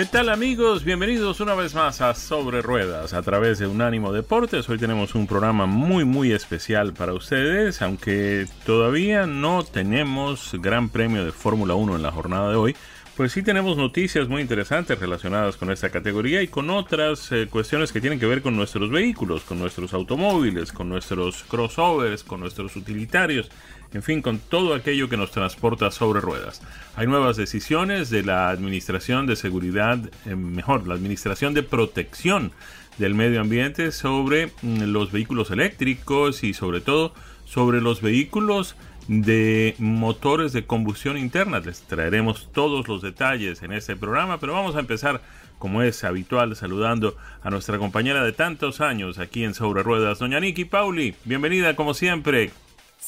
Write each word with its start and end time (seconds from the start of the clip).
¿Qué 0.00 0.06
tal 0.06 0.30
amigos? 0.30 0.82
Bienvenidos 0.82 1.40
una 1.40 1.54
vez 1.54 1.74
más 1.74 2.00
a 2.00 2.14
Sobre 2.14 2.62
Ruedas 2.62 3.12
a 3.12 3.20
través 3.20 3.58
de 3.58 3.66
Unánimo 3.66 4.14
Deportes. 4.14 4.66
Hoy 4.70 4.78
tenemos 4.78 5.14
un 5.14 5.26
programa 5.26 5.66
muy 5.66 6.06
muy 6.06 6.32
especial 6.32 6.94
para 6.94 7.12
ustedes, 7.12 7.82
aunque 7.82 8.46
todavía 8.64 9.26
no 9.26 9.62
tenemos 9.62 10.52
Gran 10.54 10.88
Premio 10.88 11.22
de 11.22 11.32
Fórmula 11.32 11.74
1 11.74 11.96
en 11.96 12.02
la 12.02 12.12
jornada 12.12 12.48
de 12.48 12.56
hoy. 12.56 12.76
Pues 13.14 13.32
sí 13.32 13.42
tenemos 13.42 13.76
noticias 13.76 14.26
muy 14.26 14.40
interesantes 14.40 14.98
relacionadas 14.98 15.58
con 15.58 15.70
esta 15.70 15.90
categoría 15.90 16.40
y 16.40 16.48
con 16.48 16.70
otras 16.70 17.30
eh, 17.32 17.48
cuestiones 17.50 17.92
que 17.92 18.00
tienen 18.00 18.18
que 18.18 18.24
ver 18.24 18.40
con 18.40 18.56
nuestros 18.56 18.88
vehículos, 18.90 19.42
con 19.42 19.58
nuestros 19.58 19.92
automóviles, 19.92 20.72
con 20.72 20.88
nuestros 20.88 21.42
crossovers, 21.42 22.24
con 22.24 22.40
nuestros 22.40 22.74
utilitarios 22.74 23.50
en 23.92 24.02
fin, 24.02 24.22
con 24.22 24.38
todo 24.38 24.74
aquello 24.74 25.08
que 25.08 25.16
nos 25.16 25.32
transporta 25.32 25.90
sobre 25.90 26.20
ruedas. 26.20 26.62
Hay 26.96 27.06
nuevas 27.06 27.36
decisiones 27.36 28.10
de 28.10 28.22
la 28.22 28.50
Administración 28.50 29.26
de 29.26 29.36
Seguridad, 29.36 29.98
eh, 30.26 30.36
mejor, 30.36 30.86
la 30.86 30.94
Administración 30.94 31.54
de 31.54 31.62
Protección 31.62 32.52
del 32.98 33.14
Medio 33.14 33.40
Ambiente 33.40 33.92
sobre 33.92 34.48
mm, 34.62 34.82
los 34.84 35.10
vehículos 35.10 35.50
eléctricos 35.50 36.44
y 36.44 36.54
sobre 36.54 36.80
todo 36.80 37.14
sobre 37.44 37.80
los 37.80 38.00
vehículos 38.00 38.76
de 39.08 39.74
motores 39.78 40.52
de 40.52 40.66
combustión 40.66 41.16
interna. 41.16 41.58
Les 41.58 41.82
traeremos 41.82 42.48
todos 42.52 42.86
los 42.86 43.02
detalles 43.02 43.62
en 43.62 43.72
este 43.72 43.96
programa, 43.96 44.38
pero 44.38 44.52
vamos 44.52 44.76
a 44.76 44.80
empezar, 44.80 45.20
como 45.58 45.82
es 45.82 46.04
habitual, 46.04 46.54
saludando 46.54 47.16
a 47.42 47.50
nuestra 47.50 47.78
compañera 47.78 48.22
de 48.22 48.32
tantos 48.32 48.80
años 48.80 49.18
aquí 49.18 49.42
en 49.42 49.54
Sobre 49.54 49.82
Ruedas, 49.82 50.20
doña 50.20 50.38
Niki 50.38 50.64
Pauli. 50.64 51.14
Bienvenida, 51.24 51.74
como 51.74 51.92
siempre. 51.92 52.52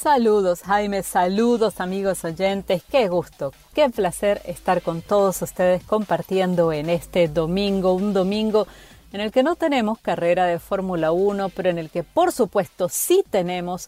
Saludos 0.03 0.63
Jaime, 0.63 1.05
saludos 1.05 1.79
amigos 1.79 2.25
oyentes, 2.25 2.83
qué 2.91 3.07
gusto, 3.07 3.53
qué 3.73 3.89
placer 3.89 4.43
estar 4.47 4.83
con 4.83 5.01
todos 5.01 5.41
ustedes 5.43 5.85
compartiendo 5.85 6.73
en 6.73 6.91
este 6.91 7.29
domingo, 7.29 7.93
un 7.93 8.13
domingo 8.13 8.67
en 9.13 9.21
el 9.21 9.31
que 9.31 9.45
no 9.45 9.55
tenemos 9.55 10.01
carrera 10.01 10.47
de 10.47 10.59
Fórmula 10.59 11.13
1, 11.13 11.51
pero 11.51 11.71
en 11.71 11.79
el 11.79 11.89
que 11.89 12.03
por 12.03 12.33
supuesto 12.33 12.89
sí 12.89 13.23
tenemos 13.31 13.87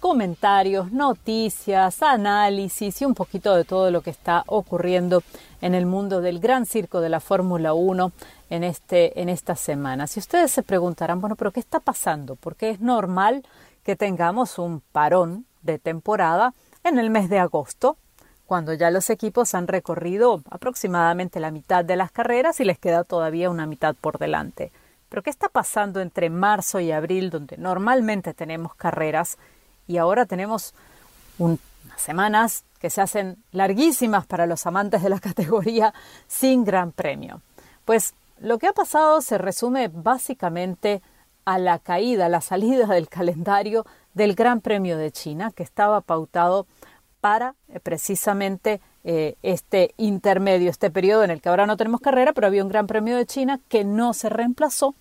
comentarios, 0.00 0.92
noticias, 0.92 2.02
análisis 2.02 3.00
y 3.00 3.06
un 3.06 3.14
poquito 3.14 3.56
de 3.56 3.64
todo 3.64 3.90
lo 3.90 4.02
que 4.02 4.10
está 4.10 4.44
ocurriendo 4.48 5.22
en 5.62 5.74
el 5.74 5.86
mundo 5.86 6.20
del 6.20 6.40
gran 6.40 6.66
circo 6.66 7.00
de 7.00 7.08
la 7.08 7.20
Fórmula 7.20 7.72
1 7.72 8.12
en, 8.50 8.64
este, 8.64 9.18
en 9.18 9.30
esta 9.30 9.56
semana. 9.56 10.08
Si 10.08 10.20
ustedes 10.20 10.50
se 10.50 10.62
preguntarán, 10.62 11.22
bueno, 11.22 11.36
pero 11.36 11.52
¿qué 11.52 11.60
está 11.60 11.80
pasando? 11.80 12.36
Porque 12.36 12.68
es 12.68 12.80
normal 12.82 13.46
que 13.82 13.96
tengamos 13.96 14.58
un 14.58 14.80
parón 14.92 15.46
de 15.64 15.78
temporada 15.78 16.54
en 16.84 16.98
el 16.98 17.10
mes 17.10 17.28
de 17.28 17.38
agosto, 17.38 17.96
cuando 18.46 18.74
ya 18.74 18.90
los 18.90 19.10
equipos 19.10 19.54
han 19.54 19.66
recorrido 19.66 20.42
aproximadamente 20.50 21.40
la 21.40 21.50
mitad 21.50 21.84
de 21.84 21.96
las 21.96 22.12
carreras 22.12 22.60
y 22.60 22.64
les 22.64 22.78
queda 22.78 23.04
todavía 23.04 23.50
una 23.50 23.66
mitad 23.66 23.94
por 23.94 24.18
delante. 24.18 24.70
Pero 25.08 25.22
¿qué 25.22 25.30
está 25.30 25.48
pasando 25.48 26.00
entre 26.00 26.28
marzo 26.28 26.80
y 26.80 26.92
abril, 26.92 27.30
donde 27.30 27.56
normalmente 27.56 28.34
tenemos 28.34 28.74
carreras, 28.74 29.38
y 29.86 29.96
ahora 29.96 30.26
tenemos 30.26 30.74
unas 31.38 31.60
semanas 31.96 32.64
que 32.78 32.90
se 32.90 33.00
hacen 33.00 33.36
larguísimas 33.52 34.26
para 34.26 34.46
los 34.46 34.66
amantes 34.66 35.02
de 35.02 35.08
la 35.08 35.20
categoría 35.20 35.94
sin 36.26 36.64
gran 36.64 36.92
premio? 36.92 37.40
Pues 37.84 38.14
lo 38.38 38.58
que 38.58 38.66
ha 38.66 38.72
pasado 38.72 39.20
se 39.22 39.38
resume 39.38 39.88
básicamente 39.88 41.00
a 41.44 41.58
la 41.58 41.78
caída, 41.78 42.26
a 42.26 42.30
la 42.30 42.40
salida 42.40 42.86
del 42.86 43.08
calendario 43.08 43.86
del 44.14 44.34
Gran 44.34 44.60
Premio 44.60 44.96
de 44.96 45.10
China, 45.10 45.52
que 45.54 45.62
estaba 45.62 46.00
pautado 46.00 46.66
para 47.20 47.54
eh, 47.68 47.80
precisamente 47.80 48.80
eh, 49.02 49.36
este 49.42 49.94
intermedio, 49.96 50.70
este 50.70 50.90
periodo 50.90 51.24
en 51.24 51.30
el 51.30 51.40
que 51.40 51.48
ahora 51.48 51.66
no 51.66 51.76
tenemos 51.76 52.00
carrera, 52.00 52.32
pero 52.32 52.46
había 52.46 52.62
un 52.62 52.68
Gran 52.68 52.86
Premio 52.86 53.16
de 53.16 53.26
China 53.26 53.60
que 53.68 53.84
no 53.84 54.12
se 54.12 54.28
reemplazó. 54.28 54.94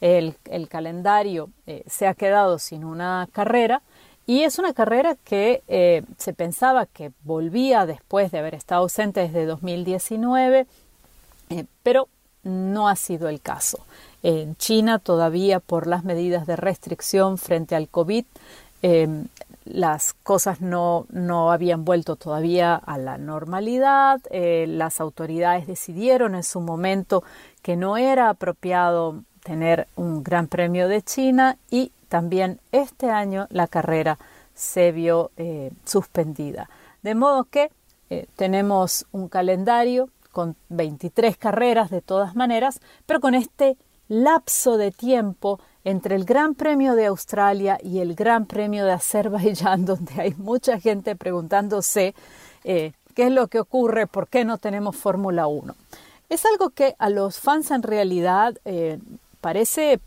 El, 0.00 0.36
calendario 0.68 1.50
eh, 1.66 1.82
se 1.86 2.06
ha 2.06 2.14
quedado 2.14 2.58
sin 2.58 2.84
una 2.84 3.28
carrera 3.32 3.82
y 4.26 4.42
es 4.42 4.58
una 4.58 4.72
carrera 4.72 5.16
que 5.24 6.04
se 6.18 6.32
pensaba 6.34 6.86
que 6.86 7.12
volvía 7.24 7.86
después 7.86 8.30
de 8.30 8.38
haber 8.38 8.54
estado 8.54 8.82
ausente 8.82 9.20
desde 9.20 9.46
2019, 9.46 10.66
pero 11.82 12.08
no 12.42 12.88
ha 12.88 12.96
sido 12.96 13.28
el 13.28 13.40
caso. 13.40 13.78
En 14.22 14.56
China 14.56 14.98
todavía 14.98 15.60
por 15.60 15.86
las 15.86 16.04
medidas 16.04 16.46
de 16.46 16.56
restricción 16.56 17.38
frente 17.38 17.76
al 17.76 17.88
COVID, 17.88 18.24
em, 18.82 19.26
las 19.64 20.14
cosas 20.14 20.60
no, 20.60 21.06
no, 21.10 21.52
habían 21.52 21.84
vuelto 21.84 22.16
todavía 22.16 22.74
a 22.74 22.98
la 22.98 23.18
normalidad. 23.18 24.20
Eh, 24.30 24.66
las 24.66 25.00
autoridades 25.00 25.66
decidieron 25.66 26.34
en 26.34 26.42
su 26.42 26.60
momento 26.60 27.22
que 27.62 27.76
no 27.76 27.96
era 27.96 28.30
apropiado 28.30 29.22
tener 29.44 29.86
un 29.96 30.22
Gran 30.22 30.46
Premio 30.46 30.88
de 30.88 31.02
China 31.02 31.58
y 31.70 31.92
también 32.08 32.60
este 32.72 33.10
año 33.10 33.46
la 33.50 33.66
carrera 33.66 34.18
se 34.54 34.90
vio 34.92 35.30
eh, 35.36 35.70
suspendida. 35.84 36.68
De 37.02 37.14
modo 37.14 37.44
que 37.44 37.70
eh, 38.10 38.26
tenemos 38.36 39.06
un 39.12 39.28
calendario 39.28 40.08
con 40.32 40.56
23 40.68 41.36
carreras 41.36 41.90
de 41.90 42.00
todas 42.00 42.34
maneras, 42.34 42.80
pero 43.06 43.20
con 43.20 43.34
este 43.34 43.76
lapso 44.08 44.76
de 44.76 44.90
tiempo 44.90 45.60
entre 45.84 46.16
el 46.16 46.24
Gran 46.24 46.54
Premio 46.54 46.94
de 46.94 47.06
Australia 47.06 47.78
y 47.82 48.00
el 48.00 48.14
Gran 48.14 48.46
Premio 48.46 48.84
de 48.84 48.92
Azerbaiyán, 48.92 49.84
donde 49.86 50.20
hay 50.20 50.34
mucha 50.34 50.80
gente 50.80 51.16
preguntándose 51.16 52.14
eh, 52.64 52.92
qué 53.14 53.26
es 53.26 53.32
lo 53.32 53.48
que 53.48 53.60
ocurre, 53.60 54.06
por 54.06 54.28
qué 54.28 54.44
no 54.44 54.58
tenemos 54.58 54.96
Fórmula 54.96 55.46
1. 55.46 55.74
Es 56.28 56.44
algo 56.44 56.70
que 56.70 56.94
a 56.98 57.08
los 57.08 57.40
fans 57.40 57.70
en 57.70 57.82
realidad 57.82 58.54
eh, 58.66 58.98
parece, 59.40 59.98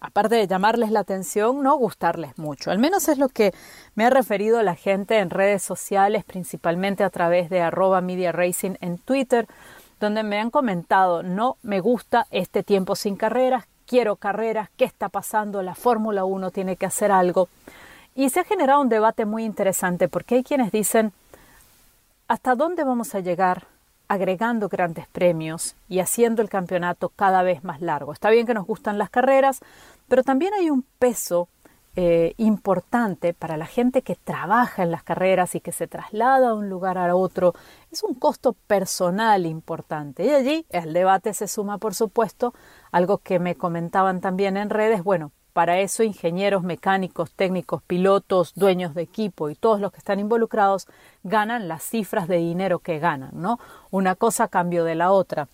aparte 0.00 0.34
de 0.34 0.46
llamarles 0.46 0.90
la 0.90 1.00
atención, 1.00 1.62
no 1.62 1.76
gustarles 1.78 2.36
mucho. 2.36 2.70
Al 2.70 2.78
menos 2.78 3.08
es 3.08 3.16
lo 3.16 3.30
que 3.30 3.54
me 3.94 4.04
ha 4.04 4.10
referido 4.10 4.62
la 4.62 4.74
gente 4.74 5.18
en 5.18 5.30
redes 5.30 5.62
sociales, 5.62 6.24
principalmente 6.24 7.04
a 7.04 7.10
través 7.10 7.48
de 7.48 7.62
arroba 7.62 8.02
media 8.02 8.32
racing 8.32 8.74
en 8.80 8.98
Twitter, 8.98 9.46
donde 10.00 10.22
me 10.22 10.38
han 10.38 10.50
comentado, 10.50 11.22
no 11.22 11.56
me 11.62 11.80
gusta 11.80 12.26
este 12.30 12.62
tiempo 12.62 12.96
sin 12.96 13.16
carreras, 13.16 13.66
quiero 13.86 14.16
carreras, 14.16 14.68
¿qué 14.76 14.84
está 14.84 15.08
pasando? 15.08 15.62
La 15.62 15.74
Fórmula 15.74 16.24
1 16.24 16.50
tiene 16.50 16.76
que 16.76 16.86
hacer 16.86 17.10
algo. 17.12 17.48
Y 18.14 18.30
se 18.30 18.40
ha 18.40 18.44
generado 18.44 18.80
un 18.80 18.88
debate 18.88 19.24
muy 19.24 19.44
interesante 19.44 20.08
porque 20.08 20.36
hay 20.36 20.44
quienes 20.44 20.72
dicen, 20.72 21.12
¿hasta 22.28 22.54
dónde 22.54 22.84
vamos 22.84 23.14
a 23.14 23.20
llegar 23.20 23.66
agregando 24.08 24.68
grandes 24.68 25.06
premios 25.08 25.74
y 25.88 25.98
haciendo 25.98 26.40
el 26.40 26.48
campeonato 26.48 27.10
cada 27.10 27.42
vez 27.42 27.64
más 27.64 27.80
largo? 27.80 28.12
Está 28.12 28.30
bien 28.30 28.46
que 28.46 28.54
nos 28.54 28.66
gustan 28.66 28.98
las 28.98 29.10
carreras, 29.10 29.60
pero 30.08 30.22
también 30.22 30.54
hay 30.54 30.70
un 30.70 30.82
peso 30.98 31.48
eh, 31.98 32.34
importante 32.36 33.32
para 33.32 33.56
la 33.56 33.64
gente 33.64 34.02
que 34.02 34.16
trabaja 34.16 34.82
en 34.82 34.90
las 34.90 35.02
carreras 35.02 35.54
y 35.54 35.60
que 35.60 35.72
se 35.72 35.86
traslada 35.86 36.48
de 36.48 36.52
un 36.52 36.68
lugar 36.68 36.98
a 36.98 37.16
otro. 37.16 37.54
Es 37.90 38.02
un 38.02 38.12
costo 38.12 38.52
personal 38.52 39.46
importante. 39.46 40.26
Y 40.26 40.30
allí 40.30 40.66
el 40.68 40.92
debate 40.92 41.32
se 41.32 41.48
suma, 41.48 41.78
por 41.78 41.94
supuesto, 41.94 42.52
algo 42.92 43.16
que 43.18 43.38
me 43.38 43.54
comentaban 43.54 44.20
también 44.20 44.58
en 44.58 44.68
redes. 44.68 45.02
Bueno, 45.02 45.32
para 45.54 45.80
eso 45.80 46.02
ingenieros, 46.02 46.62
mecánicos, 46.64 47.32
técnicos, 47.32 47.82
pilotos, 47.82 48.52
dueños 48.56 48.94
de 48.94 49.00
equipo 49.00 49.48
y 49.48 49.54
todos 49.54 49.80
los 49.80 49.90
que 49.90 49.96
están 49.96 50.20
involucrados 50.20 50.86
ganan 51.24 51.66
las 51.66 51.82
cifras 51.82 52.28
de 52.28 52.36
dinero 52.36 52.80
que 52.80 52.98
ganan, 52.98 53.30
¿no? 53.32 53.58
Una 53.90 54.16
cosa 54.16 54.44
a 54.44 54.48
cambio 54.48 54.84
de 54.84 54.96
la 54.96 55.12
otra. 55.12 55.48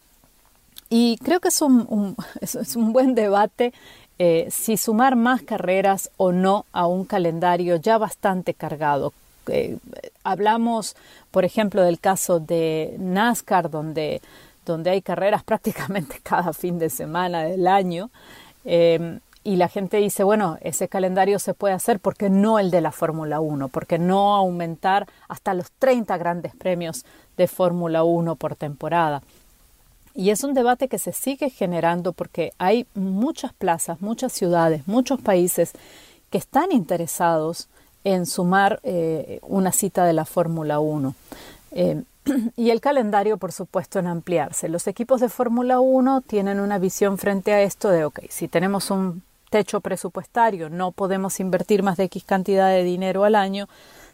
y 0.90 1.18
creo 1.18 1.38
que 1.38 1.48
es 1.48 1.62
un, 1.62 2.16
es 2.40 2.74
un 2.74 2.92
buen 2.92 3.14
debate 3.14 3.72
eh, 4.18 4.48
si 4.50 4.76
sumar 4.76 5.16
más 5.16 5.42
carreras 5.42 6.10
o 6.16 6.32
no 6.32 6.64
a 6.72 6.86
un 6.86 7.04
calendario 7.04 7.76
ya 7.76 7.98
bastante 7.98 8.54
cargado. 8.54 9.12
Eh, 9.48 9.78
hablamos, 10.22 10.94
por 11.30 11.44
ejemplo, 11.44 11.82
del 11.82 11.98
caso 11.98 12.38
de 12.38 12.94
NASCAR, 12.98 13.70
donde, 13.70 14.20
donde 14.64 14.90
hay 14.90 15.02
carreras 15.02 15.42
prácticamente 15.44 16.20
cada 16.22 16.52
fin 16.52 16.78
de 16.78 16.90
semana 16.90 17.44
del 17.44 17.66
año. 17.66 18.10
Em, 18.64 19.20
y 19.44 19.56
la 19.56 19.68
gente 19.68 19.96
dice, 19.96 20.22
bueno, 20.22 20.56
ese 20.60 20.86
calendario 20.86 21.40
se 21.40 21.52
puede 21.52 21.74
hacer 21.74 21.98
porque 21.98 22.30
no 22.30 22.60
el 22.60 22.70
de 22.70 22.80
la 22.80 22.92
Fórmula 22.92 23.40
1, 23.40 23.68
porque 23.68 23.98
no 23.98 24.36
aumentar 24.36 25.08
hasta 25.28 25.52
los 25.52 25.72
30 25.80 26.16
grandes 26.16 26.54
premios 26.54 27.04
de 27.36 27.48
Fórmula 27.48 28.04
1 28.04 28.36
por 28.36 28.54
temporada. 28.54 29.22
Y 30.14 30.30
es 30.30 30.44
un 30.44 30.54
debate 30.54 30.88
que 30.88 30.98
se 30.98 31.12
sigue 31.12 31.50
generando 31.50 32.12
porque 32.12 32.52
hay 32.58 32.86
muchas 32.94 33.52
plazas, 33.52 34.00
muchas 34.00 34.32
ciudades, 34.32 34.86
muchos 34.86 35.20
países 35.20 35.72
que 36.30 36.38
están 36.38 36.72
interesados 36.72 37.68
en 38.04 38.26
sumar 38.26 38.80
eh, 38.82 39.38
una 39.42 39.72
cita 39.72 40.04
de 40.04 40.12
la 40.12 40.24
Fórmula 40.24 40.80
1. 40.80 41.14
Eh, 41.72 42.02
y 42.56 42.70
el 42.70 42.80
calendario, 42.80 43.36
por 43.36 43.52
supuesto, 43.52 43.98
en 43.98 44.06
ampliarse. 44.06 44.68
Los 44.68 44.86
equipos 44.86 45.20
de 45.20 45.28
Fórmula 45.28 45.80
1 45.80 46.22
tienen 46.22 46.60
una 46.60 46.78
visión 46.78 47.18
frente 47.18 47.52
a 47.52 47.62
esto 47.62 47.90
de, 47.90 48.04
ok, 48.04 48.20
si 48.28 48.48
tenemos 48.48 48.90
un 48.90 49.22
techo 49.50 49.80
presupuestario, 49.80 50.70
no 50.70 50.92
podemos 50.92 51.38
invertir 51.38 51.82
más 51.82 51.98
de 51.98 52.04
X 52.04 52.24
cantidad 52.24 52.70
de 52.70 52.84
dinero 52.84 53.24
al 53.24 53.34
año, 53.34 53.68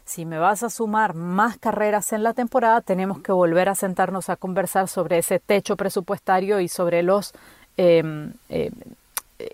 si 0.09 0.25
me 0.25 0.39
vas 0.39 0.63
a 0.63 0.71
sumar 0.71 1.13
más 1.13 1.59
carreras 1.59 2.13
en 2.13 2.23
la 2.23 2.33
temporada, 2.33 2.81
tenemos 2.81 3.21
que 3.21 3.31
volver 3.31 3.69
a 3.69 3.75
sentarnos 3.75 4.29
a 4.29 4.37
conversar 4.37 4.87
sobre 4.87 5.19
ese 5.19 5.39
techo 5.39 5.77
presupuestario 5.77 6.59
y 6.59 6.67
sobre 6.67 7.03
los 7.03 7.31
em, 7.77 8.33
em, 8.49 8.73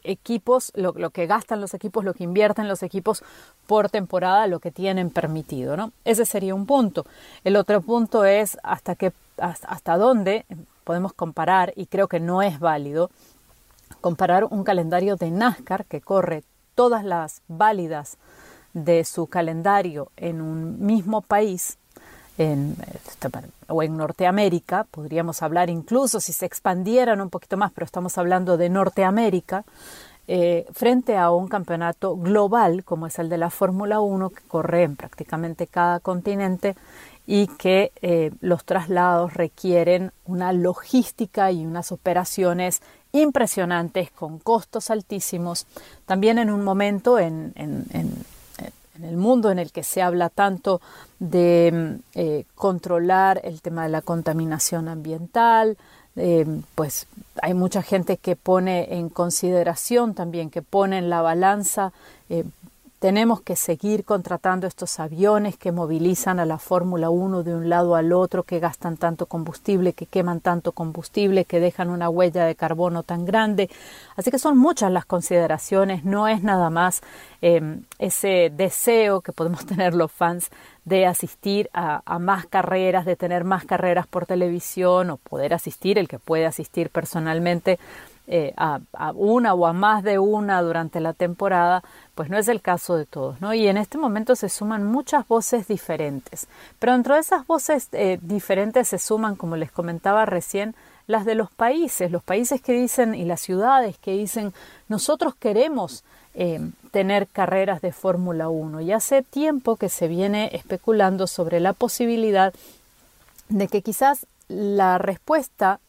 equipos, 0.06 0.72
lo, 0.76 0.94
que 1.10 1.28
gastan 1.28 1.60
los 1.60 1.74
equipos, 1.74 2.06
lo 2.06 2.14
que 2.14 2.24
invierten 2.24 2.70
los 2.70 2.84
equipos 2.84 3.22
por 3.68 3.90
temporada, 3.90 4.48
lo 4.48 4.60
que 4.60 4.72
tienen 4.72 5.10
permitido, 5.10 5.76
¿no? 5.76 5.92
Ese 6.06 6.26
sería 6.26 6.56
un 6.56 6.66
punto. 6.66 7.06
El 7.44 7.58
otro 7.58 7.82
punto 7.82 8.24
es 8.24 8.58
hasta 8.64 8.96
qué, 8.96 9.12
hasta 9.38 9.98
dónde 9.98 10.46
podemos 10.86 11.12
comparar, 11.12 11.74
y 11.76 11.88
creo 11.88 12.08
que 12.08 12.22
no 12.22 12.42
es 12.42 12.60
válido, 12.62 13.12
comparar 14.00 14.46
un 14.46 14.64
calendario 14.64 15.18
de 15.18 15.32
NASCAR 15.32 15.84
que 15.84 16.00
corre 16.00 16.44
todas 16.76 17.04
las 17.04 17.42
válidas 17.50 18.18
de 18.76 19.06
su 19.06 19.28
calendario 19.28 20.12
en 20.18 20.42
un 20.42 20.86
mismo 20.86 21.22
país, 21.22 21.78
en, 22.38 22.76
o 23.70 23.82
en 23.82 23.96
Norteamérica, 23.96 24.86
podríamos 24.92 25.42
hablar 25.42 25.70
incluso 25.70 26.20
si 26.20 26.34
se 26.34 26.46
expandieran 26.46 27.22
un 27.22 27.30
poquito 27.30 27.56
más, 27.56 27.72
pero 27.72 27.86
estamos 27.86 28.18
hablando 28.18 28.58
de 28.58 28.70
Norteamérica, 28.70 29.64
eh, 30.28 30.66
frente 30.74 31.18
a 31.18 31.32
un 31.32 31.48
campeonato 31.48 32.18
global 32.18 32.84
como 32.84 33.08
es 33.08 33.18
el 33.20 33.30
de 33.30 33.38
la 33.38 33.50
Fórmula 33.50 34.02
1, 34.02 34.30
que 34.32 34.44
corre 34.48 34.84
en 34.84 34.98
prácticamente 34.98 35.68
cada 35.68 36.02
continente 36.02 36.76
y 37.26 37.48
que 37.48 37.94
eh, 38.02 38.32
los 38.42 38.66
traslados 38.66 39.36
requieren 39.36 40.12
una 40.26 40.52
logística 40.52 41.52
y 41.52 41.66
unas 41.66 41.94
operaciones 41.94 42.82
impresionantes 43.14 44.12
con 44.12 44.40
costos 44.40 44.90
altísimos, 44.90 45.66
también 46.06 46.38
en 46.40 46.50
un 46.50 46.64
momento 46.66 47.18
en 47.18 47.54
en 47.56 47.86
el 49.04 49.18
mundo 49.18 49.52
en 49.52 49.60
el 49.60 49.72
que 49.72 49.84
se 49.84 50.02
habla 50.02 50.30
tanto 50.30 50.82
de 51.20 51.72
mm, 51.74 52.20
eh, 52.20 52.46
controlar 52.56 53.42
el 53.44 53.62
tema 53.62 53.84
de 53.84 53.90
la 53.90 54.02
contaminación 54.02 54.88
ambiental, 54.88 55.78
eh, 56.16 56.46
pues 56.76 57.08
hay 57.42 57.54
mucha 57.54 57.82
gente 57.82 58.18
que 58.18 58.36
pone 58.36 58.96
en 58.96 59.10
consideración 59.10 60.14
también, 60.14 60.50
que 60.50 60.62
pone 60.62 60.98
en 60.98 61.10
la 61.10 61.22
balanza 61.22 61.92
eh, 62.30 62.46
tenemos 63.06 63.40
que 63.40 63.56
seguir 63.56 64.04
contratando 64.04 64.66
estos 64.66 65.00
aviones 65.00 65.58
que 65.58 65.72
movilizan 65.72 66.40
a 66.40 66.46
la 66.48 66.58
Fórmula 66.58 67.12
1 67.12 67.44
de 67.44 67.54
un 67.54 67.70
lado 67.70 67.94
al 67.94 68.12
otro, 68.12 68.42
que 68.42 68.60
gastan 68.60 68.98
tanto 68.98 69.28
combustible, 69.28 69.94
que 69.94 70.08
queman 70.08 70.42
tanto 70.42 70.72
combustible, 70.72 71.46
que 71.46 71.60
dejan 71.60 71.92
una 71.92 72.10
huella 72.10 72.46
de 72.46 72.56
carbono 72.56 73.04
tan 73.04 73.24
grande. 73.24 73.70
Así 74.16 74.32
que 74.32 74.40
son 74.40 74.58
muchas 74.58 74.92
las 74.92 75.06
consideraciones, 75.06 76.04
no 76.04 76.28
es 76.28 76.42
nada 76.42 76.72
más 76.72 77.04
em, 77.42 77.84
ese 78.00 78.52
deseo 78.52 79.22
que 79.22 79.34
podemos 79.34 79.66
tener 79.68 79.94
los 79.94 80.12
fans 80.12 80.50
de 80.84 81.06
asistir 81.06 81.70
a, 81.74 82.18
más 82.18 82.48
carreras, 82.48 83.06
de 83.06 83.16
tener 83.16 83.44
más 83.44 83.66
carreras 83.66 84.08
por 84.08 84.26
televisión 84.26 85.12
o 85.12 85.18
poder 85.18 85.54
asistir, 85.54 86.00
el 86.00 86.08
que 86.08 86.18
puede 86.18 86.48
asistir 86.48 86.90
personalmente 86.90 87.78
eh, 88.28 88.54
a, 88.58 88.80
una 89.14 89.54
o 89.54 89.68
a 89.68 89.74
más 89.74 90.04
de 90.04 90.18
una 90.18 90.62
durante 90.64 91.00
la 91.00 91.14
temporada, 91.14 91.84
pues 92.16 92.30
no 92.30 92.38
es 92.38 92.48
el 92.48 92.62
caso 92.62 92.96
de 92.96 93.06
todos, 93.06 93.40
¿no? 93.40 93.54
Y 93.54 93.68
en 93.68 93.78
este 93.78 94.00
momento 94.00 94.36
se 94.36 94.50
suman 94.50 94.84
muchas 94.84 95.28
voces 95.28 95.68
diferentes, 95.68 96.48
pero 96.80 96.94
dentro 96.94 97.14
de 97.14 97.22
esas 97.22 97.46
voces 97.46 97.90
eh, 97.92 98.18
diferentes 98.22 98.88
se 98.88 98.98
suman, 98.98 99.36
como 99.36 99.58
les 99.58 99.72
comentaba 99.72 100.26
recién, 100.26 100.76
las 101.08 101.26
de 101.26 101.36
los 101.36 101.52
países, 101.52 102.12
los 102.12 102.24
países 102.24 102.62
que 102.62 102.74
dicen 102.74 103.14
y 103.14 103.26
las 103.26 103.42
ciudades 103.42 103.98
que 104.00 104.14
dicen 104.14 104.54
nosotros 104.88 105.36
queremos 105.36 106.04
eh, 106.34 106.60
tener 106.90 107.28
carreras 107.28 107.82
de 107.82 107.92
Fórmula 107.92 108.50
1 108.50 108.82
y 108.82 108.92
hace 108.92 109.22
tiempo 109.22 109.76
que 109.76 109.90
se 109.90 110.08
viene 110.08 110.50
especulando 110.54 111.28
sobre 111.28 111.60
la 111.60 111.74
posibilidad 111.74 112.54
de 113.50 113.68
que 113.68 113.84
quizás 113.84 114.26
la 114.48 114.98
respuesta 114.98 115.80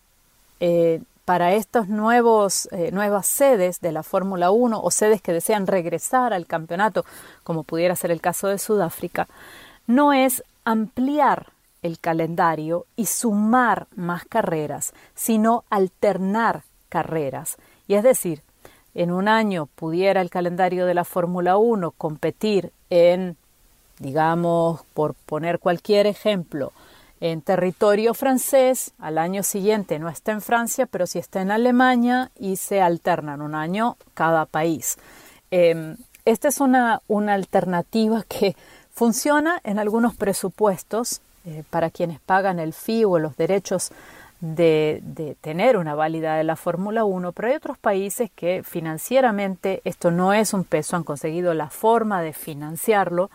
para 1.26 1.54
estas 1.54 1.88
eh, 1.88 2.90
nuevas 2.92 3.26
sedes 3.26 3.80
de 3.80 3.90
la 3.90 4.04
Fórmula 4.04 4.52
1 4.52 4.80
o 4.80 4.90
sedes 4.92 5.20
que 5.20 5.32
desean 5.32 5.66
regresar 5.66 6.32
al 6.32 6.46
campeonato, 6.46 7.04
como 7.42 7.64
pudiera 7.64 7.96
ser 7.96 8.12
el 8.12 8.20
caso 8.20 8.46
de 8.46 8.58
Sudáfrica, 8.58 9.26
no 9.88 10.12
es 10.12 10.44
ampliar 10.64 11.48
el 11.82 11.98
calendario 11.98 12.86
y 12.94 13.06
sumar 13.06 13.88
más 13.96 14.24
carreras, 14.24 14.94
sino 15.16 15.64
alternar 15.68 16.62
carreras. 16.88 17.56
Y 17.88 17.94
es 17.94 18.04
decir, 18.04 18.42
en 18.94 19.10
un 19.10 19.26
año 19.26 19.66
pudiera 19.74 20.20
el 20.20 20.30
calendario 20.30 20.86
de 20.86 20.94
la 20.94 21.04
Fórmula 21.04 21.56
1 21.56 21.90
competir 21.90 22.72
en, 22.88 23.36
digamos, 23.98 24.82
por 24.94 25.14
poner 25.14 25.58
cualquier 25.58 26.06
ejemplo, 26.06 26.72
en 27.20 27.40
territorio 27.40 28.12
francés, 28.14 28.92
al 28.98 29.18
año 29.18 29.42
siguiente 29.42 29.98
no 29.98 30.08
está 30.08 30.32
en 30.32 30.42
Francia, 30.42 30.86
pero 30.86 31.06
sí 31.06 31.18
está 31.18 31.40
en 31.40 31.50
Alemania 31.50 32.30
y 32.38 32.56
se 32.56 32.82
alternan 32.82 33.40
un 33.40 33.54
año 33.54 33.96
cada 34.14 34.44
país. 34.44 34.98
Em, 35.50 35.96
esta 36.24 36.48
es 36.48 36.60
una, 36.60 37.00
una, 37.06 37.34
alternativa 37.34 38.24
que 38.28 38.56
funciona 38.92 39.60
en 39.64 39.78
algunos 39.78 40.14
presupuestos 40.14 41.20
eh, 41.46 41.62
para 41.70 41.90
quienes 41.90 42.20
pagan 42.20 42.58
el 42.58 42.72
fee 42.72 43.04
o 43.04 43.18
los 43.18 43.36
derechos 43.36 43.92
de, 44.40 45.00
de 45.02 45.34
tener 45.36 45.78
una 45.78 45.94
válida 45.94 46.36
de 46.36 46.44
la 46.44 46.56
Fórmula 46.56 47.04
1, 47.04 47.32
pero 47.32 47.48
hay 47.48 47.54
otros 47.54 47.78
países 47.78 48.30
que 48.34 48.62
financieramente 48.62 49.80
esto 49.84 50.10
no 50.10 50.34
es 50.34 50.52
un 50.52 50.64
peso, 50.64 50.96
han 50.96 51.04
conseguido 51.04 51.54
la 51.54 51.70
forma 51.70 52.20
de 52.20 52.34
financiarlo, 52.34 53.30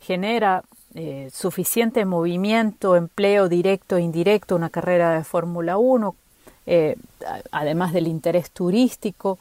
genera 0.00 0.64
eh, 0.94 1.30
suficiente 1.32 2.04
movimiento, 2.04 2.96
empleo 2.96 3.48
directo 3.48 3.96
e 3.96 4.00
indirecto, 4.00 4.56
una 4.56 4.70
carrera 4.70 5.16
de 5.16 5.22
Fórmula 5.22 5.78
1, 5.78 6.16
eh, 6.66 6.96
además 7.52 7.92
del 7.92 8.08
interés 8.08 8.50
turístico 8.50 9.38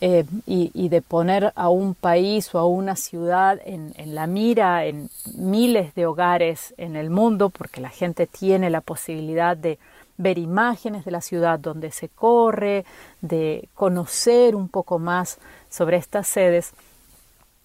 eh, 0.00 0.24
y, 0.46 0.88
de 0.88 1.02
poner 1.02 1.52
a 1.56 1.68
un 1.68 1.94
país 1.94 2.54
o 2.54 2.58
a 2.58 2.66
una 2.66 2.94
ciudad 2.94 3.60
en, 3.64 3.92
la 4.14 4.26
mira 4.26 4.86
en 4.86 5.10
miles 5.36 5.94
de 5.94 6.06
hogares 6.06 6.72
en 6.78 6.96
el 6.96 7.10
mundo, 7.10 7.50
porque 7.50 7.80
la 7.80 7.90
gente 7.90 8.26
tiene 8.26 8.70
la 8.70 8.80
posibilidad 8.80 9.56
de 9.56 9.78
ver 10.16 10.38
imágenes 10.38 11.04
de 11.04 11.10
la 11.10 11.20
ciudad 11.20 11.58
donde 11.58 11.90
se 11.90 12.08
corre, 12.08 12.84
de 13.20 13.68
conocer 13.74 14.54
un 14.54 14.68
poco 14.68 14.98
más 14.98 15.38
sobre 15.68 15.96
estas 15.96 16.28
sedes. 16.28 16.72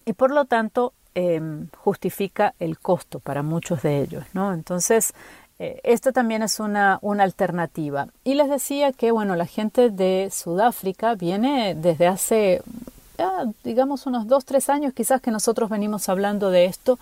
Y 0.04 0.12
por 0.12 0.30
lo 0.30 0.44
tanto 0.44 0.92
Em, 1.16 1.68
justifica 1.76 2.54
el 2.58 2.80
costo 2.80 3.20
para 3.20 3.44
muchos 3.44 3.82
de 3.82 4.00
ellos, 4.00 4.24
¿no? 4.32 4.52
Entonces, 4.52 5.14
eh, 5.60 5.80
esto 5.84 6.12
también 6.12 6.42
es 6.42 6.58
una, 6.58 6.98
una, 7.02 7.22
alternativa. 7.22 8.08
Y 8.24 8.34
les 8.34 8.50
decía 8.50 8.90
que, 8.90 9.12
bueno, 9.12 9.36
la 9.36 9.46
gente 9.46 9.90
de 9.90 10.28
Sudáfrica 10.32 11.14
viene 11.14 11.76
desde 11.76 12.08
hace, 12.08 12.62
digamos, 13.62 14.06
unos 14.06 14.26
dos, 14.26 14.44
tres 14.44 14.68
años 14.68 14.92
quizás 14.92 15.20
que 15.20 15.30
nosotros 15.30 15.70
venimos 15.70 16.08
hablando 16.08 16.50
de 16.50 16.64
esto, 16.64 16.98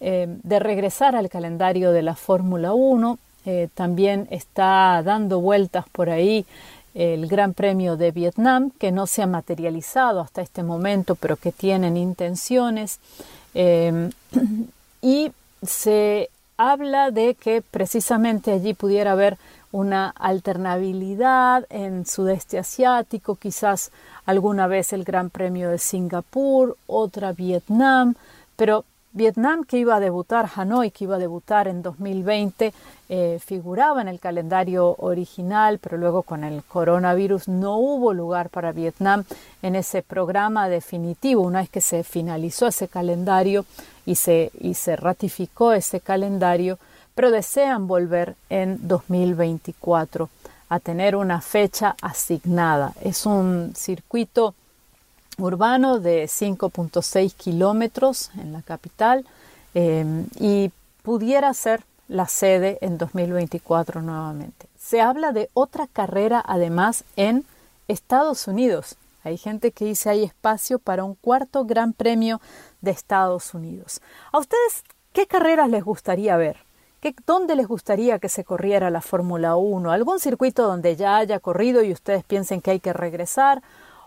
em, 0.00 0.40
de 0.42 0.58
regresar 0.58 1.14
al 1.14 1.28
calendario 1.28 1.92
de 1.92 2.02
la 2.02 2.16
Fórmula 2.16 2.74
1. 2.74 3.20
Eh, 3.46 3.68
también 3.74 4.26
está 4.30 5.00
dando 5.04 5.40
vueltas 5.40 5.84
por 5.92 6.10
ahí 6.10 6.44
el 6.94 7.28
Gran 7.28 7.54
Premio 7.54 7.96
de 7.96 8.10
Vietnam, 8.10 8.70
que 8.80 8.90
no 8.90 9.06
se 9.06 9.22
ha 9.22 9.26
materializado 9.28 10.20
hasta 10.20 10.42
este 10.42 10.64
momento, 10.64 11.14
pero 11.14 11.36
que 11.36 11.52
tienen 11.52 11.96
intenciones. 11.96 12.98
Em, 13.54 14.10
y 15.02 15.32
se 15.62 16.28
habla 16.56 17.10
de 17.10 17.34
que 17.34 17.62
precisamente 17.62 18.52
allí 18.52 18.74
pudiera 18.74 19.12
haber 19.12 19.38
una 19.72 20.10
alternabilidad 20.10 21.66
en 21.68 22.06
sudeste 22.06 22.58
asiático, 22.58 23.34
quizás 23.34 23.90
alguna 24.24 24.66
vez 24.68 24.92
el 24.92 25.04
Gran 25.04 25.30
Premio 25.30 25.70
de 25.70 25.78
Singapur, 25.78 26.76
otra 26.86 27.32
Vietnam, 27.32 28.14
pero 28.54 28.84
Vietnam, 29.12 29.64
que 29.64 29.78
iba 29.78 29.96
a 29.96 30.00
debutar, 30.00 30.50
Hanoi, 30.54 30.90
que 30.90 31.04
iba 31.04 31.16
a 31.16 31.20
debutar 31.20 31.68
en 31.68 31.82
2020, 31.82 32.72
eh, 33.16 33.38
figuraba 33.38 34.00
en 34.00 34.08
el 34.08 34.18
calendario 34.18 34.96
original, 34.98 35.78
pero 35.78 35.96
luego 35.96 36.24
con 36.24 36.42
el 36.42 36.64
coronavirus 36.64 37.46
no 37.46 37.76
hubo 37.76 38.12
lugar 38.12 38.50
para 38.50 38.72
Vietnam 38.72 39.22
en 39.62 39.76
ese 39.76 40.02
programa 40.02 40.68
definitivo. 40.68 41.42
Una 41.42 41.60
vez 41.60 41.70
que 41.70 41.80
se 41.80 42.02
finalizó 42.02 42.66
ese 42.66 42.88
calendario 42.88 43.66
y 44.04 44.16
se, 44.16 44.50
y 44.58 44.74
se 44.74 44.96
ratificó 44.96 45.72
ese 45.72 46.00
calendario, 46.00 46.80
pero 47.14 47.30
desean 47.30 47.86
volver 47.86 48.34
en 48.50 48.88
2024 48.88 50.28
a 50.68 50.80
tener 50.80 51.14
una 51.14 51.40
fecha 51.40 51.94
asignada. 52.02 52.94
Es 53.00 53.26
un 53.26 53.74
circuito 53.76 54.56
urbano 55.38 56.00
de 56.00 56.24
5.6 56.24 57.32
kilómetros 57.34 58.32
en 58.40 58.52
la 58.52 58.62
capital 58.62 59.24
em, 59.72 60.26
y 60.40 60.72
pudiera 61.04 61.54
ser 61.54 61.84
la 62.08 62.26
sede 62.26 62.78
en 62.80 62.98
2024 62.98 64.02
nuevamente. 64.02 64.66
Se 64.78 65.00
habla 65.00 65.32
de 65.32 65.50
otra 65.54 65.86
carrera 65.86 66.42
además 66.46 67.04
en 67.16 67.44
Estados 67.88 68.46
Unidos. 68.46 68.96
Hay 69.22 69.38
gente 69.38 69.72
que 69.72 69.86
dice 69.86 70.10
hay 70.10 70.24
espacio 70.24 70.78
para 70.78 71.04
un 71.04 71.14
cuarto 71.14 71.64
gran 71.64 71.92
premio 71.92 72.40
de 72.82 72.90
Estados 72.90 73.54
Unidos. 73.54 74.00
¿A 74.32 74.38
ustedes 74.38 74.84
qué 75.12 75.26
carreras 75.26 75.70
les 75.70 75.82
gustaría 75.82 76.36
ver? 76.36 76.58
¿Qué, 77.00 77.14
¿Dónde 77.26 77.56
les 77.56 77.66
gustaría 77.66 78.18
que 78.18 78.28
se 78.28 78.44
corriera 78.44 78.90
la 78.90 79.00
Fórmula 79.00 79.56
1? 79.56 79.90
¿Algún 79.90 80.20
circuito 80.20 80.66
donde 80.66 80.96
ya 80.96 81.16
haya 81.16 81.38
corrido 81.38 81.82
y 81.82 81.92
ustedes 81.92 82.24
piensen 82.24 82.60
que 82.60 82.72
hay 82.72 82.80
que 82.80 82.92
regresar? 82.92 83.62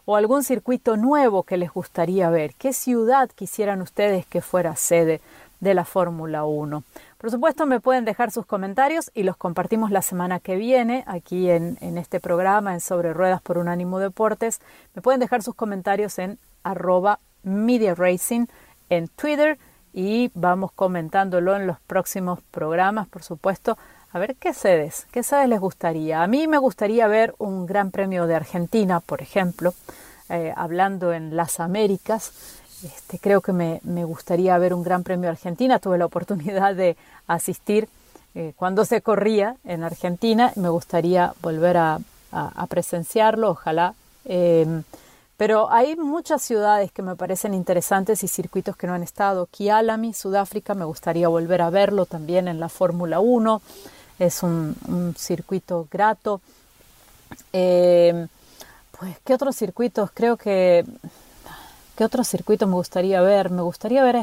o 0.09 0.15
algún 0.15 0.41
circuito 0.41 0.95
nuevo 0.95 1.43
que 1.43 1.57
les 1.57 1.69
gustaría 1.69 2.29
ver. 2.29 2.53
¿Qué 2.55 2.71
ciudad 2.71 3.29
quisieran 3.29 3.81
ustedes 3.81 4.25
que 4.25 4.39
fuera 4.39 4.77
sede 4.77 5.19
de 5.59 5.73
la 5.73 5.83
Fórmula 5.83 6.45
1? 6.45 6.81
Por 7.17 7.31
supuesto, 7.31 7.65
me 7.65 7.79
pueden 7.79 8.05
dejar 8.05 8.29
sus 8.29 8.45
comentarios 8.45 9.09
y 9.15 9.23
los 9.23 9.37
compartimos 9.37 9.89
la 9.89 10.03
semana 10.03 10.39
que 10.39 10.55
viene 10.55 11.03
aquí 11.07 11.49
en, 11.49 11.77
este 11.97 12.19
programa 12.19 12.75
en 12.75 12.79
Sobre 12.79 13.11
Ruedas 13.11 13.41
por 13.41 13.57
Unánimo 13.57 13.97
Deportes. 13.97 14.61
Me 14.93 15.01
pueden 15.01 15.19
dejar 15.19 15.41
sus 15.41 15.55
comentarios 15.55 16.19
en 16.19 16.37
arroba 16.61 17.19
Media 17.41 17.95
Racing 17.95 18.45
en 18.89 19.07
Twitter 19.07 19.57
y 19.93 20.29
vamos 20.35 20.71
comentándolo 20.73 21.55
en 21.55 21.65
los 21.65 21.79
próximos 21.79 22.39
programas, 22.51 23.07
por 23.07 23.23
supuesto. 23.23 23.79
A 24.11 24.19
ver, 24.19 24.35
¿qué 24.35 24.53
sedes? 24.53 25.07
¿Qué 25.11 25.23
sedes 25.23 25.49
les 25.49 25.59
gustaría? 25.59 26.21
A 26.21 26.27
mí 26.27 26.47
me 26.47 26.59
gustaría 26.59 27.07
ver 27.07 27.33
un 27.39 27.65
Gran 27.65 27.89
Premio 27.89 28.27
de 28.27 28.35
Argentina, 28.35 28.99
por 28.99 29.23
ejemplo, 29.23 29.73
eh, 30.29 30.53
hablando 30.55 31.13
en 31.13 31.35
las 31.35 31.59
Américas. 31.59 32.61
Este, 32.83 33.19
creo 33.19 33.41
que 33.41 33.53
me, 33.53 33.79
gustaría 34.05 34.57
ver 34.57 34.73
un 34.73 34.83
Gran 34.83 35.03
Premio 35.03 35.29
Argentina. 35.29 35.79
Tuve 35.81 35.97
la 35.97 36.05
oportunidad 36.05 36.75
de 36.75 36.97
asistir 37.27 37.87
eh, 38.35 38.53
cuando 38.55 38.85
se 38.85 39.01
corría 39.01 39.57
en 39.63 39.83
Argentina. 39.83 40.51
Me 40.55 40.69
gustaría 40.69 41.33
volver 41.41 41.77
a, 41.77 41.99
presenciarlo, 42.69 43.51
ojalá. 43.51 43.95
Em, 44.25 44.83
pero 45.37 45.71
hay 45.71 45.95
muchas 45.95 46.41
ciudades 46.41 46.91
que 46.91 47.01
me 47.01 47.15
parecen 47.15 47.53
interesantes 47.53 48.23
y 48.23 48.27
circuitos 48.27 48.75
que 48.75 48.87
no 48.87 48.93
han 48.93 49.03
estado. 49.03 49.47
Kialami, 49.47 50.13
Sudáfrica, 50.13 50.73
me 50.73 50.85
gustaría 50.85 51.27
volver 51.27 51.61
a 51.61 51.69
verlo 51.69 52.05
también 52.05 52.47
en 52.47 52.59
la 52.59 52.69
Fórmula 52.69 53.19
1 53.19 53.61
es 54.19 54.43
un, 54.43 55.15
circuito 55.17 55.87
grato. 55.91 56.41
Eh, 57.53 58.27
pues, 58.97 59.17
¿qué 59.23 59.33
otros 59.33 59.55
circuitos? 59.55 60.09
Creo 60.13 60.37
que, 60.37 60.85
¿qué 61.97 62.05
otros 62.05 62.27
circuitos 62.27 62.69
me 62.69 62.75
gustaría 62.75 63.19
ver? 63.21 63.49
Me 63.49 63.63
gustaría 63.63 64.03
ver 64.03 64.17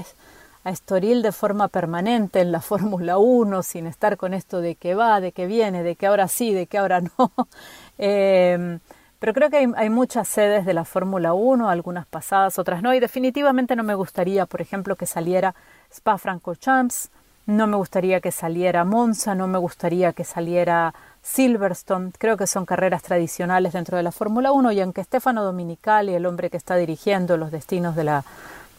a 0.64 0.70
Estoril 0.70 1.22
de 1.22 1.32
forma 1.32 1.68
permanente 1.68 2.40
en 2.40 2.52
la 2.52 2.60
Fórmula 2.62 3.18
1, 3.18 3.62
sin 3.62 3.86
estar 3.86 4.16
con 4.16 4.32
esto 4.32 4.60
de 4.60 4.76
que 4.76 4.94
va, 4.94 5.20
de 5.20 5.32
que 5.32 5.46
viene, 5.46 5.82
de 5.82 5.96
que 5.96 6.06
ahora 6.06 6.28
sí, 6.28 6.54
de 6.54 6.66
que 6.66 6.78
ahora 6.78 7.00
no. 7.00 7.32
Eh, 7.96 8.80
pero 9.20 9.32
creo 9.32 9.50
que 9.50 9.58
hay, 9.58 9.68
hay, 9.76 9.88
muchas 9.88 10.26
sedes 10.26 10.66
de 10.66 10.74
la 10.74 10.84
Fórmula 10.84 11.32
1, 11.32 11.70
algunas 11.70 12.06
pasadas, 12.06 12.58
otras 12.58 12.82
no, 12.82 12.92
y 12.92 12.98
definitivamente 12.98 13.76
no 13.76 13.84
me 13.84 13.94
gustaría, 13.94 14.46
por 14.46 14.60
ejemplo, 14.60 14.96
que 14.96 15.06
saliera 15.06 15.54
Spa-Francorchamps, 15.92 17.10
no 17.46 17.68
me 17.68 17.76
gustaría 17.76 18.20
que 18.20 18.32
saliera 18.32 18.84
Monza, 18.84 19.36
no 19.36 19.46
me 19.46 19.58
gustaría 19.58 20.12
que 20.12 20.24
saliera 20.24 20.92
Silverstone. 21.24 22.12
Creo 22.18 22.36
que 22.36 22.46
son 22.46 22.66
carreras 22.66 23.02
tradicionales 23.02 23.72
dentro 23.72 23.96
de 23.96 24.02
la 24.02 24.12
Fórmula 24.12 24.52
1 24.52 24.72
y 24.72 24.80
aunque 24.82 25.02
Stefano 25.02 25.42
Dominicali, 25.42 26.14
el 26.14 26.26
hombre 26.26 26.50
que 26.50 26.58
está 26.58 26.76
dirigiendo 26.76 27.38
los 27.38 27.50
destinos 27.50 27.96
de, 27.96 28.04
la, 28.04 28.24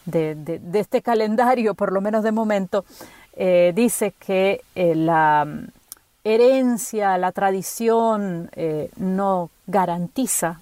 de, 0.05 0.59
este 0.75 1.01
calendario, 1.01 1.73
por 1.73 1.91
lo 1.91 2.01
menos 2.01 2.23
de 2.23 2.31
momento, 2.31 2.85
eh, 3.35 3.73
dice 3.75 4.13
que 4.19 4.61
eh, 4.75 4.93
la 4.93 5.47
herencia, 6.23 7.17
la 7.17 7.31
tradición 7.31 8.49
eh, 8.53 8.91
no 8.95 9.49
garantiza 9.65 10.61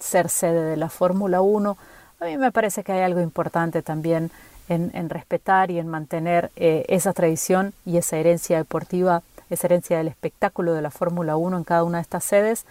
ser 0.00 0.30
sede 0.30 0.62
de 0.62 0.76
la 0.78 0.88
Fórmula 0.88 1.42
1. 1.42 1.76
A 2.20 2.24
mí 2.24 2.38
me 2.38 2.52
parece 2.52 2.82
que 2.82 2.92
hay 2.92 3.02
algo 3.02 3.20
importante 3.20 3.82
también 3.82 4.30
en, 4.70 5.08
respetar 5.08 5.70
y 5.70 5.78
en 5.78 5.88
mantener 5.88 6.50
esa 6.56 7.14
tradición 7.14 7.72
y 7.86 7.96
esa 7.96 8.18
herencia 8.18 8.58
deportiva, 8.58 9.22
esa 9.50 9.66
herencia 9.66 9.98
del 9.98 10.08
espectáculo 10.08 10.74
de 10.74 10.82
la 10.82 10.90
Fórmula 10.90 11.36
1 11.36 11.58
en 11.58 11.64
cada 11.64 11.84
una 11.84 11.98
de 11.98 12.02
estas 12.02 12.24
sedes, 12.24 12.66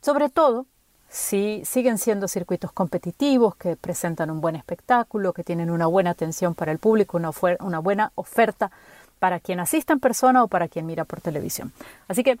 sobre 0.00 0.28
todo 0.28 0.66
si 1.08 1.62
siguen 1.64 1.98
siendo 1.98 2.28
circuitos 2.28 2.70
competitivos 2.72 3.56
que 3.56 3.76
presentan 3.76 4.30
un 4.30 4.40
buen 4.40 4.56
espectáculo, 4.56 5.32
que 5.32 5.44
tienen 5.44 5.70
una 5.70 5.86
buena 5.86 6.10
atención 6.10 6.54
para 6.54 6.70
el 6.70 6.78
público, 6.78 7.16
una, 7.16 7.30
una 7.60 7.78
buena 7.78 8.12
oferta 8.14 8.70
para 9.18 9.40
quien 9.40 9.60
asista 9.60 9.92
en 9.92 10.00
persona 10.00 10.44
o 10.44 10.48
para 10.48 10.68
quien 10.68 10.86
mira 10.86 11.04
por 11.04 11.20
televisión. 11.20 11.72
Así 12.08 12.22
que 12.22 12.38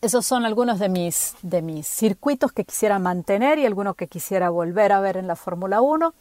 esos 0.00 0.24
son 0.24 0.46
algunos 0.46 0.78
de 0.78 0.88
mis, 0.88 1.34
de 1.42 1.60
mis 1.60 1.86
circuitos 1.86 2.52
que 2.52 2.64
quisiera 2.64 2.98
mantener 2.98 3.58
y 3.58 3.66
algunos 3.66 3.96
que 3.96 4.06
quisiera 4.06 4.48
volver 4.48 4.92
a 4.92 5.00
ver 5.00 5.16
en 5.16 5.26
la 5.26 5.36
Fórmula 5.36 5.82
1. 5.82 6.14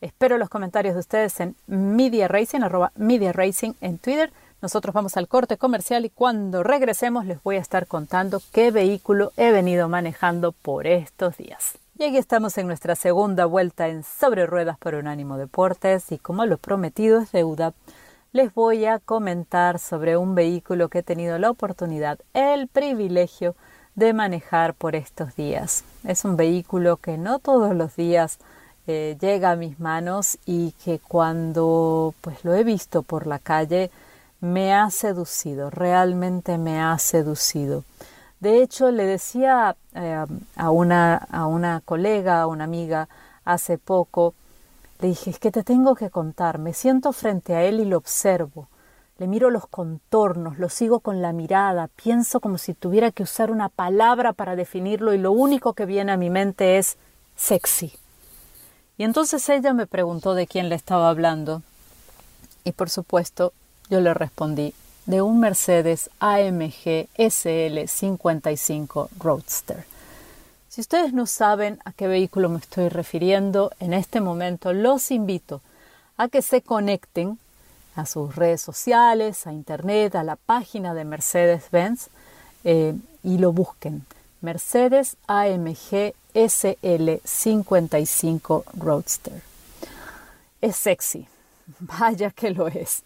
Espero 0.00 0.38
los 0.38 0.48
comentarios 0.48 0.94
de 0.94 1.00
ustedes 1.00 1.40
en 1.40 1.56
Media 1.66 2.28
Racing, 2.28 2.60
arroba 2.60 2.92
Media 2.94 3.32
Racing 3.32 3.72
en 3.80 3.98
Twitter. 3.98 4.32
Nosotros 4.64 4.94
vamos 4.94 5.18
al 5.18 5.28
corte 5.28 5.58
comercial 5.58 6.06
y 6.06 6.08
cuando 6.08 6.62
regresemos 6.62 7.26
les 7.26 7.42
voy 7.42 7.56
a 7.56 7.60
estar 7.60 7.86
contando 7.86 8.40
qué 8.50 8.70
vehículo 8.70 9.30
he 9.36 9.50
venido 9.50 9.90
manejando 9.90 10.52
por 10.52 10.86
estos 10.86 11.36
días. 11.36 11.76
Y 11.98 12.04
aquí 12.04 12.16
estamos 12.16 12.56
en 12.56 12.66
nuestra 12.66 12.94
segunda 12.94 13.44
vuelta 13.44 13.88
en 13.88 14.04
Sobre 14.04 14.46
Ruedas 14.46 14.78
por 14.78 14.94
Unánimo 14.94 15.36
Deportes 15.36 16.10
y 16.12 16.16
como 16.16 16.46
lo 16.46 16.56
prometido 16.56 17.20
es 17.20 17.30
deuda, 17.30 17.74
les 18.32 18.54
voy 18.54 18.86
a 18.86 19.00
comentar 19.00 19.78
sobre 19.78 20.16
un 20.16 20.34
vehículo 20.34 20.88
que 20.88 21.00
he 21.00 21.02
tenido 21.02 21.38
la 21.38 21.50
oportunidad, 21.50 22.18
el 22.32 22.66
privilegio 22.66 23.56
de 23.96 24.14
manejar 24.14 24.72
por 24.72 24.96
estos 24.96 25.36
días. 25.36 25.84
Es 26.04 26.24
un 26.24 26.38
vehículo 26.38 26.96
que 26.96 27.18
no 27.18 27.38
todos 27.38 27.76
los 27.76 27.96
días 27.96 28.38
eh, 28.86 29.18
llega 29.20 29.50
a 29.50 29.56
mis 29.56 29.78
manos 29.78 30.38
y 30.46 30.72
que 30.82 31.00
cuando 31.00 32.14
pues 32.22 32.46
lo 32.46 32.54
he 32.54 32.64
visto 32.64 33.02
por 33.02 33.26
la 33.26 33.38
calle 33.38 33.90
me 34.44 34.72
ha 34.74 34.90
seducido, 34.90 35.70
realmente 35.70 36.58
me 36.58 36.80
ha 36.80 36.98
seducido. 36.98 37.84
De 38.40 38.62
hecho, 38.62 38.90
le 38.90 39.06
decía 39.06 39.76
eh, 39.94 40.24
a, 40.56 40.70
una, 40.70 41.16
a 41.16 41.46
una 41.46 41.80
colega, 41.84 42.42
a 42.42 42.46
una 42.46 42.64
amiga, 42.64 43.08
hace 43.44 43.78
poco, 43.78 44.34
le 45.00 45.08
dije, 45.08 45.30
es 45.30 45.38
que 45.38 45.50
te 45.50 45.64
tengo 45.64 45.94
que 45.94 46.10
contar, 46.10 46.58
me 46.58 46.74
siento 46.74 47.12
frente 47.12 47.54
a 47.54 47.62
él 47.62 47.80
y 47.80 47.84
lo 47.84 47.96
observo, 47.96 48.68
le 49.18 49.26
miro 49.26 49.50
los 49.50 49.66
contornos, 49.66 50.58
lo 50.58 50.68
sigo 50.68 51.00
con 51.00 51.22
la 51.22 51.32
mirada, 51.32 51.88
pienso 51.88 52.40
como 52.40 52.58
si 52.58 52.74
tuviera 52.74 53.12
que 53.12 53.22
usar 53.22 53.50
una 53.50 53.68
palabra 53.68 54.32
para 54.32 54.56
definirlo 54.56 55.14
y 55.14 55.18
lo 55.18 55.32
único 55.32 55.72
que 55.72 55.86
viene 55.86 56.12
a 56.12 56.16
mi 56.16 56.30
mente 56.30 56.78
es 56.78 56.98
sexy. 57.36 57.92
Y 58.98 59.04
entonces 59.04 59.48
ella 59.48 59.72
me 59.72 59.86
preguntó 59.86 60.34
de 60.34 60.46
quién 60.46 60.68
le 60.68 60.74
estaba 60.74 61.08
hablando. 61.08 61.62
Y 62.62 62.72
por 62.72 62.90
supuesto, 62.90 63.52
yo 63.94 64.00
le 64.00 64.12
respondí 64.12 64.74
de 65.06 65.22
un 65.22 65.38
Mercedes 65.38 66.10
AMG 66.18 67.06
SL55 67.16 69.08
Roadster. 69.20 69.84
Si 70.68 70.80
ustedes 70.80 71.12
no 71.12 71.26
saben 71.26 71.78
a 71.84 71.92
qué 71.92 72.08
vehículo 72.08 72.48
me 72.48 72.58
estoy 72.58 72.88
refiriendo 72.88 73.70
en 73.78 73.94
este 73.94 74.20
momento, 74.20 74.72
los 74.72 75.12
invito 75.12 75.60
a 76.16 76.26
que 76.26 76.42
se 76.42 76.60
conecten 76.60 77.38
a 77.94 78.04
sus 78.04 78.34
redes 78.34 78.60
sociales, 78.60 79.46
a 79.46 79.52
internet, 79.52 80.16
a 80.16 80.24
la 80.24 80.34
página 80.34 80.92
de 80.92 81.04
Mercedes-Benz 81.04 82.08
eh, 82.64 82.96
y 83.22 83.38
lo 83.38 83.52
busquen. 83.52 84.04
Mercedes 84.40 85.16
AMG 85.28 86.14
SL55 86.34 88.64
Roadster. 88.76 89.40
Es 90.60 90.74
sexy, 90.74 91.28
vaya 91.78 92.32
que 92.32 92.50
lo 92.50 92.66
es. 92.66 93.04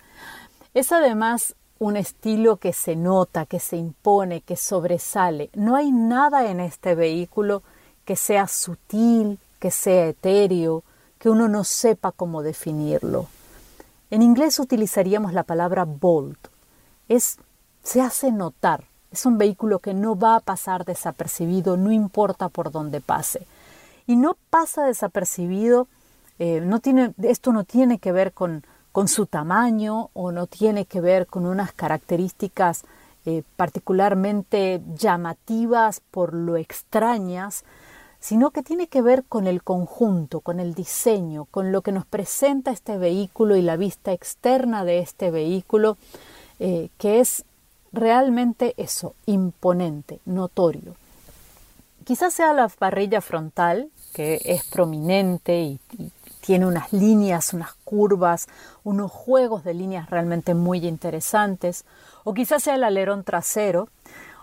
Es 0.74 0.92
además 0.92 1.54
un 1.78 1.96
estilo 1.96 2.56
que 2.56 2.72
se 2.72 2.96
nota, 2.96 3.46
que 3.46 3.60
se 3.60 3.76
impone, 3.76 4.40
que 4.40 4.56
sobresale. 4.56 5.50
No 5.54 5.76
hay 5.76 5.92
nada 5.92 6.50
en 6.50 6.60
este 6.60 6.94
vehículo 6.94 7.62
que 8.04 8.16
sea 8.16 8.48
sutil, 8.48 9.38
que 9.60 9.70
sea 9.70 10.06
etéreo, 10.06 10.82
que 11.18 11.30
uno 11.30 11.48
no 11.48 11.64
sepa 11.64 12.12
cómo 12.12 12.42
definirlo. 12.42 13.26
En 14.10 14.22
inglés 14.22 14.58
utilizaríamos 14.58 15.32
la 15.32 15.42
palabra 15.42 15.84
bold. 15.84 16.38
Es, 17.08 17.38
se 17.82 18.00
hace 18.00 18.32
notar. 18.32 18.84
Es 19.12 19.24
un 19.24 19.38
vehículo 19.38 19.78
que 19.78 19.94
no 19.94 20.18
va 20.18 20.36
a 20.36 20.40
pasar 20.40 20.84
desapercibido, 20.84 21.76
no 21.76 21.92
importa 21.92 22.48
por 22.48 22.70
dónde 22.70 23.00
pase. 23.00 23.46
Y 24.06 24.16
no 24.16 24.36
pasa 24.50 24.84
desapercibido, 24.84 25.86
eh, 26.38 26.60
no 26.60 26.80
tiene, 26.80 27.14
esto 27.22 27.52
no 27.52 27.64
tiene 27.64 27.98
que 27.98 28.12
ver 28.12 28.32
con, 28.32 28.64
con, 28.98 29.06
su 29.06 29.26
tamaño 29.26 30.10
o 30.12 30.32
no 30.32 30.48
tiene 30.48 30.84
que 30.84 31.00
ver 31.00 31.28
con 31.28 31.46
unas 31.46 31.72
características 31.72 32.82
eh, 33.26 33.44
particularmente 33.54 34.80
llamativas 34.96 36.00
por 36.10 36.34
lo 36.34 36.56
extrañas, 36.56 37.64
sino 38.18 38.50
que 38.50 38.64
tiene 38.64 38.88
que 38.88 39.00
ver 39.00 39.22
con 39.22 39.46
el 39.46 39.62
conjunto, 39.62 40.40
con 40.40 40.58
el 40.58 40.74
diseño, 40.74 41.44
con 41.44 41.70
lo 41.70 41.82
que 41.82 41.92
nos 41.92 42.06
presenta 42.06 42.72
este 42.72 42.98
vehículo 42.98 43.54
y 43.54 43.62
la 43.62 43.76
vista 43.76 44.12
externa 44.12 44.84
de 44.84 44.98
este 44.98 45.30
vehículo, 45.30 45.96
eh, 46.58 46.88
que 46.98 47.20
es 47.20 47.44
realmente 47.92 48.74
eso, 48.78 49.14
imponente, 49.26 50.18
notorio. 50.24 50.96
Quizás 52.02 52.34
sea 52.34 52.52
la 52.52 52.66
parrilla 52.68 53.20
frontal, 53.20 53.90
que 54.12 54.40
es 54.44 54.64
prominente 54.64 55.60
y, 55.60 55.80
y 55.98 56.10
tiene 56.48 56.64
unas 56.64 56.94
líneas, 56.94 57.52
unas 57.52 57.74
curvas, 57.84 58.46
unos 58.82 59.12
juegos 59.12 59.64
de 59.64 59.74
líneas 59.74 60.08
realmente 60.08 60.54
muy 60.54 60.86
interesantes, 60.86 61.84
o 62.24 62.32
quizás 62.32 62.62
sea 62.62 62.76
el 62.76 62.84
alerón 62.84 63.22
trasero, 63.22 63.90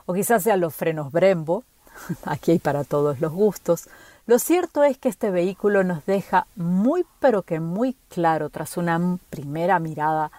o 0.06 0.14
quizás 0.14 0.44
sea 0.44 0.56
los 0.56 0.76
frenos 0.76 1.12
Brembo, 1.12 1.64
aquí 2.24 2.52
hay 2.52 2.60
para 2.60 2.84
todos 2.84 3.22
los 3.22 3.32
gustos. 3.34 3.90
Lo 4.28 4.38
cierto 4.38 4.84
es 4.84 5.00
que 5.00 5.10
este 5.10 5.32
vehículo 5.32 5.84
nos 5.84 6.06
deja 6.06 6.46
muy 6.56 7.08
pero 7.20 7.42
que 7.42 7.60
muy 7.60 7.96
claro 8.10 8.52
tras 8.52 8.78
una 8.78 9.18
primera 9.32 9.80
mirada 9.80 10.30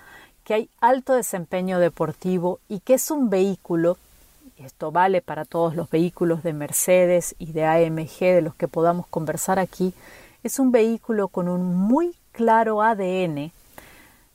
que 0.45 0.55
hay 0.55 0.71
alto 0.81 1.15
desempeño 1.15 1.81
deportivo 1.81 2.61
y 2.69 2.79
que 2.79 2.95
es 2.95 3.11
un 3.11 3.29
vehículo, 3.29 3.99
esto 4.57 4.93
vale 4.93 5.21
para 5.21 5.45
todos 5.45 5.75
los 5.75 5.91
vehículos 5.91 6.45
de 6.45 6.53
Mercedes 6.53 7.35
y 7.41 7.51
de 7.51 7.65
AMG 7.65 8.21
de 8.21 8.43
los 8.43 8.55
que 8.55 8.69
podamos 8.69 9.09
conversar 9.09 9.59
aquí, 9.59 9.95
es 10.47 10.61
un 10.61 10.71
vehículo 10.71 11.27
con 11.27 11.49
un 11.49 11.75
muy 11.75 12.15
claro 12.31 12.81
ADN 12.81 13.51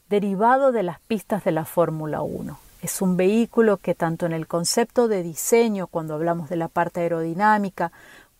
derivado 0.10 0.74
de 0.74 0.84
las 0.84 1.00
pistas 1.00 1.46
de 1.46 1.53
la 1.53 1.63
Fórmula 1.63 2.22
1. 2.22 2.60
Es 2.82 3.01
un 3.01 3.15
vehículo 3.15 3.77
que 3.77 3.96
tanto 3.96 4.25
en 4.25 4.34
el 4.34 4.46
concepto 4.46 5.08
de 5.08 5.24
diseño, 5.24 5.88
cuando 5.88 6.13
hablamos 6.15 6.50
de 6.50 6.58
la 6.58 6.68
parte 6.68 7.00
aerodinámica, 7.00 7.94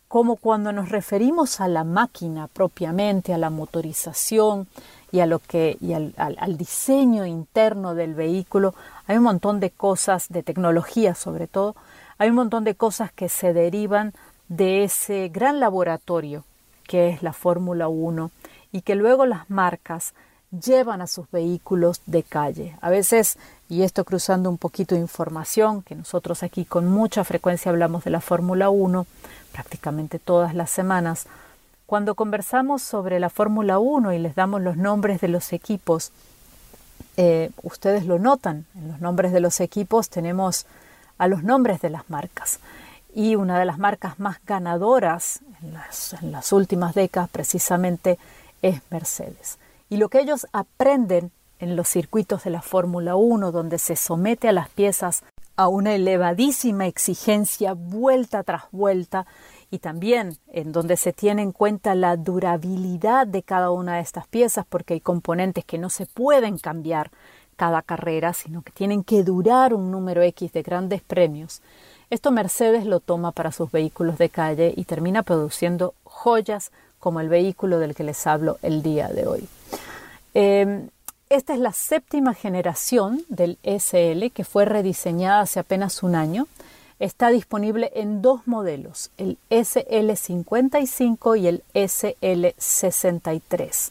como 0.06 0.36
cuando 0.36 0.72
nos 0.72 0.90
referimos 0.90 1.62
a 1.62 1.68
la 1.68 1.82
máquina 1.82 2.46
propiamente, 2.46 3.32
a 3.32 3.38
la 3.38 3.48
motorización 3.48 4.66
y 5.10 5.20
a 5.20 5.26
lo 5.26 5.38
que 5.38 5.78
y 5.80 5.94
al, 5.94 6.12
al, 6.18 6.58
diseño 6.58 7.24
interno 7.24 7.94
del 7.94 8.14
vehículo, 8.14 8.74
hay 9.06 9.16
un 9.16 9.22
montón 9.22 9.60
de 9.60 9.70
cosas 9.70 10.26
de 10.28 10.42
tecnología 10.42 11.14
sobre 11.14 11.46
todo, 11.46 11.74
hay 12.18 12.28
un 12.28 12.36
montón 12.36 12.64
de 12.64 12.74
cosas 12.74 13.10
que 13.12 13.30
se 13.30 13.54
derivan 13.54 14.12
de 14.48 14.84
ese 14.84 15.30
gran 15.30 15.58
laboratorio 15.58 16.44
que 16.92 17.08
es 17.08 17.22
la 17.22 17.32
Fórmula 17.32 17.88
1 17.88 18.30
y 18.70 18.82
que 18.82 18.96
luego 18.96 19.24
las 19.24 19.48
marcas 19.48 20.12
llevan 20.50 21.00
a 21.00 21.06
sus 21.06 21.24
vehículos 21.30 22.02
de 22.04 22.22
calle. 22.22 22.76
A 22.82 22.90
veces, 22.90 23.38
y 23.70 23.82
esto 23.82 24.04
cruzando 24.04 24.50
un 24.50 24.58
poquito 24.58 24.94
de 24.94 25.00
información, 25.00 25.80
que 25.80 25.94
nosotros 25.94 26.42
aquí 26.42 26.66
con 26.66 26.88
mucha 26.88 27.24
frecuencia 27.24 27.70
hablamos 27.70 28.04
de 28.04 28.10
la 28.10 28.20
Fórmula 28.20 28.68
1, 28.68 29.06
prácticamente 29.52 30.18
todas 30.18 30.54
las 30.54 30.68
semanas, 30.68 31.28
cuando 31.86 32.14
conversamos 32.14 32.82
sobre 32.82 33.20
la 33.20 33.30
Fórmula 33.30 33.78
1 33.78 34.12
y 34.12 34.18
les 34.18 34.34
damos 34.34 34.60
los 34.60 34.76
nombres 34.76 35.22
de 35.22 35.28
los 35.28 35.54
equipos, 35.54 36.12
eh, 37.16 37.52
ustedes 37.62 38.04
lo 38.04 38.18
notan, 38.18 38.66
en 38.74 38.88
los 38.88 39.00
nombres 39.00 39.32
de 39.32 39.40
los 39.40 39.60
equipos 39.60 40.10
tenemos 40.10 40.66
a 41.16 41.26
los 41.26 41.42
nombres 41.42 41.80
de 41.80 41.88
las 41.88 42.10
marcas. 42.10 42.60
Y 43.14 43.36
una 43.36 43.58
de 43.58 43.66
las 43.66 43.78
marcas 43.78 44.18
más 44.18 44.38
ganadoras 44.46 45.40
en 45.60 46.32
las, 46.32 46.52
últimas 46.52 46.94
décadas 46.94 47.28
precisamente 47.30 48.18
es 48.62 48.80
Mercedes. 48.90 49.58
Y 49.90 49.98
lo 49.98 50.08
que 50.08 50.20
ellos 50.20 50.46
aprenden 50.52 51.30
en 51.58 51.76
los 51.76 51.88
circuitos 51.88 52.44
de 52.44 52.50
la 52.50 52.62
Fórmula 52.62 53.14
1, 53.14 53.52
donde 53.52 53.78
se 53.78 53.96
somete 53.96 54.48
a 54.48 54.52
las 54.52 54.68
piezas 54.70 55.22
a 55.56 55.68
una 55.68 55.94
elevadísima 55.94 56.86
exigencia 56.86 57.74
vuelta 57.74 58.42
tras 58.42 58.64
vuelta, 58.72 59.26
y 59.70 59.78
también 59.78 60.36
en 60.48 60.72
donde 60.72 60.96
se 60.96 61.12
tiene 61.12 61.42
en 61.42 61.52
cuenta 61.52 61.94
la 61.94 62.16
durabilidad 62.16 63.26
de 63.26 63.42
cada 63.42 63.70
una 63.70 63.96
de 63.96 64.02
estas 64.02 64.26
piezas, 64.26 64.66
porque 64.68 64.94
hay 64.94 65.00
componentes 65.00 65.64
que 65.64 65.78
no 65.78 65.90
se 65.90 66.06
pueden 66.06 66.58
cambiar 66.58 67.10
cada 67.56 67.82
carrera, 67.82 68.32
sino 68.32 68.62
que 68.62 68.72
tienen 68.72 69.04
que 69.04 69.22
durar 69.22 69.72
un 69.74 69.90
número 69.90 70.22
X 70.22 70.52
de 70.52 70.62
grandes 70.62 71.02
premios. 71.02 71.62
Esto 72.12 72.30
Mercedes 72.30 72.84
lo 72.84 73.00
toma 73.00 73.32
para 73.32 73.50
sus 73.52 73.72
vehículos 73.72 74.18
de 74.18 74.28
calle 74.28 74.74
y 74.76 74.84
termina 74.84 75.22
produciendo 75.22 75.94
joyas 76.04 76.70
como 76.98 77.20
el 77.20 77.30
vehículo 77.30 77.78
del 77.78 77.94
que 77.94 78.04
les 78.04 78.26
hablo 78.26 78.58
el 78.60 78.82
día 78.82 79.08
de 79.08 79.26
hoy. 79.26 79.48
Em, 80.34 80.90
esta 81.30 81.54
es 81.54 81.58
la 81.58 81.72
séptima 81.72 82.34
generación 82.34 83.24
del 83.30 83.56
SL 83.62 84.30
que 84.30 84.44
fue 84.44 84.66
rediseñada 84.66 85.40
hace 85.40 85.58
apenas 85.58 86.02
un 86.02 86.14
año. 86.14 86.48
Está 86.98 87.30
disponible 87.30 87.90
en 87.94 88.20
dos 88.20 88.46
modelos, 88.46 89.10
el 89.16 89.38
SL55 89.48 91.40
y 91.40 91.46
el 91.46 91.62
SL63. 91.72 93.90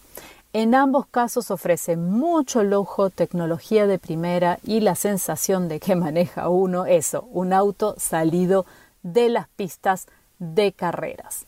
En 0.53 0.75
ambos 0.75 1.05
casos 1.05 1.49
ofrece 1.49 1.95
mucho 1.95 2.61
lujo, 2.63 3.09
tecnología 3.09 3.87
de 3.87 3.97
primera 3.97 4.59
y 4.63 4.81
la 4.81 4.95
sensación 4.95 5.69
de 5.69 5.79
que 5.79 5.95
maneja 5.95 6.49
uno 6.49 6.85
eso, 6.85 7.25
un 7.31 7.53
auto 7.53 7.95
salido 7.97 8.65
de 9.01 9.29
las 9.29 9.47
pistas 9.47 10.07
de 10.39 10.73
carreras. 10.73 11.45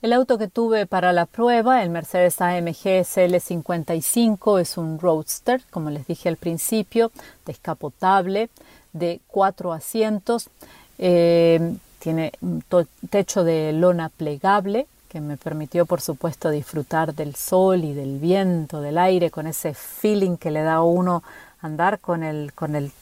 El 0.00 0.12
auto 0.12 0.38
que 0.38 0.46
tuve 0.46 0.86
para 0.86 1.12
la 1.12 1.26
prueba, 1.26 1.82
el 1.82 1.90
Mercedes 1.90 2.40
AMG 2.40 3.02
SL55, 3.02 4.60
es 4.60 4.78
un 4.78 5.00
roadster, 5.00 5.62
como 5.70 5.90
les 5.90 6.06
dije 6.06 6.28
al 6.28 6.36
principio, 6.36 7.10
descapotable, 7.44 8.48
de 8.92 9.20
cuatro 9.26 9.72
asientos. 9.72 10.50
Eh, 10.98 11.74
tiene 11.98 12.30
un 12.40 12.62
techo 13.10 13.42
de 13.42 13.72
lona 13.72 14.08
plegable 14.08 14.86
que 15.16 15.22
me 15.22 15.38
permitió, 15.38 15.86
por 15.86 16.02
supuesto, 16.02 16.50
disfrutar 16.50 17.14
del 17.14 17.36
sol 17.36 17.84
y 17.84 17.94
del 17.94 18.18
viento, 18.18 18.82
del 18.82 18.98
aire, 18.98 19.30
con 19.30 19.46
ese 19.46 19.72
feeling 19.72 20.36
que 20.36 20.50
le 20.50 20.60
da 20.60 20.74
a 20.74 20.82
uno 20.82 21.22
andar 21.62 22.00
con, 22.00 22.22
el, 22.22 22.52
con 22.52 22.76
el, 22.76 22.92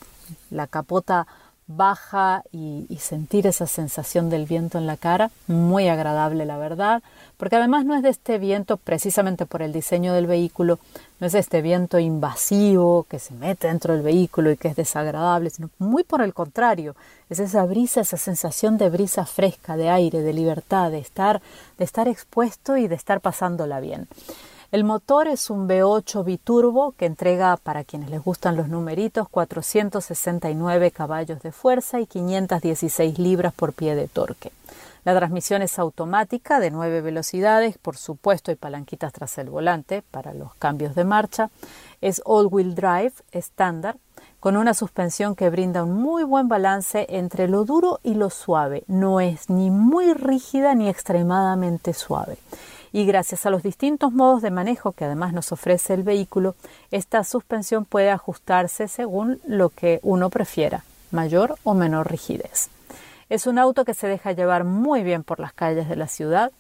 la 0.48 0.68
capota 0.68 1.26
baja 1.66 2.44
y, 2.52 2.86
sentir 3.00 3.48
esa 3.48 3.66
sensación 3.66 4.30
del 4.30 4.46
viento 4.46 4.78
en 4.78 4.86
la 4.86 4.96
cara, 4.96 5.32
muy 5.48 5.88
agradable 5.88 6.44
la 6.46 6.56
verdad, 6.56 7.02
porque 7.44 7.56
además 7.56 7.84
no 7.84 7.94
es 7.94 8.02
de 8.02 8.08
este 8.08 8.38
viento 8.38 8.78
precisamente 8.78 9.44
por 9.44 9.60
el 9.60 9.70
diseño 9.70 10.14
del 10.14 10.26
vehículo, 10.26 10.78
no 11.20 11.26
es 11.26 11.34
este 11.34 11.60
viento 11.60 11.98
invasivo 11.98 13.04
que 13.06 13.18
se 13.18 13.34
mete 13.34 13.66
dentro 13.66 13.92
del 13.92 14.02
vehículo 14.02 14.50
y 14.50 14.56
que 14.56 14.68
es 14.68 14.76
desagradable, 14.76 15.50
sino 15.50 15.68
muy 15.78 16.04
por 16.04 16.22
el 16.22 16.32
contrario, 16.32 16.96
es 17.28 17.40
esa 17.40 17.66
brisa, 17.66 18.00
esa 18.00 18.16
sensación 18.16 18.78
de 18.78 18.88
brisa 18.88 19.26
fresca, 19.26 19.76
de 19.76 19.90
aire, 19.90 20.22
de 20.22 20.32
libertad, 20.32 20.90
de 20.90 21.00
estar, 21.00 21.42
de 21.76 21.84
estar 21.84 22.08
expuesto 22.08 22.78
y 22.78 22.88
de 22.88 22.94
estar 22.94 23.20
pasándola 23.20 23.78
bien. 23.78 24.08
El 24.72 24.84
motor 24.84 25.28
es 25.28 25.50
un 25.50 25.68
V8 25.68 26.24
biturbo 26.24 26.92
que 26.92 27.04
entrega, 27.04 27.58
para 27.58 27.84
quienes 27.84 28.08
les 28.08 28.24
gustan 28.24 28.56
los 28.56 28.68
numeritos, 28.68 29.28
469 29.28 30.90
caballos 30.92 31.42
de 31.42 31.52
fuerza 31.52 32.00
y 32.00 32.06
516 32.06 33.18
libras 33.18 33.52
por 33.52 33.74
pie 33.74 33.94
de 33.96 34.08
torque. 34.08 34.50
La 35.04 35.14
transmisión 35.14 35.60
es 35.60 35.78
automática 35.78 36.60
de 36.60 36.70
9 36.70 37.02
velocidades, 37.02 37.76
por 37.76 37.96
supuesto 37.96 38.50
hay 38.50 38.56
palanquitas 38.56 39.12
tras 39.12 39.36
el 39.38 39.50
volante 39.50 40.02
para 40.10 40.32
los 40.32 40.54
cambios 40.54 40.94
de 40.94 41.04
marcha. 41.04 41.50
Es 42.00 42.22
all-wheel 42.24 42.74
drive 42.74 43.12
estándar 43.30 43.96
con 44.40 44.56
una 44.56 44.72
suspensión 44.72 45.36
que 45.36 45.50
brinda 45.50 45.84
un 45.84 45.94
muy 45.94 46.24
buen 46.24 46.48
balance 46.48 47.06
entre 47.10 47.48
lo 47.48 47.64
duro 47.64 48.00
y 48.02 48.14
lo 48.14 48.30
suave. 48.30 48.84
No 48.86 49.20
es 49.20 49.50
ni 49.50 49.70
muy 49.70 50.14
rígida 50.14 50.74
ni 50.74 50.88
extremadamente 50.88 51.92
suave 51.92 52.38
y 52.94 53.06
gracias 53.06 53.44
a 53.44 53.50
los 53.50 53.64
distintos 53.64 54.12
modos 54.12 54.40
de 54.40 54.52
manejo 54.52 54.92
que 54.92 55.04
además 55.04 55.32
nos 55.32 55.50
ofrece 55.50 55.94
el 55.94 56.04
vehículo, 56.04 56.54
esta 56.92 57.24
suspensión 57.24 57.84
puede 57.84 58.10
ajustarse 58.10 58.86
según 58.86 59.40
lo 59.48 59.70
que 59.70 59.98
uno 60.04 60.30
prefiera, 60.30 60.84
mayor 61.10 61.56
o 61.64 61.74
menor 61.74 62.08
rigidez. 62.08 62.70
Es 63.34 63.48
un 63.48 63.58
auto 63.58 63.84
que 63.84 63.94
se 63.94 64.06
deja 64.06 64.30
llevar 64.30 64.62
muy 64.62 65.02
bien 65.02 65.24
por 65.24 65.40
las 65.40 65.52
calles 65.52 65.88
de 65.88 65.96
la 65.96 66.06
ciudad, 66.06 66.52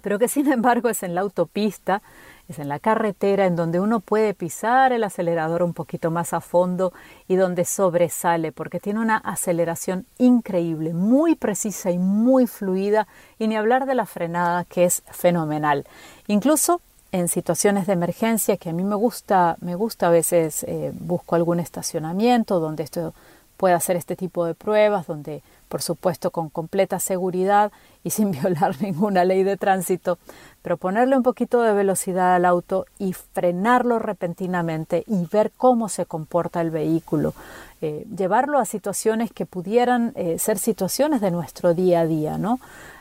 pero 0.00 0.18
que 0.18 0.26
sin 0.26 0.50
embargo 0.50 0.88
es 0.88 1.02
en 1.02 1.14
la 1.14 1.20
autopista 1.20 2.00
es 2.48 2.58
en 2.58 2.70
la 2.70 2.78
carretera 2.78 3.44
en 3.44 3.56
donde 3.56 3.78
uno 3.78 4.00
puede 4.00 4.32
pisar 4.32 4.94
el 4.94 5.04
acelerador 5.04 5.62
un 5.62 5.74
poquito 5.74 6.10
más 6.10 6.32
a 6.32 6.40
fondo 6.40 6.94
y 7.28 7.36
donde 7.36 7.66
sobresale 7.66 8.52
porque 8.52 8.80
tiene 8.80 9.00
una 9.00 9.18
aceleración 9.18 10.06
increíble, 10.16 10.94
muy 10.94 11.34
precisa 11.34 11.90
y 11.90 11.98
muy 11.98 12.46
fluida 12.46 13.06
y 13.38 13.46
ni 13.46 13.56
hablar 13.56 13.84
de 13.84 13.94
la 13.94 14.06
frenada 14.06 14.64
que 14.64 14.84
es 14.84 15.02
fenomenal. 15.10 15.84
Incluso 16.26 16.80
en 17.12 17.28
situaciones 17.28 17.86
de 17.86 17.92
emergencia 17.92 18.56
que 18.56 18.70
a 18.70 18.72
mí 18.72 18.82
me 18.82 18.96
gusta, 18.96 19.58
me 19.60 19.74
gusta 19.74 20.06
a 20.06 20.10
veces 20.10 20.64
eh, 20.64 20.90
busco 20.94 21.34
algún 21.34 21.60
estacionamiento 21.60 22.60
donde 22.60 22.84
esto 22.84 23.12
pueda 23.58 23.76
hacer 23.76 23.96
este 23.96 24.16
tipo 24.16 24.46
de 24.46 24.54
pruebas, 24.54 25.06
donde 25.06 25.42
por 25.68 25.82
supuesto 25.82 26.30
con 26.30 26.48
completa 26.48 26.98
seguridad 26.98 27.70
y 28.02 28.10
sin 28.10 28.30
violar 28.32 28.80
ninguna 28.82 29.24
ley 29.24 29.42
de 29.42 29.56
tránsito, 29.56 30.18
pero 30.62 30.76
ponerle 30.76 31.16
un 31.16 31.22
poquito 31.22 31.62
de 31.62 31.72
velocidad 31.72 32.34
al 32.34 32.44
auto 32.44 32.86
y 32.98 33.12
frenarlo 33.12 33.98
repentinamente 33.98 35.04
y 35.06 35.26
ver 35.26 35.52
cómo 35.56 35.88
se 35.88 36.06
comporta 36.06 36.60
el 36.60 36.70
vehículo, 36.70 37.34
eh, 37.80 38.06
llevarlo 38.16 38.58
a 38.58 38.64
situaciones 38.64 39.30
que 39.32 39.46
pudieran 39.46 40.12
eh, 40.16 40.38
ser 40.38 40.58
situaciones 40.58 41.20
de 41.20 41.30
nuestro 41.30 41.74
día 41.74 42.00
a 42.00 42.06
día, 42.06 42.38
¿no? 42.38 42.58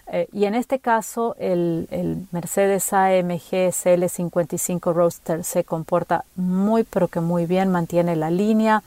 Eh, 0.10 0.28
y 0.32 0.46
en 0.46 0.56
este 0.56 0.80
caso 0.80 1.36
el, 1.38 1.88
Mercedes 2.32 2.94
AMG 2.94 3.72
CL55 3.72 4.94
Roadster 4.94 5.44
se 5.44 5.66
comporta 5.66 6.24
muy 6.36 6.84
pero 6.84 7.10
que 7.10 7.20
muy 7.20 7.46
bien, 7.46 7.72
mantiene 7.72 8.16
la 8.16 8.32
línea, 8.32 8.84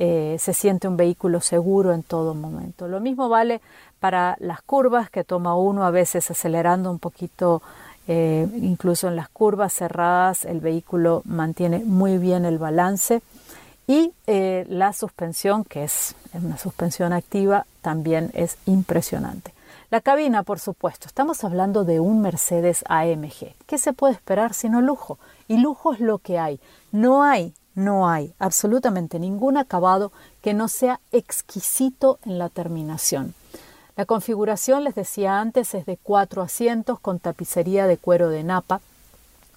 eh, 0.00 0.36
se 0.40 0.52
siente 0.52 0.88
un 0.88 0.96
vehículo 0.96 1.40
seguro 1.40 1.92
en 1.92 2.02
todo 2.02 2.34
momento. 2.34 2.88
Lo 2.88 2.98
mismo 2.98 3.28
vale 3.28 3.60
para 4.00 4.36
las 4.40 4.62
curvas 4.62 5.10
que 5.10 5.22
toma 5.22 5.56
uno 5.56 5.84
a 5.84 5.90
veces 5.90 6.28
acelerando 6.30 6.90
un 6.90 6.98
poquito, 6.98 7.62
eh, 8.08 8.48
incluso 8.56 9.06
en 9.06 9.14
las 9.14 9.28
curvas 9.28 9.72
cerradas 9.72 10.44
el 10.44 10.58
vehículo 10.58 11.22
mantiene 11.24 11.84
muy 11.84 12.18
bien 12.18 12.44
el 12.44 12.58
balance 12.58 13.22
y 13.86 14.12
la 14.26 14.94
suspensión, 14.94 15.62
que 15.62 15.84
es 15.84 16.16
una 16.32 16.56
suspensión 16.56 17.12
activa, 17.12 17.66
también 17.82 18.30
es 18.32 18.56
impresionante. 18.64 19.52
La 19.94 20.00
cabina, 20.00 20.42
por 20.42 20.58
supuesto, 20.58 21.06
estamos 21.06 21.44
hablando 21.44 21.84
de 21.84 22.00
un 22.00 22.20
Mercedes 22.20 22.82
AMG. 22.88 23.54
¿Qué 23.64 23.78
se 23.78 23.92
puede 23.92 24.14
esperar 24.14 24.52
sino 24.52 24.80
lujo? 24.80 25.20
Y 25.46 25.58
lujo 25.58 25.92
es 25.92 26.00
lo 26.00 26.18
que 26.18 26.36
hay. 26.36 26.58
No 26.90 27.22
hay 27.22 27.54
no 27.76 28.08
hay 28.08 28.34
absolutamente 28.40 29.20
ningún 29.20 29.56
acabado 29.56 30.10
que 30.42 30.52
no 30.52 30.66
sea 30.66 30.98
exquisito 31.12 32.18
en 32.24 32.40
la 32.40 32.48
terminación. 32.48 33.34
La 33.94 34.04
configuración, 34.04 34.82
les 34.82 34.96
decía 34.96 35.38
antes, 35.38 35.74
es 35.74 35.86
de 35.86 35.96
cuatro 35.96 36.42
asientos 36.42 36.98
con 36.98 37.20
tapicería 37.20 37.86
de 37.86 37.96
cuero 37.96 38.30
de 38.30 38.42
napa. 38.42 38.80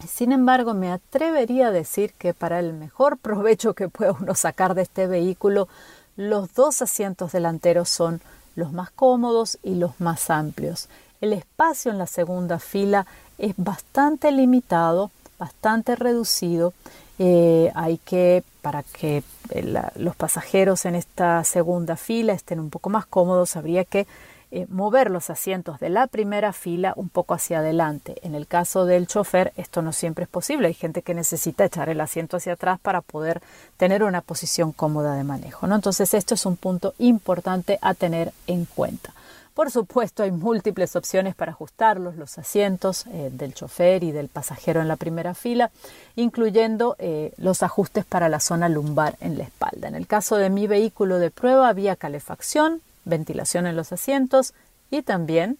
Sin 0.07 0.31
embargo, 0.31 0.75
me 0.75 0.91
atrevería 0.91 1.69
a 1.69 1.71
decir 1.71 2.13
que 2.13 2.35
para 2.35 2.59
el 2.59 2.73
mejor 2.73 3.17
provecho 3.17 3.73
que 3.73 3.89
pueda 3.89 4.11
uno 4.11 4.35
sacar 4.35 4.75
de 4.75 4.83
este 4.83 5.07
vehículo, 5.07 5.67
los 6.15 6.53
dos 6.53 6.83
asientos 6.83 7.31
delanteros 7.31 7.89
son 7.89 8.21
los 8.57 8.73
más 8.73 8.91
cómodos 8.91 9.57
y 9.63 9.75
los 9.75 10.01
más 10.01 10.29
amplios. 10.29 10.89
El 11.21 11.31
espacio 11.31 11.91
en 11.91 11.97
la 11.97 12.07
segunda 12.07 12.59
fila 12.59 13.05
es 13.37 13.53
bastante 13.55 14.33
limitado, 14.33 15.11
bastante 15.39 15.95
reducido 15.95 16.73
eh, 17.19 17.71
hay 17.73 17.97
que, 17.97 18.43
para 18.61 18.83
que 18.83 19.23
eh, 19.49 19.81
los 19.95 20.15
pasajeros 20.15 20.85
en 20.85 20.95
esta 20.95 21.43
segunda 21.43 21.95
fila 21.95 22.33
estén 22.33 22.59
un 22.59 22.69
poco 22.69 22.89
más 22.89 23.07
cómodos, 23.07 23.55
habría 23.55 23.85
que 23.85 24.05
eh, 24.49 24.65
mover 24.69 25.11
los 25.11 25.29
asientos 25.29 25.79
de 25.79 25.89
la 25.89 26.07
primera 26.07 26.53
fila 26.53 26.93
un 26.95 27.09
poco 27.09 27.33
hacia 27.33 27.59
adelante. 27.59 28.15
En 28.21 28.33
el 28.33 28.47
caso 28.47 28.85
del 28.85 29.07
chofer, 29.07 29.51
esto 29.57 29.81
no 29.81 29.91
siempre 29.91 30.23
es 30.23 30.29
posible. 30.29 30.67
Hay 30.67 30.73
gente 30.73 31.01
que 31.01 31.13
necesita 31.13 31.65
echar 31.65 31.89
el 31.89 31.99
asiento 31.99 32.37
hacia 32.37 32.53
atrás 32.53 32.79
para 32.79 33.01
poder 33.01 33.41
tener 33.75 34.03
una 34.03 34.21
posición 34.21 34.71
cómoda 34.71 35.15
de 35.15 35.23
manejo. 35.23 35.67
¿no? 35.67 35.75
Entonces, 35.75 36.13
esto 36.13 36.33
es 36.33 36.45
un 36.45 36.55
punto 36.55 36.93
importante 36.97 37.77
a 37.81 37.93
tener 37.93 38.31
en 38.47 38.65
cuenta. 38.65 39.13
Por 39.57 39.71
supuesto, 39.71 40.21
hay 40.21 40.29
múltiples 40.29 40.95
opciones 40.95 41.33
para 41.33 41.51
ajustarlos, 41.51 42.15
los 42.15 42.37
asientos 42.37 43.07
eh, 43.07 43.31
del 43.33 43.55
chofer 43.55 44.03
y 44.03 44.11
del 44.11 44.27
pasajero 44.27 44.81
en 44.81 44.87
la 44.87 44.97
primera 44.97 45.33
fila, 45.33 45.71
incluyendo 46.15 46.95
eh, 46.99 47.33
los 47.37 47.63
ajustes 47.63 48.05
para 48.05 48.29
la 48.29 48.39
zona 48.39 48.69
lumbar 48.69 49.15
en 49.19 49.35
la 49.35 49.45
espalda. 49.45 49.87
En 49.87 49.95
el 49.95 50.05
caso 50.05 50.37
de 50.37 50.51
mi 50.51 50.67
vehículo 50.67 51.17
de 51.17 51.31
prueba 51.31 51.69
había 51.69 51.95
calefacción, 51.95 52.81
ventilación 53.07 53.65
en 53.67 53.75
los 53.75 53.91
asientos 53.91 54.53
y 54.91 55.01
también, 55.01 55.57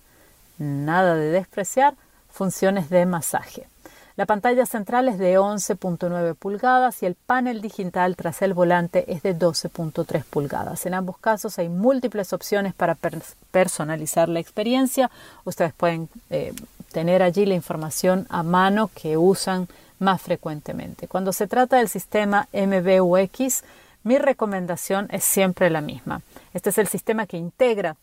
nada 0.57 1.15
de 1.15 1.31
despreciar, 1.31 1.95
funciones 2.29 2.89
de 2.89 3.05
masaje. 3.05 3.67
La 4.17 4.25
pantalla 4.25 4.65
central 4.65 5.07
es 5.09 5.19
de 5.19 5.37
11.9 5.37 6.33
pulgadas 6.33 7.03
y 7.03 7.05
el 7.05 7.13
panel 7.13 7.61
digital 7.61 8.15
tras 8.15 8.41
el 8.41 8.55
volante 8.55 9.11
es 9.13 9.21
de 9.21 9.37
12.3 9.37 10.23
pulgadas. 10.23 10.87
En 10.87 10.95
ambos 10.95 11.19
casos 11.19 11.59
hay 11.59 11.69
múltiples 11.69 12.33
opciones 12.33 12.73
para 12.73 12.97
personalizar 13.51 14.27
la 14.27 14.39
experiencia. 14.39 15.11
Ustedes 15.45 15.71
pueden 15.73 16.09
eh, 16.31 16.51
tener 16.91 17.21
allí 17.21 17.45
la 17.45 17.53
información 17.53 18.25
a 18.29 18.41
mano 18.41 18.89
que 18.95 19.17
usan 19.17 19.67
más 19.99 20.19
frecuentemente. 20.19 21.07
Cuando 21.07 21.31
se 21.31 21.45
trata 21.45 21.77
del 21.77 21.87
sistema 21.87 22.47
MBUX, 22.53 23.63
mi 24.03 24.17
recomendación 24.17 25.07
es 25.11 25.23
siempre 25.23 25.69
la 25.69 25.81
misma. 25.81 26.21
Este 26.53 26.69
es 26.69 26.77
el 26.77 26.87
sistema 26.87 27.27
que 27.27 27.37
integra 27.37 27.95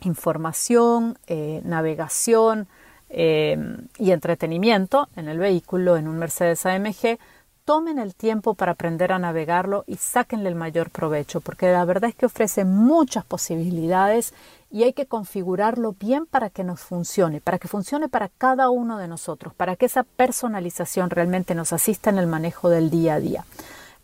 información, 0.00 1.18
eh, 1.26 1.60
navegación, 1.64 2.68
eh, 3.08 3.56
y 3.98 4.10
entretenimiento 4.10 5.08
en 5.14 5.28
el 5.28 5.38
vehículo, 5.38 5.96
en 5.96 6.08
un 6.08 6.18
Mercedes 6.18 6.66
AMG, 6.66 7.18
tomen 7.64 7.98
el 7.98 8.14
tiempo 8.14 8.54
para 8.54 8.72
aprender 8.72 9.12
a 9.12 9.18
navegarlo 9.18 9.84
y 9.86 9.96
sáquenle 9.96 10.48
el 10.48 10.54
mayor 10.54 10.90
provecho, 10.90 11.40
porque 11.40 11.70
la 11.70 11.84
verdad 11.84 12.10
es 12.10 12.16
que 12.16 12.26
ofrece 12.26 12.64
muchas 12.64 13.24
posibilidades 13.24 14.34
y 14.70 14.82
hay 14.82 14.92
que 14.92 15.06
configurarlo 15.06 15.94
bien 15.98 16.26
para 16.26 16.50
que 16.50 16.64
nos 16.64 16.80
funcione, 16.80 17.40
para 17.40 17.58
que 17.58 17.68
funcione 17.68 18.08
para 18.08 18.28
cada 18.28 18.70
uno 18.70 18.98
de 18.98 19.08
nosotros, 19.08 19.54
para 19.54 19.76
que 19.76 19.86
esa 19.86 20.02
personalización 20.02 21.10
realmente 21.10 21.54
nos 21.54 21.72
asista 21.72 22.10
en 22.10 22.18
el 22.18 22.26
manejo 22.26 22.68
del 22.68 22.90
día 22.90 23.14
a 23.14 23.20
día. 23.20 23.44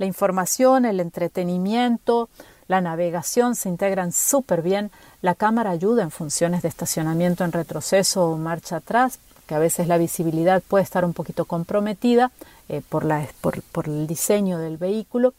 La 0.03 0.07
información, 0.07 0.85
el 0.85 0.99
entretenimiento, 0.99 2.29
la 2.67 2.81
navegación 2.81 3.55
se 3.55 3.69
integran 3.69 4.11
súper 4.11 4.61
bien. 4.61 4.91
La 5.21 5.37
cámara 5.37 5.71
ayuda 5.71 6.03
en 6.03 6.11
funciones 6.11 6.63
de 6.63 6.69
estacionamiento 6.69 7.45
en 7.45 7.53
retroceso 7.53 8.29
o 8.29 8.37
marcha 8.37 8.79
atrás, 8.79 9.21
que 9.47 9.55
a 9.55 9.61
veces 9.61 9.87
la 9.87 9.99
visibilidad 9.99 10.61
puede 10.61 10.83
estar 10.83 11.05
un 11.05 11.13
poquito 11.13 11.45
comprometida 11.45 12.33
eh, 12.69 12.83
por, 12.89 13.05
la, 13.05 13.25
por, 13.41 13.63
el 13.87 14.09
diseño 14.09 14.59
del 14.59 14.77
vehículo. 14.77 15.35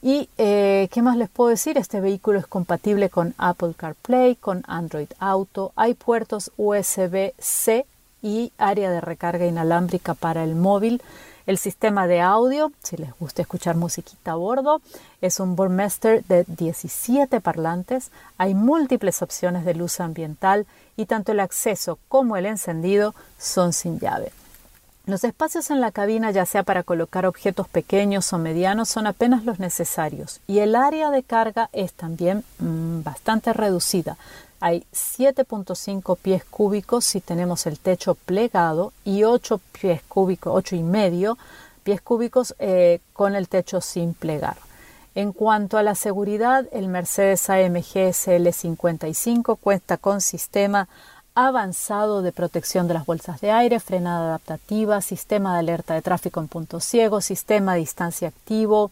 ¿Y 0.00 0.28
eh, 0.38 0.88
qué 0.92 1.02
más 1.02 1.16
les 1.16 1.28
puedo 1.28 1.50
decir? 1.50 1.76
Este 1.76 2.00
vehículo 2.00 2.38
es 2.38 2.46
compatible 2.46 3.10
con 3.10 3.34
Apple 3.36 3.74
CarPlay, 3.76 4.36
con 4.36 4.62
Android 4.68 5.08
Auto, 5.18 5.72
hay 5.74 5.94
puertos 5.94 6.52
USB-C 6.56 7.84
y 8.22 8.52
área 8.58 8.92
de 8.92 9.00
recarga 9.00 9.44
inalámbrica 9.44 10.14
para 10.14 10.44
el 10.44 10.54
móvil. 10.54 11.02
El 11.46 11.58
sistema 11.58 12.06
de 12.06 12.22
audio, 12.22 12.72
si 12.82 12.96
les 12.96 13.10
gusta 13.18 13.42
escuchar 13.42 13.76
musiquita 13.76 14.32
a 14.32 14.36
bordo, 14.36 14.80
es 15.20 15.40
un 15.40 15.56
Burmester 15.56 16.24
de 16.24 16.44
17 16.48 17.40
parlantes. 17.40 18.10
Hay 18.38 18.54
múltiples 18.54 19.20
opciones 19.20 19.66
de 19.66 19.74
luz 19.74 20.00
ambiental 20.00 20.66
y 20.96 21.04
tanto 21.04 21.32
el 21.32 21.40
acceso 21.40 21.98
como 22.08 22.38
el 22.38 22.46
encendido 22.46 23.14
son 23.38 23.74
sin 23.74 24.00
llave. 24.00 24.32
Los 25.04 25.22
espacios 25.22 25.70
en 25.70 25.82
la 25.82 25.92
cabina, 25.92 26.30
ya 26.30 26.46
sea 26.46 26.62
para 26.62 26.82
colocar 26.82 27.26
objetos 27.26 27.68
pequeños 27.68 28.32
o 28.32 28.38
medianos, 28.38 28.88
son 28.88 29.06
apenas 29.06 29.44
los 29.44 29.58
necesarios 29.58 30.40
y 30.46 30.60
el 30.60 30.74
área 30.74 31.10
de 31.10 31.22
carga 31.22 31.68
es 31.74 31.92
también 31.92 32.42
mm, 32.58 33.02
bastante 33.02 33.52
reducida. 33.52 34.16
Hay 34.60 34.84
7.5 34.92 36.16
pies 36.16 36.44
cúbicos 36.44 37.04
si 37.04 37.20
tenemos 37.20 37.66
el 37.66 37.78
techo 37.78 38.14
plegado 38.14 38.92
y 39.04 39.24
8 39.24 39.60
pies 39.72 40.02
cúbicos, 40.08 40.52
8 40.54 40.76
y 40.76 40.82
medio 40.82 41.38
pies 41.82 42.00
cúbicos 42.00 42.54
eh, 42.58 43.00
con 43.12 43.36
el 43.36 43.48
techo 43.48 43.80
sin 43.80 44.14
plegar. 44.14 44.56
En 45.14 45.32
cuanto 45.32 45.78
a 45.78 45.82
la 45.82 45.94
seguridad, 45.94 46.66
el 46.72 46.88
Mercedes 46.88 47.48
AMG 47.48 48.10
SL55 48.10 49.58
cuenta 49.60 49.96
con 49.96 50.20
sistema 50.20 50.88
avanzado 51.36 52.22
de 52.22 52.32
protección 52.32 52.88
de 52.88 52.94
las 52.94 53.06
bolsas 53.06 53.40
de 53.40 53.50
aire, 53.50 53.80
frenada 53.80 54.26
adaptativa, 54.26 55.00
sistema 55.00 55.54
de 55.54 55.60
alerta 55.60 55.94
de 55.94 56.02
tráfico 56.02 56.40
en 56.40 56.48
punto 56.48 56.80
ciego, 56.80 57.20
sistema 57.20 57.74
de 57.74 57.80
distancia 57.80 58.28
activo, 58.28 58.90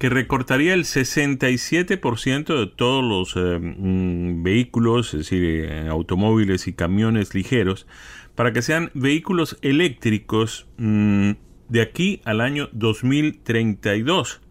que 0.00 0.08
recortaría 0.08 0.74
el 0.74 0.82
67% 0.82 2.58
de 2.58 2.66
todos 2.66 3.04
los 3.04 3.36
eh, 3.36 3.60
mm, 3.60 4.42
vehículos, 4.42 5.14
es 5.14 5.20
decir, 5.20 5.44
eh, 5.44 5.86
automóviles 5.88 6.66
y 6.66 6.72
camiones 6.72 7.36
ligeros, 7.36 7.86
para 8.34 8.52
que 8.52 8.62
sean 8.62 8.90
vehículos 8.94 9.58
eléctricos 9.62 10.66
mm, 10.76 11.30
de 11.70 11.80
aquí 11.80 12.20
al 12.24 12.40
año 12.40 12.68
2032. 12.72 14.42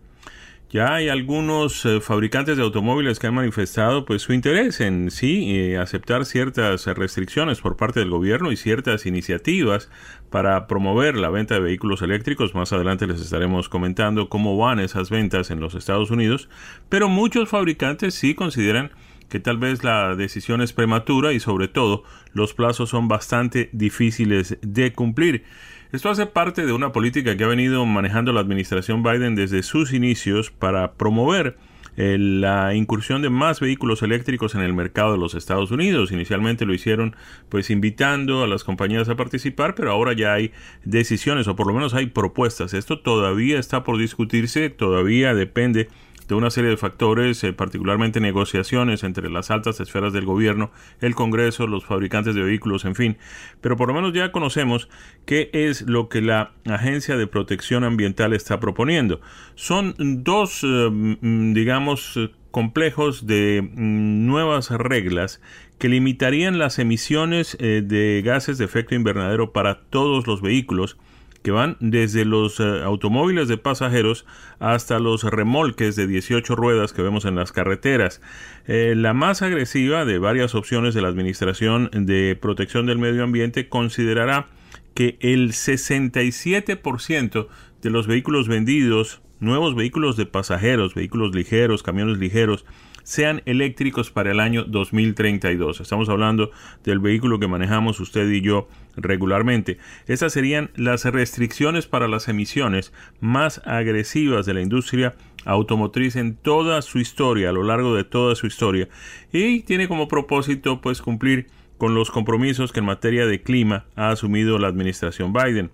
Ya 0.72 0.94
hay 0.94 1.10
algunos 1.10 1.84
eh, 1.86 2.00
fabricantes 2.00 2.56
de 2.56 2.62
automóviles 2.62 3.18
que 3.18 3.26
han 3.26 3.34
manifestado 3.34 4.06
pues 4.06 4.22
su 4.22 4.34
interés 4.34 4.82
en 4.82 5.10
sí 5.10 5.56
eh, 5.56 5.80
aceptar 5.80 6.26
ciertas 6.26 6.86
restricciones 6.86 7.60
por 7.60 7.76
parte 7.76 8.00
del 8.02 8.12
gobierno 8.12 8.52
y 8.52 8.56
ciertas 8.56 9.08
iniciativas 9.08 9.90
para 10.30 10.68
promover 10.68 11.16
la 11.18 11.32
venta 11.32 11.56
de 11.56 11.62
vehículos 11.62 12.04
eléctricos. 12.04 12.54
Más 12.54 12.72
adelante 12.72 13.08
les 13.08 13.20
estaremos 13.20 13.68
comentando 13.68 14.30
cómo 14.30 14.58
van 14.58 14.80
esas 14.80 15.10
ventas 15.10 15.50
en 15.50 15.60
los 15.60 15.74
Estados 15.74 16.12
Unidos, 16.12 16.50
pero 16.88 17.10
muchos 17.10 17.50
fabricantes 17.50 18.14
sí 18.14 18.36
consideran 18.36 18.92
que 19.28 19.40
tal 19.40 19.58
vez 19.58 19.84
la 19.84 20.16
decisión 20.16 20.62
es 20.62 20.74
prematura 20.74 21.34
y 21.34 21.40
sobre 21.40 21.68
todo 21.68 22.04
los 22.34 22.54
plazos 22.54 22.90
son 22.90 23.08
bastante 23.08 23.72
difíciles 23.74 24.60
de 24.62 24.94
cumplir. 24.94 25.46
Esto 25.92 26.12
hace 26.12 26.28
parte 26.28 26.68
de 26.68 26.72
una 26.72 26.92
política 26.92 27.36
que 27.36 27.44
ha 27.44 27.48
venido 27.48 27.84
manejando 27.84 28.32
la 28.32 28.42
administración 28.42 29.02
Biden 29.02 29.34
desde 29.34 29.64
sus 29.64 29.92
inicios 29.92 30.52
para 30.52 30.92
promover 30.92 31.58
eh, 31.98 32.16
la 32.20 32.76
incursión 32.76 33.24
de 33.24 33.32
más 33.32 33.60
vehículos 33.60 34.04
eléctricos 34.04 34.54
en 34.54 34.62
el 34.62 34.76
mercado 34.76 35.14
de 35.14 35.18
los 35.18 35.34
Estados 35.34 35.72
Unidos. 35.72 36.12
Inicialmente 36.12 36.68
lo 36.68 36.76
hicieron 36.76 37.16
pues 37.50 37.72
invitando 37.72 38.44
a 38.44 38.48
las 38.48 38.64
compañías 38.64 39.10
a 39.10 39.16
participar, 39.16 39.74
pero 39.74 39.90
ahora 39.90 40.14
ya 40.14 40.32
hay 40.34 40.52
decisiones 40.86 41.48
o 41.48 41.56
por 41.56 41.66
lo 41.66 41.74
menos 41.74 41.96
hay 41.96 42.06
propuestas. 42.06 42.76
Esto 42.76 43.00
todavía 43.00 43.58
está 43.58 43.84
por 43.84 43.98
discutirse, 43.98 44.70
todavía 44.70 45.34
depende 45.34 45.90
de 46.30 46.36
una 46.36 46.52
serie 46.52 46.70
de 46.70 46.78
factores, 46.78 47.44
eh, 47.44 47.54
particularmente 47.54 48.20
negociaciones 48.20 49.04
entre 49.04 49.30
las 49.32 49.50
altas 49.50 49.80
esferas 49.80 50.14
del 50.14 50.26
gobierno, 50.26 50.72
el 51.02 51.16
Congreso, 51.16 51.66
los 51.66 51.86
fabricantes 51.86 52.36
de 52.36 52.44
vehículos, 52.44 52.86
en 52.86 52.96
fin. 52.96 53.18
Pero 53.62 53.76
por 53.76 53.90
lo 53.90 53.96
menos 53.96 54.14
ya 54.14 54.32
conocemos 54.32 54.90
qué 55.26 55.50
es 55.54 55.82
lo 55.82 56.08
que 56.08 56.22
la 56.22 56.52
Agencia 56.66 57.18
de 57.18 57.26
Protección 57.26 57.84
Ambiental 57.84 58.34
está 58.34 58.60
proponiendo. 58.60 59.20
Son 59.56 59.96
dos, 59.98 60.64
eh, 60.64 60.90
mm, 60.92 61.54
digamos, 61.54 62.18
complejos 62.52 63.26
de 63.26 63.62
mm, 63.64 64.28
nuevas 64.28 64.70
reglas 64.70 65.42
que 65.80 65.90
limitarían 65.90 66.60
las 66.60 66.78
emisiones 66.78 67.58
eh, 67.60 67.82
de 67.84 68.22
gases 68.24 68.60
de 68.60 68.66
efecto 68.66 68.94
invernadero 68.94 69.52
para 69.52 69.82
todos 69.90 70.28
los 70.28 70.42
vehículos 70.42 70.98
que 71.42 71.52
van 71.52 71.78
desde 71.80 72.26
los 72.26 72.60
eh, 72.60 72.82
automóviles 72.84 73.48
de 73.48 73.58
pasajeros 73.58 74.26
hasta 74.60 75.00
los 75.00 75.24
remolques 75.24 75.96
de 75.96 76.08
18 76.08 76.56
ruedas 76.56 76.94
que 76.94 77.02
vemos 77.02 77.26
en 77.26 77.36
las 77.36 77.52
carreteras. 77.52 78.22
Eh, 78.68 78.94
la 78.96 79.14
más 79.14 79.42
agresiva 79.42 80.06
de 80.06 80.20
varias 80.20 80.56
opciones 80.56 80.94
de 80.94 81.02
la 81.02 81.08
Administración 81.08 81.90
de 81.94 82.38
Protección 82.40 82.86
del 82.86 82.98
Medio 83.00 83.24
Ambiente 83.24 83.70
considerará 83.70 84.48
que 84.94 85.18
el 85.22 85.54
67% 85.54 87.48
de 87.82 87.90
los 87.90 88.08
vehículos 88.08 88.48
vendidos, 88.48 89.22
nuevos 89.40 89.76
vehículos 89.76 90.18
de 90.18 90.26
pasajeros, 90.26 90.94
vehículos 90.94 91.34
ligeros, 91.34 91.84
camiones 91.84 92.18
ligeros, 92.18 92.66
sean 93.04 93.42
eléctricos 93.46 94.12
para 94.12 94.32
el 94.32 94.40
año 94.40 94.66
2032. 94.66 95.82
Estamos 95.82 96.10
hablando 96.10 96.52
del 96.84 97.00
vehículo 97.00 97.40
que 97.40 97.48
manejamos 97.48 98.00
usted 98.00 98.30
y 98.30 98.42
yo 98.42 98.68
regularmente. 99.02 99.78
Estas 100.08 100.34
serían 100.34 100.72
las 100.76 101.06
restricciones 101.06 101.88
para 101.88 102.08
las 102.08 102.28
emisiones 102.28 102.94
más 103.20 103.62
agresivas 103.66 104.46
de 104.46 104.54
la 104.54 104.62
industria 104.62 105.16
automotriz 105.46 106.16
en 106.16 106.36
toda 106.36 106.82
su 106.82 107.00
historia, 107.00 107.50
a 107.50 107.54
lo 107.54 107.64
largo 107.64 107.96
de 107.96 108.04
toda 108.04 108.36
su 108.36 108.48
historia. 108.48 108.90
Y 109.32 109.62
tiene 109.62 109.88
como 109.88 110.08
propósito 110.08 110.82
pues 110.82 111.02
cumplir 111.02 111.48
con 111.78 111.96
los 111.96 112.12
compromisos 112.12 112.72
que 112.72 112.80
en 112.80 112.86
materia 112.86 113.26
de 113.26 113.42
clima 113.42 113.86
ha 113.96 114.10
asumido 114.10 114.60
la 114.60 114.68
administración 114.68 115.34
Biden. 115.34 115.72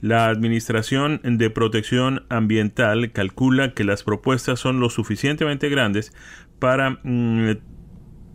La 0.00 0.28
Administración 0.28 1.20
de 1.22 1.50
Protección 1.50 2.24
Ambiental 2.30 3.12
calcula 3.12 3.74
que 3.74 3.84
las 3.84 4.02
propuestas 4.02 4.58
son 4.58 4.80
lo 4.80 4.88
suficientemente 4.88 5.68
grandes 5.68 6.14
para 6.58 7.00
mm, 7.02 7.56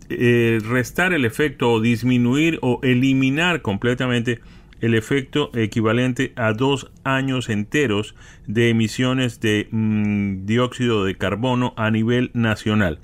eh, 0.08 0.60
restar 0.64 1.12
el 1.12 1.24
efecto 1.24 1.72
o 1.72 1.80
disminuir 1.80 2.58
o 2.62 2.80
eliminar 2.82 3.62
completamente 3.62 4.40
el 4.80 4.94
efecto 4.94 5.50
equivalente 5.54 6.32
a 6.36 6.52
dos 6.52 6.90
años 7.02 7.48
enteros 7.48 8.14
de 8.46 8.68
emisiones 8.68 9.40
de 9.40 9.68
mm, 9.70 10.44
dióxido 10.44 11.04
de 11.04 11.16
carbono 11.16 11.72
a 11.76 11.90
nivel 11.90 12.30
nacional. 12.34 12.98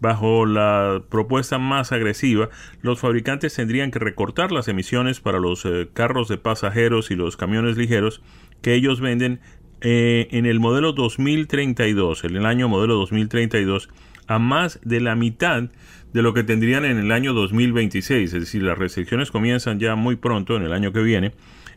Bajo 0.00 0.46
la 0.46 1.02
propuesta 1.08 1.58
más 1.58 1.92
agresiva, 1.92 2.48
los 2.82 3.00
fabricantes 3.00 3.54
tendrían 3.54 3.90
que 3.90 3.98
recortar 3.98 4.52
las 4.52 4.68
emisiones 4.68 5.20
para 5.20 5.38
los 5.38 5.64
eh, 5.64 5.88
carros 5.92 6.28
de 6.28 6.38
pasajeros 6.38 7.10
y 7.10 7.16
los 7.16 7.36
camiones 7.36 7.76
ligeros 7.76 8.22
que 8.62 8.74
ellos 8.74 9.00
venden 9.00 9.40
eh, 9.80 10.28
en 10.30 10.46
el 10.46 10.60
modelo 10.60 10.92
2032, 10.92 12.24
en 12.24 12.36
el 12.36 12.46
año 12.46 12.68
modelo 12.68 12.94
2032, 12.94 13.88
a 14.26 14.38
más 14.38 14.80
de 14.82 15.00
la 15.00 15.14
mitad 15.14 15.70
de 16.12 16.22
lo 16.22 16.34
que 16.34 16.42
tendrían 16.42 16.84
en 16.84 16.98
el 16.98 17.12
año 17.12 17.34
2026. 17.34 18.32
Es 18.32 18.40
decir, 18.40 18.62
las 18.62 18.78
restricciones 18.78 19.30
comienzan 19.30 19.78
ya 19.78 19.94
muy 19.94 20.16
pronto, 20.16 20.56
en 20.56 20.62
el 20.62 20.72
año 20.72 20.92
que 20.92 21.02
viene. 21.02 21.32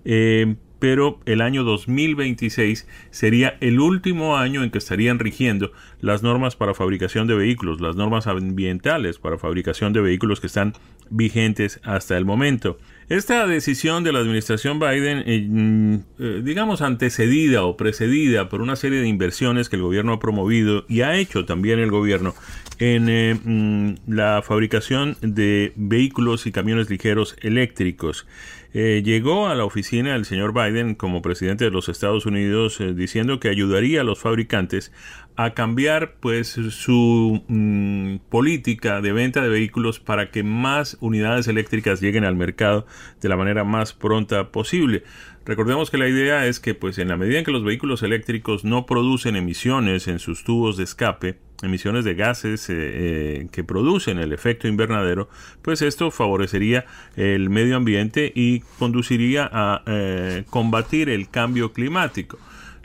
Eh, 0.05 0.55
pero 0.81 1.19
el 1.27 1.41
año 1.41 1.63
2026 1.63 2.87
sería 3.11 3.55
el 3.61 3.79
último 3.79 4.35
año 4.35 4.63
en 4.63 4.71
que 4.71 4.79
estarían 4.79 5.19
rigiendo 5.19 5.71
las 5.99 6.23
normas 6.23 6.55
para 6.55 6.73
fabricación 6.73 7.27
de 7.27 7.35
vehículos, 7.35 7.79
las 7.79 7.95
normas 7.95 8.25
ambientales 8.25 9.19
para 9.19 9.37
fabricación 9.37 9.93
de 9.93 10.01
vehículos 10.01 10.41
que 10.41 10.47
están 10.47 10.73
vigentes 11.11 11.79
hasta 11.83 12.17
el 12.17 12.25
momento. 12.25 12.79
Esta 13.09 13.45
decisión 13.45 14.03
de 14.03 14.11
la 14.11 14.19
administración 14.19 14.79
Biden, 14.79 15.23
eh, 15.25 15.45
mm, 15.47 15.95
eh, 16.17 16.41
digamos 16.43 16.81
antecedida 16.81 17.63
o 17.63 17.77
precedida 17.77 18.49
por 18.49 18.61
una 18.61 18.75
serie 18.75 19.01
de 19.01 19.07
inversiones 19.07 19.69
que 19.69 19.75
el 19.75 19.81
gobierno 19.81 20.13
ha 20.13 20.19
promovido 20.19 20.85
y 20.87 21.01
ha 21.01 21.15
hecho 21.15 21.45
también 21.45 21.77
el 21.79 21.91
gobierno 21.91 22.33
en 22.79 23.09
eh, 23.09 23.35
mm, 23.35 23.95
la 24.07 24.41
fabricación 24.41 25.17
de 25.21 25.73
vehículos 25.75 26.47
y 26.47 26.51
camiones 26.51 26.89
ligeros 26.89 27.35
eléctricos. 27.41 28.25
Eh, 28.73 29.01
llegó 29.03 29.47
a 29.47 29.55
la 29.55 29.65
oficina 29.65 30.13
del 30.13 30.23
señor 30.23 30.53
Biden 30.53 30.95
como 30.95 31.21
presidente 31.21 31.65
de 31.65 31.71
los 31.71 31.89
Estados 31.89 32.25
Unidos 32.25 32.79
eh, 32.79 32.93
diciendo 32.93 33.39
que 33.39 33.49
ayudaría 33.49 33.99
a 34.01 34.03
los 34.05 34.19
fabricantes 34.19 34.93
a 35.35 35.53
cambiar 35.53 36.15
pues 36.19 36.49
su 36.49 37.41
mm, 37.47 38.17
política 38.29 39.01
de 39.01 39.11
venta 39.11 39.41
de 39.41 39.49
vehículos 39.49 39.99
para 39.99 40.31
que 40.31 40.43
más 40.43 40.97
unidades 40.99 41.47
eléctricas 41.47 42.01
lleguen 42.01 42.25
al 42.25 42.35
mercado 42.35 42.85
de 43.21 43.29
la 43.29 43.37
manera 43.37 43.63
más 43.63 43.93
pronta 43.93 44.51
posible. 44.51 45.03
Recordemos 45.43 45.89
que 45.89 45.97
la 45.97 46.07
idea 46.07 46.45
es 46.45 46.59
que 46.59 46.75
pues 46.75 46.99
en 46.99 47.07
la 47.07 47.17
medida 47.17 47.39
en 47.39 47.45
que 47.45 47.51
los 47.51 47.63
vehículos 47.63 48.03
eléctricos 48.03 48.63
no 48.63 48.85
producen 48.85 49.35
emisiones 49.35 50.07
en 50.07 50.19
sus 50.19 50.43
tubos 50.43 50.77
de 50.77 50.83
escape, 50.83 51.37
emisiones 51.63 52.05
de 52.05 52.13
gases 52.13 52.69
eh, 52.69 52.75
eh, 52.77 53.47
que 53.51 53.63
producen 53.63 54.19
el 54.19 54.33
efecto 54.33 54.67
invernadero, 54.67 55.29
pues 55.63 55.81
esto 55.81 56.11
favorecería 56.11 56.85
el 57.15 57.49
medio 57.49 57.75
ambiente 57.75 58.31
y 58.35 58.59
conduciría 58.77 59.49
a 59.51 59.81
eh, 59.87 60.43
combatir 60.49 61.09
el 61.09 61.29
cambio 61.29 61.73
climático. 61.73 62.37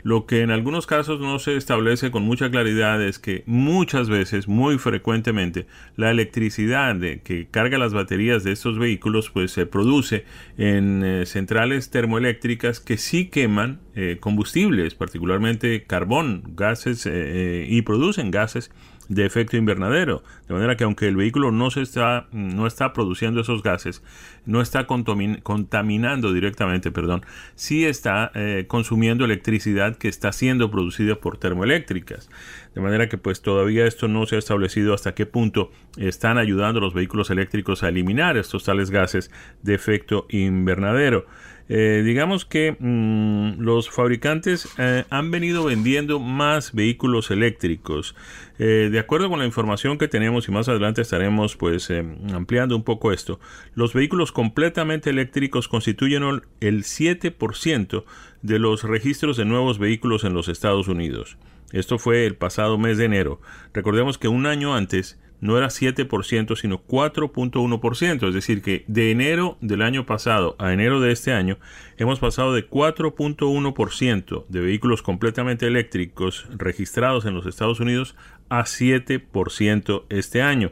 Lo 0.07 0.25
que 0.25 0.41
en 0.41 0.51
algunos 0.51 0.87
casos 0.87 1.19
no 1.19 1.37
se 1.37 1.57
establece 1.57 2.11
con 2.11 2.23
mucha 2.23 2.49
claridad 2.49 3.03
es 3.03 3.19
que 3.19 3.43
muchas 3.45 4.07
veces, 4.07 4.47
muy 4.47 4.77
frecuentemente, 4.77 5.67
la 5.97 6.11
electricidad 6.11 6.95
de, 6.95 7.19
que 7.19 7.47
carga 7.47 7.77
las 7.77 7.93
baterías 7.93 8.45
de 8.45 8.53
estos 8.53 8.79
vehículos 8.79 9.29
pues 9.31 9.51
se 9.51 9.65
produce 9.65 10.23
en 10.57 11.25
centrales 11.25 11.89
termoeléctricas 11.89 12.79
que 12.79 12.95
sí 12.95 13.25
queman 13.25 13.81
combustibles, 14.21 14.95
particularmente 14.95 15.83
carbón, 15.83 16.53
gases 16.55 17.05
y 17.05 17.81
producen 17.81 18.31
gases 18.31 18.71
de 19.09 19.25
efecto 19.25 19.57
invernadero. 19.57 20.23
De 20.47 20.53
manera 20.53 20.75
que 20.75 20.83
aunque 20.83 21.07
el 21.07 21.15
vehículo 21.15 21.51
no, 21.51 21.71
se 21.71 21.81
está, 21.81 22.27
no 22.31 22.67
está 22.67 22.93
produciendo 22.93 23.41
esos 23.41 23.63
gases, 23.63 24.03
no 24.45 24.61
está 24.61 24.87
contaminando 24.87 26.33
directamente, 26.33 26.91
perdón, 26.91 27.25
sí 27.55 27.85
está 27.85 28.31
eh, 28.33 28.65
consumiendo 28.67 29.25
electricidad 29.25 29.97
que 29.97 30.07
está 30.07 30.31
siendo 30.31 30.71
producida 30.71 31.15
por 31.15 31.37
termoeléctricas. 31.37 32.29
De 32.75 32.81
manera 32.81 33.09
que 33.09 33.17
pues 33.17 33.41
todavía 33.41 33.85
esto 33.85 34.07
no 34.07 34.25
se 34.25 34.35
ha 34.35 34.39
establecido 34.39 34.93
hasta 34.93 35.15
qué 35.15 35.25
punto 35.25 35.71
están 35.97 36.37
ayudando 36.37 36.79
los 36.79 36.93
vehículos 36.93 37.29
eléctricos 37.29 37.83
a 37.83 37.89
eliminar 37.89 38.37
estos 38.37 38.63
tales 38.63 38.91
gases 38.91 39.31
de 39.63 39.73
efecto 39.73 40.27
invernadero. 40.29 41.25
Eh, 41.69 42.01
digamos 42.05 42.45
que 42.45 42.77
mm, 42.79 43.59
los 43.59 43.89
fabricantes 43.89 44.69
eh, 44.77 45.03
han 45.09 45.31
venido 45.31 45.65
vendiendo 45.65 46.19
más 46.19 46.73
vehículos 46.73 47.29
eléctricos. 47.29 48.15
Eh, 48.57 48.89
de 48.91 48.99
acuerdo 48.99 49.29
con 49.29 49.39
la 49.39 49.45
información 49.45 49.97
que 49.97 50.07
tenemos 50.07 50.47
y 50.47 50.51
más 50.51 50.69
adelante 50.69 51.01
estaremos 51.01 51.55
pues 51.57 51.91
ampliando 52.33 52.75
un 52.75 52.83
poco 52.83 53.11
esto, 53.11 53.39
los 53.75 53.93
vehículos 53.93 54.31
completamente 54.31 55.09
eléctricos 55.09 55.67
constituyen 55.67 56.23
el 56.61 56.83
7% 56.83 58.03
de 58.41 58.59
los 58.59 58.83
registros 58.83 59.37
de 59.37 59.45
nuevos 59.45 59.77
vehículos 59.77 60.23
en 60.23 60.33
los 60.33 60.47
Estados 60.47 60.87
Unidos. 60.87 61.37
Esto 61.73 61.99
fue 61.99 62.25
el 62.25 62.35
pasado 62.35 62.77
mes 62.77 62.97
de 62.97 63.05
enero. 63.05 63.41
Recordemos 63.73 64.17
que 64.17 64.29
un 64.29 64.45
año 64.45 64.73
antes 64.73 65.19
no 65.39 65.57
era 65.57 65.67
7%, 65.67 66.55
sino 66.55 66.83
4.1%. 66.83 68.27
Es 68.27 68.33
decir, 68.33 68.61
que 68.61 68.83
de 68.87 69.11
enero 69.11 69.57
del 69.61 69.81
año 69.81 70.05
pasado 70.05 70.55
a 70.59 70.73
enero 70.73 70.99
de 70.99 71.11
este 71.11 71.33
año 71.33 71.57
hemos 71.97 72.19
pasado 72.19 72.53
de 72.53 72.69
4.1% 72.69 74.45
de 74.47 74.59
vehículos 74.59 75.01
completamente 75.01 75.67
eléctricos 75.67 76.45
registrados 76.55 77.25
en 77.25 77.33
los 77.35 77.45
Estados 77.45 77.79
Unidos 77.79 78.15
a 78.49 78.63
7% 78.63 80.03
este 80.09 80.41
año. 80.41 80.71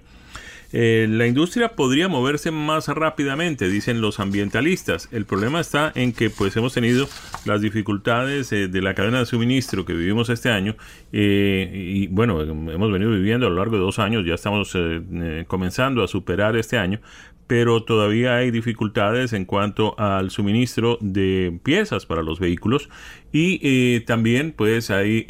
Eh, 0.72 1.08
la 1.10 1.28
industria 1.28 1.70
podría 1.70 2.08
moverse 2.08 2.52
más 2.52 2.88
rápidamente, 2.88 3.70
dicen 3.70 4.02
los 4.02 4.20
ambientalistas. 4.20 5.10
El 5.12 5.26
problema 5.26 5.60
está 5.60 5.92
en 5.96 6.14
que 6.14 6.30
pues 6.30 6.56
hemos 6.58 6.74
tenido 6.74 7.08
las 7.46 7.62
dificultades 7.62 8.52
eh, 8.52 8.68
de 8.68 8.82
la 8.82 8.94
cadena 8.94 9.20
de 9.20 9.26
suministro 9.26 9.86
que 9.86 9.94
vivimos 9.94 10.30
este 10.30 10.50
año 10.50 10.76
eh, 11.12 11.72
y 11.74 12.08
bueno, 12.08 12.42
hemos 12.42 12.92
venido 12.92 13.12
viviendo 13.12 13.48
a 13.48 13.50
lo 13.50 13.58
largo 13.58 13.76
de 13.76 13.82
dos 13.82 14.00
años, 14.00 14.26
ya 14.26 14.36
estamos 14.36 14.76
comenzando 15.48 16.04
a 16.04 16.08
superar 16.08 16.56
este 16.58 16.78
año, 16.78 17.00
pero 17.48 17.84
todavía 17.84 18.36
hay 18.36 18.52
dificultades 18.52 19.34
en 19.34 19.46
cuanto 19.46 19.98
al 20.00 20.32
suministro 20.32 20.98
de 21.02 21.58
piezas 21.64 22.06
para 22.06 22.24
los 22.24 22.40
vehículos 22.40 22.90
y 23.32 24.00
también 24.02 24.54
pues 24.56 24.90
ahí 24.90 25.26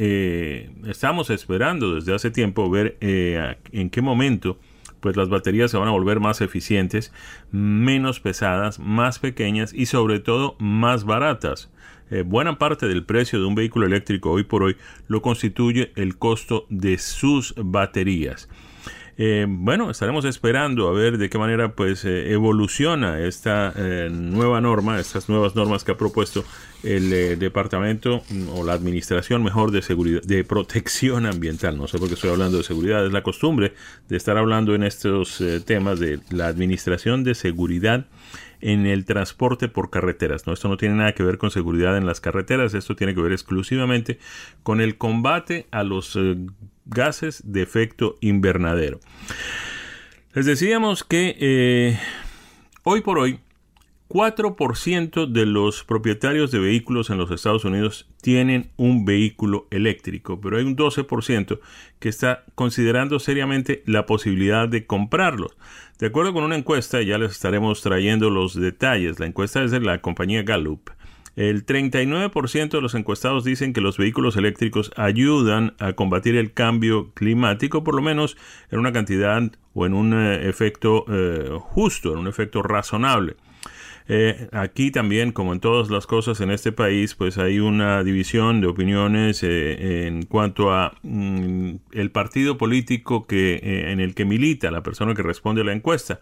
estamos 0.88 1.30
esperando 1.30 1.96
desde 1.96 2.14
hace 2.14 2.32
tiempo 2.32 2.70
ver 2.70 2.98
en 3.02 3.90
qué 3.90 4.02
momento 4.02 4.58
pues 5.06 5.18
las 5.18 5.30
baterías 5.30 5.70
se 5.70 5.78
van 5.78 5.88
a 5.88 5.92
volver 5.92 6.20
más 6.20 6.42
eficientes, 6.42 7.14
menos 7.52 8.20
pesadas, 8.20 8.80
más 8.80 9.20
pequeñas 9.20 9.72
y 9.72 9.86
sobre 9.86 10.20
todo 10.20 10.56
más 10.58 11.06
baratas. 11.06 11.70
Eh, 12.10 12.24
buena 12.26 12.58
parte 12.58 12.88
del 12.88 13.06
precio 13.06 13.38
de 13.38 13.46
un 13.46 13.54
vehículo 13.54 13.86
eléctrico 13.86 14.32
hoy 14.32 14.46
por 14.46 14.64
hoy 14.64 14.78
lo 15.08 15.22
constituye 15.22 15.92
el 15.96 16.18
costo 16.18 16.66
de 16.72 16.98
sus 16.98 17.54
baterías. 17.56 18.50
Eh, 19.20 19.46
bueno, 19.48 19.92
estaremos 19.92 20.26
esperando 20.26 20.88
a 20.88 20.92
ver 20.92 21.20
de 21.20 21.30
qué 21.30 21.38
manera 21.38 21.76
pues 21.76 22.04
eh, 22.04 22.32
evoluciona 22.34 23.20
esta 23.20 23.76
nueva 24.10 24.60
norma, 24.60 25.00
estas 25.00 25.30
nuevas 25.30 25.56
normas 25.56 25.84
que 25.84 25.92
ha 25.92 25.98
propuesto 25.98 26.44
el 26.86 27.40
departamento 27.40 28.24
mm, 28.30 28.50
o 28.50 28.64
la 28.64 28.74
administración 28.74 29.44
mejor 29.44 29.72
de 29.72 29.82
seguridad, 29.82 30.22
de 30.22 30.44
protección 30.44 31.26
ambiental. 31.26 31.78
No 31.78 31.88
sé 31.88 31.98
por 31.98 32.08
qué 32.08 32.14
estoy 32.14 32.30
hablando 32.30 32.58
de 32.58 32.64
seguridad, 32.64 33.06
es 33.06 33.12
la 33.12 33.24
costumbre 33.24 33.74
de 34.08 34.18
estar 34.18 34.38
hablando 34.38 34.76
en 34.76 34.84
estos 34.84 35.44
temas 35.66 36.00
de 36.00 36.20
la 36.30 36.48
administración 36.48 37.24
de 37.24 37.36
seguridad 37.36 38.06
en 38.62 38.86
el 38.86 39.06
transporte 39.06 39.68
por 39.68 39.90
carreteras. 39.90 40.48
¿no? 40.48 40.54
Esto 40.54 40.68
no 40.68 40.78
tiene 40.78 40.96
nada 40.96 41.14
que 41.14 41.24
ver 41.24 41.38
con 41.38 41.52
seguridad 41.52 41.98
en 41.98 42.06
las 42.06 42.20
carreteras, 42.20 42.74
esto 42.74 42.96
tiene 42.96 43.14
que 43.14 43.22
ver 43.22 43.32
exclusivamente 43.32 44.20
con 44.64 44.82
el 44.82 44.98
combate 44.98 45.68
a 45.72 45.84
los 45.84 46.18
gases 46.86 47.44
de 47.46 47.62
efecto 47.62 48.18
invernadero. 48.22 49.00
Les 50.34 50.46
decíamos 50.46 51.04
que 51.04 51.36
eh, 51.40 52.00
hoy 52.84 53.02
por 53.02 53.20
hoy 53.20 53.40
4% 54.10 55.26
de 55.26 55.46
los 55.46 55.84
propietarios 55.84 56.52
de 56.52 56.60
vehículos 56.60 57.10
en 57.10 57.18
los 57.18 57.32
Estados 57.32 57.66
Unidos 57.66 58.08
tienen 58.22 58.70
un 58.78 59.04
vehículo 59.04 59.68
eléctrico, 59.72 60.40
pero 60.40 60.58
hay 60.58 60.64
un 60.64 60.76
12% 60.76 61.60
que 62.00 62.10
está 62.10 62.44
considerando 62.54 63.20
seriamente 63.20 63.84
la 63.86 64.06
posibilidad 64.06 64.70
de 64.70 64.86
comprarlos. 64.86 65.58
De 66.00 66.08
acuerdo 66.08 66.34
con 66.34 66.44
una 66.44 66.56
encuesta, 66.56 67.02
ya 67.02 67.18
les 67.18 67.32
estaremos 67.32 67.82
trayendo 67.82 68.30
los 68.30 68.54
detalles, 68.54 69.20
la 69.20 69.26
encuesta 69.26 69.64
es 69.64 69.72
de 69.72 69.80
la 69.80 70.02
compañía 70.02 70.44
Gallup, 70.44 70.92
el 71.36 71.66
39% 71.66 72.70
de 72.70 72.82
los 72.82 72.96
encuestados 72.96 73.44
dicen 73.44 73.74
que 73.74 73.82
los 73.82 73.98
vehículos 73.98 74.38
eléctricos 74.38 74.92
ayudan 74.96 75.74
a 75.80 75.92
combatir 75.92 76.38
el 76.38 76.54
cambio 76.54 77.12
climático, 77.14 77.84
por 77.84 77.94
lo 77.94 78.02
menos 78.02 78.38
en 78.72 78.80
una 78.80 78.94
cantidad 78.94 79.42
o 79.74 79.86
en 79.86 79.94
un 79.94 80.14
eh, 80.14 80.48
efecto 80.48 81.04
eh, 81.10 81.50
justo, 81.60 82.14
en 82.14 82.20
un 82.20 82.28
efecto 82.28 82.64
razonable. 82.64 83.36
Eh, 84.08 84.50
aquí 84.52 84.92
también, 84.92 85.32
como 85.32 85.54
en 85.54 85.60
todas 85.60 85.90
las 85.90 86.06
cosas 86.06 86.40
en 86.42 86.52
este 86.52 86.72
país, 86.72 87.16
pues 87.16 87.38
hay 87.38 87.60
una 87.60 88.04
división 88.04 88.62
de 88.62 88.68
opiniones 88.68 89.42
en 89.44 90.26
cuanto 90.26 90.72
a 90.72 90.96
mm, 91.02 91.76
el 91.92 92.12
partido 92.12 92.58
político 92.58 93.26
que, 93.26 93.60
en 93.92 94.00
el 94.00 94.14
que 94.14 94.26
milita 94.26 94.70
la 94.72 94.84
persona 94.84 95.16
que 95.16 95.24
responde 95.24 95.62
a 95.62 95.66
la 95.66 95.74
encuesta. 95.74 96.20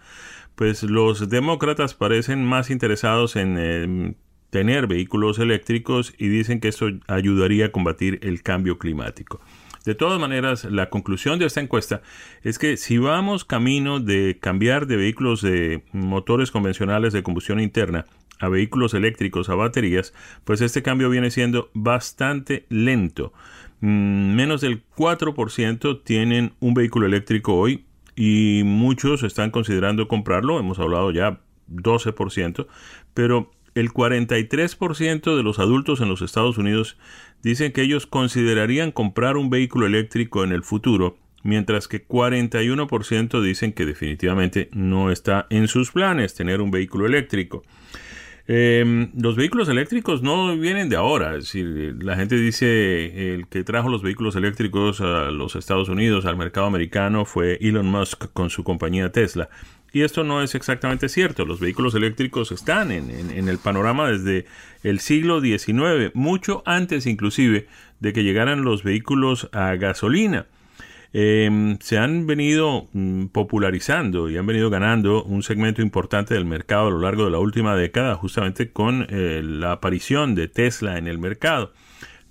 Pues 0.55 0.83
los 0.83 1.29
demócratas 1.29 1.93
parecen 1.93 2.45
más 2.45 2.69
interesados 2.69 3.35
en 3.35 4.15
tener 4.53 4.85
vehículos 4.85 5.39
eléctricos 5.39 6.13
y 6.19 6.27
dicen 6.27 6.59
que 6.59 6.67
eso 6.67 6.85
ayudaría 7.07 7.65
a 7.65 7.71
combatir 7.71 8.19
el 8.21 8.43
cambio 8.43 8.77
climático. 8.77 9.41
De 9.85 9.95
todas 9.95 10.19
maneras, 10.19 10.63
la 10.65 10.89
conclusión 10.89 11.39
de 11.39 11.45
esta 11.45 11.59
encuesta 11.59 12.01
es 12.41 12.57
que 12.57 12.77
si 12.77 12.97
vamos 12.97 13.43
camino 13.43 13.99
de 13.99 14.37
cambiar 14.39 14.87
de 14.87 14.95
vehículos 14.95 15.41
de 15.41 15.83
motores 15.91 16.51
convencionales 16.51 17.11
de 17.11 17.23
combustión 17.23 17.59
interna 17.59 18.05
a 18.39 18.47
vehículos 18.47 18.93
eléctricos 18.93 19.49
a 19.49 19.55
baterías, 19.55 20.13
pues 20.45 20.61
este 20.61 20.83
cambio 20.83 21.09
viene 21.09 21.31
siendo 21.31 21.69
bastante 21.73 22.65
lento. 22.69 23.33
Mm, 23.81 24.35
menos 24.35 24.61
del 24.61 24.83
4% 24.95 26.01
tienen 26.03 26.53
un 26.61 26.73
vehículo 26.73 27.05
eléctrico 27.05 27.55
hoy 27.55 27.83
y 28.15 28.61
muchos 28.63 29.23
están 29.23 29.51
considerando 29.51 30.07
comprarlo, 30.07 30.59
hemos 30.59 30.79
hablado 30.79 31.11
ya 31.11 31.41
12%, 31.69 32.67
pero 33.13 33.51
el 33.75 33.91
43% 33.91 35.35
de 35.35 35.43
los 35.43 35.59
adultos 35.59 35.99
en 35.99 36.09
los 36.09 36.21
Estados 36.21 36.57
Unidos 36.57 36.97
dicen 37.43 37.71
que 37.71 37.81
ellos 37.83 38.07
considerarían 38.07 38.91
comprar 38.91 39.37
un 39.37 39.49
vehículo 39.49 39.85
eléctrico 39.85 40.43
en 40.43 40.51
el 40.53 40.63
futuro, 40.63 41.17
mientras 41.43 41.87
que 41.87 42.07
41% 42.07 43.41
dicen 43.41 43.73
que 43.73 43.85
definitivamente 43.85 44.69
no 44.71 45.11
está 45.11 45.45
en 45.49 45.67
sus 45.67 45.91
planes 45.91 46.33
tener 46.33 46.61
un 46.61 46.71
vehículo 46.71 47.05
eléctrico. 47.05 47.63
Em, 48.45 49.11
los 49.15 49.37
vehículos 49.37 49.69
eléctricos 49.69 50.21
no 50.21 50.57
vienen 50.57 50.89
de 50.89 50.97
ahora, 50.97 51.37
es 51.37 51.55
la 51.55 52.17
gente 52.17 52.35
dice 52.35 53.33
el 53.33 53.47
que 53.47 53.63
trajo 53.63 53.87
los 53.87 54.01
vehículos 54.01 54.35
eléctricos 54.35 54.99
a 54.99 55.31
los 55.31 55.55
Estados 55.55 55.87
Unidos, 55.87 56.25
al 56.25 56.35
mercado 56.35 56.67
americano, 56.67 57.23
fue 57.23 57.57
Elon 57.61 57.85
Musk 57.85 58.25
con 58.33 58.49
su 58.49 58.65
compañía 58.65 59.13
Tesla. 59.13 59.49
Y 59.93 60.01
esto 60.01 60.23
no 60.23 60.41
es 60.41 60.55
exactamente 60.55 61.07
cierto. 61.07 61.45
Los 61.45 61.59
vehículos 61.59 61.93
eléctricos 61.93 62.51
están 62.51 62.91
en, 62.91 63.47
el 63.47 63.57
panorama 63.59 64.09
desde 64.09 64.47
el 64.81 64.99
siglo 64.99 65.39
XIX, 65.39 66.13
mucho 66.15 66.63
antes 66.65 67.05
inclusive 67.05 67.67
de 67.99 68.11
que 68.11 68.23
llegaran 68.23 68.63
los 68.63 68.83
vehículos 68.83 69.49
a 69.53 69.75
gasolina. 69.75 70.47
Em, 71.15 71.77
se 71.79 71.99
han 71.99 72.25
venido 72.25 72.89
mm, 72.93 73.27
popularizando 73.27 74.31
y 74.31 74.37
han 74.37 74.47
venido 74.47 74.71
ganando 74.71 75.23
un 75.23 75.43
segmento 75.43 75.83
importante 75.83 76.33
del 76.33 76.45
mercado 76.45 76.87
a 76.87 76.89
lo 76.89 76.99
largo 76.99 77.25
de 77.25 77.29
la 77.29 77.37
última 77.37 77.75
década, 77.75 78.15
justamente 78.15 78.71
con 78.71 79.05
eh, 79.09 79.41
la 79.43 79.73
aparición 79.73 80.33
de 80.33 80.47
Tesla 80.47 80.97
en 80.97 81.05
el 81.05 81.19
mercado. 81.19 81.71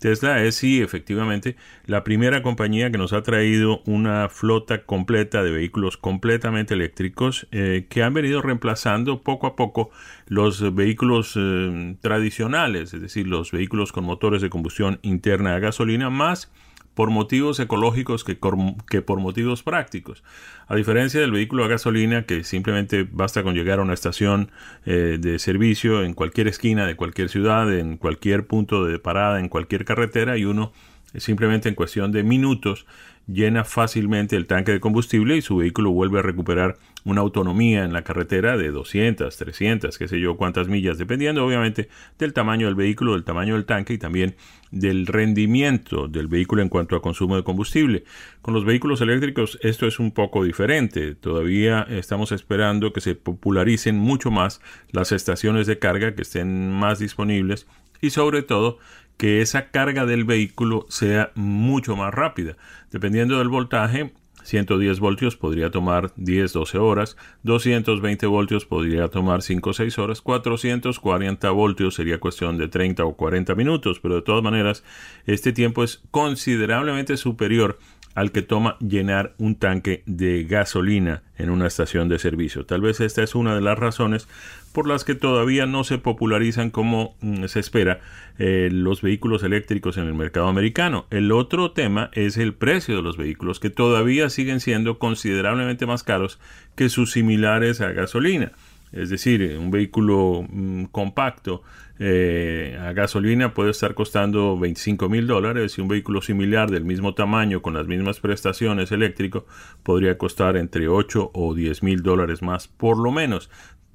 Tesla 0.02 0.42
es 0.42 0.56
sí, 0.56 0.82
efectivamente, 0.82 1.54
la 1.86 2.02
primera 2.02 2.42
compañía 2.42 2.90
que 2.90 2.98
nos 2.98 3.12
ha 3.12 3.22
traído 3.22 3.82
una 3.86 4.28
flota 4.28 4.82
completa 4.82 5.44
de 5.44 5.52
vehículos 5.52 5.96
completamente 5.96 6.74
eléctricos 6.74 7.46
eh, 7.52 7.86
que 7.88 8.02
han 8.02 8.12
venido 8.12 8.42
reemplazando 8.42 9.22
poco 9.22 9.46
a 9.46 9.54
poco 9.54 9.90
los 10.26 10.74
vehículos 10.74 11.34
eh, 11.36 11.94
tradicionales, 12.00 12.92
es 12.92 13.00
decir, 13.00 13.28
los 13.28 13.52
vehículos 13.52 13.92
con 13.92 14.02
motores 14.02 14.42
de 14.42 14.50
combustión 14.50 14.98
interna 15.02 15.54
a 15.54 15.60
gasolina, 15.60 16.10
más 16.10 16.50
por 16.94 17.10
motivos 17.10 17.58
ecológicos 17.60 18.24
que, 18.24 18.34
por 18.34 19.20
motivos 19.20 19.62
prácticos. 19.62 20.22
A 20.66 20.76
diferencia 20.76 21.20
del 21.20 21.32
vehículo 21.32 21.64
a 21.64 21.68
gasolina, 21.68 22.24
que 22.24 22.44
simplemente 22.44 23.06
basta 23.10 23.42
con 23.42 23.54
llegar 23.54 23.78
a 23.78 23.82
una 23.82 23.94
estación 23.94 24.50
eh, 24.84 25.18
de 25.20 25.38
servicio 25.38 26.02
en 26.02 26.14
cualquier 26.14 26.48
esquina 26.48 26.86
de 26.86 26.96
cualquier 26.96 27.28
ciudad, 27.28 27.72
en 27.72 27.96
cualquier 27.96 28.46
punto 28.46 28.84
de 28.84 28.98
parada, 28.98 29.40
en 29.40 29.48
cualquier 29.48 29.84
carretera, 29.84 30.36
y 30.36 30.44
uno 30.44 30.72
simplemente 31.16 31.68
en 31.68 31.74
cuestión 31.74 32.12
de 32.12 32.22
minutos 32.22 32.86
llena 33.26 33.64
fácilmente 33.64 34.36
el 34.36 34.46
tanque 34.46 34.72
de 34.72 34.80
combustible 34.80 35.36
y 35.36 35.42
su 35.42 35.56
vehículo 35.56 35.90
vuelve 35.90 36.18
a 36.18 36.22
recuperar 36.22 36.76
una 37.04 37.20
autonomía 37.20 37.84
en 37.84 37.92
la 37.92 38.02
carretera 38.02 38.56
de 38.56 38.70
200, 38.70 39.36
300, 39.36 39.98
qué 39.98 40.08
sé 40.08 40.20
yo, 40.20 40.36
cuántas 40.36 40.68
millas, 40.68 40.98
dependiendo 40.98 41.44
obviamente 41.44 41.88
del 42.18 42.32
tamaño 42.32 42.66
del 42.66 42.74
vehículo, 42.74 43.14
del 43.14 43.24
tamaño 43.24 43.54
del 43.54 43.64
tanque 43.64 43.94
y 43.94 43.98
también 43.98 44.36
del 44.70 45.06
rendimiento 45.06 46.08
del 46.08 46.28
vehículo 46.28 46.62
en 46.62 46.68
cuanto 46.68 46.96
a 46.96 47.02
consumo 47.02 47.36
de 47.36 47.44
combustible. 47.44 48.04
Con 48.40 48.54
los 48.54 48.64
vehículos 48.64 49.00
eléctricos 49.00 49.58
esto 49.62 49.86
es 49.86 49.98
un 49.98 50.12
poco 50.12 50.44
diferente. 50.44 51.14
Todavía 51.14 51.86
estamos 51.90 52.32
esperando 52.32 52.92
que 52.92 53.00
se 53.00 53.14
popularicen 53.14 53.98
mucho 53.98 54.30
más 54.30 54.60
las 54.90 55.12
estaciones 55.12 55.66
de 55.66 55.78
carga 55.78 56.14
que 56.14 56.22
estén 56.22 56.70
más 56.72 57.00
disponibles 57.00 57.66
y 58.00 58.10
sobre 58.10 58.42
todo 58.42 58.78
que 59.16 59.40
esa 59.40 59.70
carga 59.70 60.06
del 60.06 60.24
vehículo 60.24 60.86
sea 60.88 61.30
mucho 61.34 61.96
más 61.96 62.12
rápida. 62.12 62.56
Dependiendo 62.90 63.38
del 63.38 63.48
voltaje, 63.48 64.12
110 64.44 65.00
voltios 65.00 65.36
podría 65.36 65.70
tomar 65.70 66.14
10-12 66.16 66.78
horas, 66.80 67.16
220 67.44 68.26
voltios 68.26 68.64
podría 68.64 69.08
tomar 69.08 69.42
5 69.42 69.70
o 69.70 69.72
6 69.72 69.98
horas, 69.98 70.20
440 70.20 71.50
voltios 71.50 71.94
sería 71.94 72.20
cuestión 72.20 72.58
de 72.58 72.68
30 72.68 73.04
o 73.04 73.14
40 73.14 73.54
minutos, 73.54 74.00
pero 74.00 74.16
de 74.16 74.22
todas 74.22 74.42
maneras 74.42 74.84
este 75.26 75.52
tiempo 75.52 75.84
es 75.84 76.02
considerablemente 76.10 77.16
superior 77.16 77.78
al 78.14 78.32
que 78.32 78.42
toma 78.42 78.76
llenar 78.80 79.34
un 79.38 79.56
tanque 79.56 80.02
de 80.06 80.44
gasolina 80.44 81.22
en 81.38 81.50
una 81.50 81.66
estación 81.66 82.08
de 82.08 82.18
servicio. 82.18 82.66
Tal 82.66 82.80
vez 82.80 83.00
esta 83.00 83.22
es 83.22 83.34
una 83.34 83.54
de 83.54 83.60
las 83.60 83.78
razones 83.78 84.28
por 84.72 84.88
las 84.88 85.04
que 85.04 85.14
todavía 85.14 85.66
no 85.66 85.84
se 85.84 85.98
popularizan 85.98 86.70
como 86.70 87.14
mm, 87.20 87.44
se 87.46 87.60
espera 87.60 88.00
eh, 88.38 88.68
los 88.72 89.02
vehículos 89.02 89.42
eléctricos 89.42 89.96
en 89.96 90.06
el 90.06 90.14
mercado 90.14 90.48
americano. 90.48 91.06
El 91.10 91.32
otro 91.32 91.72
tema 91.72 92.10
es 92.12 92.36
el 92.36 92.54
precio 92.54 92.96
de 92.96 93.02
los 93.02 93.16
vehículos, 93.16 93.60
que 93.60 93.70
todavía 93.70 94.30
siguen 94.30 94.60
siendo 94.60 94.98
considerablemente 94.98 95.86
más 95.86 96.02
caros 96.02 96.38
que 96.74 96.88
sus 96.88 97.12
similares 97.12 97.80
a 97.80 97.92
gasolina. 97.92 98.52
Es 98.92 99.08
decir, 99.08 99.56
un 99.58 99.70
vehículo 99.70 100.44
mm, 100.48 100.84
compacto 100.86 101.62
eh, 102.04 102.76
a 102.80 102.92
gasolina 102.94 103.54
puede 103.54 103.70
estar 103.70 103.94
costando 103.94 104.58
25 104.58 105.08
mil 105.08 105.28
dólares 105.28 105.78
y 105.78 105.82
un 105.82 105.86
vehículo 105.86 106.20
similar 106.20 106.68
del 106.68 106.84
mismo 106.84 107.14
tamaño 107.14 107.62
con 107.62 107.74
las 107.74 107.86
mismas 107.86 108.18
prestaciones 108.18 108.90
eléctrico 108.90 109.46
podría 109.84 110.18
costar 110.18 110.56
entre 110.56 110.88
8 110.88 111.30
o 111.32 111.54
10 111.54 111.84
mil 111.84 112.02
dólares 112.02 112.42
más 112.42 112.66
por 112.66 112.98
lo 112.98 113.12
menos. 113.12 113.50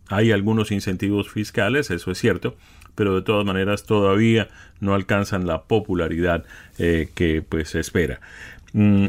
Hay 0.08 0.32
algunos 0.32 0.72
incentivos 0.72 1.30
fiscales, 1.30 1.92
eso 1.92 2.10
es 2.10 2.18
cierto, 2.18 2.56
pero 2.96 3.14
de 3.14 3.24
todas 3.24 3.46
maneras 3.46 3.84
todavía 3.84 4.48
no 4.80 4.96
alcanzan 4.96 5.46
la 5.46 5.64
popularidad 5.64 6.46
eh, 6.80 7.10
que 7.14 7.42
pues 7.42 7.72
se 7.72 7.82
espera. 7.82 8.22
Mm, 8.72 9.08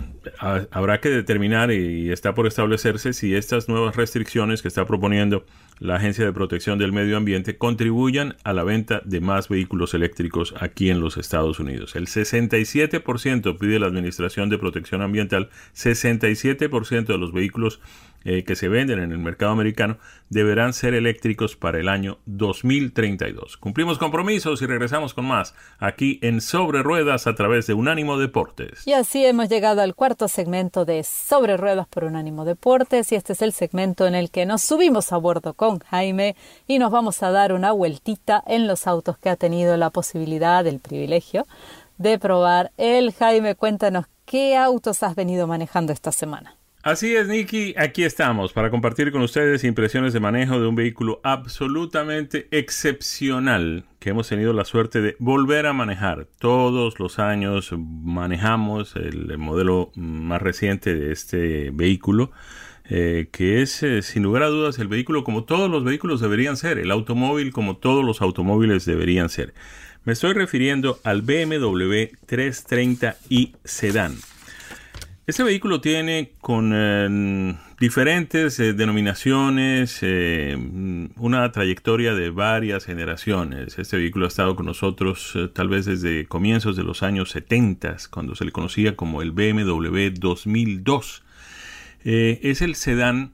habrá 0.73 1.01
que 1.01 1.11
determinar 1.11 1.71
y 1.71 2.11
está 2.11 2.35
por 2.35 2.49
establecerse 2.49 3.13
si 3.13 3.37
estas 3.37 3.69
nuevas 3.69 3.95
restricciones 3.95 4.61
que 4.61 4.67
está 4.67 4.87
proponiendo 4.87 5.45
la 5.81 5.97
Agencia 5.97 6.25
de 6.25 6.33
Protección 6.33 6.79
del 6.79 6.93
Medio 6.93 7.17
Ambiente 7.17 7.57
contribuyan 7.57 8.37
a 8.45 8.53
la 8.53 8.65
venta 8.65 9.01
de 9.05 9.21
más 9.21 9.49
vehículos 9.49 9.95
eléctricos 9.95 10.55
aquí 10.61 10.91
en 10.91 11.01
los 11.01 11.17
Estados 11.17 11.61
Unidos. 11.61 11.97
El 11.97 12.07
67% 12.07 13.59
pide 13.59 13.79
la 13.79 13.87
Administración 13.87 14.49
de 14.49 14.59
Protección 14.59 15.03
Ambiental, 15.03 15.51
67% 15.75 17.07
de 17.07 17.19
los 17.19 17.33
vehículos 17.33 17.81
eh, 18.25 18.43
que 18.43 18.57
se 18.57 18.69
venden 18.69 18.99
en 18.99 19.13
el 19.13 19.19
mercado 19.19 19.53
americano 19.53 19.97
deberán 20.29 20.73
ser 20.73 20.93
eléctricos 20.95 21.55
para 21.55 21.79
el 21.79 21.89
año 21.89 22.19
2032. 22.27 23.57
Cumplimos 23.57 23.97
compromisos 23.97 24.61
y 24.61 24.67
regresamos 24.67 25.15
con 25.15 25.25
más 25.25 25.55
aquí 25.79 26.19
en 26.21 26.41
Sobre 26.41 26.83
Ruedas 26.83 27.29
a 27.29 27.37
través 27.37 27.69
de 27.69 27.75
Unánimo 27.75 28.19
Deportes. 28.19 28.87
Y 28.87 28.93
así 28.93 29.25
hemos 29.25 29.49
llegado 29.49 29.83
al 29.83 29.95
cuarto 29.95 30.27
segmento 30.27 30.85
de 30.85 31.05
Sobre 31.05 31.57
Ruedas 31.57 31.87
por 31.87 32.05
Unánimo 32.05 32.45
Deportes 32.45 33.13
y 33.13 33.15
este 33.15 33.35
es 33.35 33.43
el 33.43 33.53
segmento 33.53 34.07
en 34.07 34.17
el 34.17 34.31
que 34.31 34.47
nos 34.47 34.63
subimos 34.63 35.13
a 35.13 35.17
bordo 35.17 35.55
con 35.55 35.68
Jaime 35.77 36.35
y 36.67 36.79
nos 36.79 36.91
vamos 36.91 37.23
a 37.23 37.31
dar 37.31 37.53
una 37.53 37.73
vueltita 37.73 38.43
en 38.47 38.67
los 38.67 38.87
autos 38.87 39.19
que 39.19 39.29
ha 39.29 39.37
tenido 39.37 39.77
la 39.77 39.91
posibilidad, 39.91 40.67
el 40.67 40.81
privilegio 40.81 41.47
de 41.99 42.19
probar. 42.19 42.73
El 42.79 43.13
Jaime, 43.13 43.55
cuéntanos 43.55 44.07
qué 44.25 44.57
autos 44.57 45.03
has 45.03 45.15
venido 45.15 45.47
manejando 45.47 45.93
esta 45.93 46.13
semana. 46.13 46.59
Así 46.83 47.15
es, 47.15 47.27
Nicky, 47.27 47.75
aquí 47.77 48.05
estamos 48.05 48.53
para 48.53 48.71
compartir 48.71 49.11
con 49.11 49.21
ustedes 49.21 49.65
impresiones 49.65 50.13
de 50.13 50.21
manejo 50.21 50.61
de 50.61 50.69
un 50.69 50.77
vehículo 50.77 51.21
absolutamente 51.25 52.47
excepcional 52.53 53.85
que 53.99 54.11
hemos 54.11 54.29
tenido 54.29 54.53
la 54.53 54.65
suerte 54.65 55.01
de 55.01 55.17
volver 55.19 55.67
a 55.67 55.73
manejar. 55.73 56.29
Todos 56.39 57.01
los 57.01 57.19
años 57.19 57.75
manejamos 57.77 58.95
el 58.95 59.37
modelo 59.39 59.91
más 59.97 60.41
reciente 60.41 60.95
de 60.95 61.11
este 61.11 61.71
vehículo, 61.75 62.31
eh, 62.91 63.29
que 63.33 63.61
es 63.61 63.83
eh, 63.83 64.01
sin 64.01 64.23
lugar 64.23 64.43
a 64.43 64.47
dudas 64.47 64.79
el 64.79 64.89
vehículo 64.89 65.23
como 65.23 65.45
todos 65.45 65.71
los 65.71 65.85
vehículos 65.85 66.23
deberían 66.23 66.57
ser, 66.57 66.79
el 66.79 66.91
automóvil 66.91 67.53
como 67.53 67.77
todos 67.77 68.03
los 68.03 68.23
automóviles 68.23 68.87
deberían 68.87 69.29
ser. 69.29 69.53
Me 70.05 70.15
estoy 70.15 70.33
refiriendo 70.33 70.99
al 71.05 71.21
BMW 71.21 72.15
330i 72.27 73.53
Sedan. 73.63 74.17
Este 75.27 75.43
vehículo 75.43 75.83
tiene 75.83 76.33
con 76.41 76.73
eh, 76.75 77.59
diferentes 77.79 78.57
denominaciones 78.57 80.01
una 81.17 81.53
trayectoria 81.53 82.15
de 82.15 82.31
varias 82.31 82.87
generaciones. 82.87 83.79
Este 83.79 83.99
vehículo 83.99 84.25
ha 84.25 84.29
estado 84.29 84.57
con 84.57 84.65
nosotros 84.65 85.37
tal 85.53 85.69
vez 85.69 85.85
desde 85.85 86.25
comienzos 86.25 86.77
de 86.77 86.85
los 86.85 87.03
años 87.03 87.33
70, 87.33 87.99
cuando 88.11 88.35
se 88.35 88.47
le 88.47 88.53
conocía 88.53 88.97
como 88.97 89.21
el 89.21 89.33
BMW 89.33 90.09
2002. 90.19 91.25
Es 92.05 92.63
el 92.63 92.75
sedán, 92.75 93.33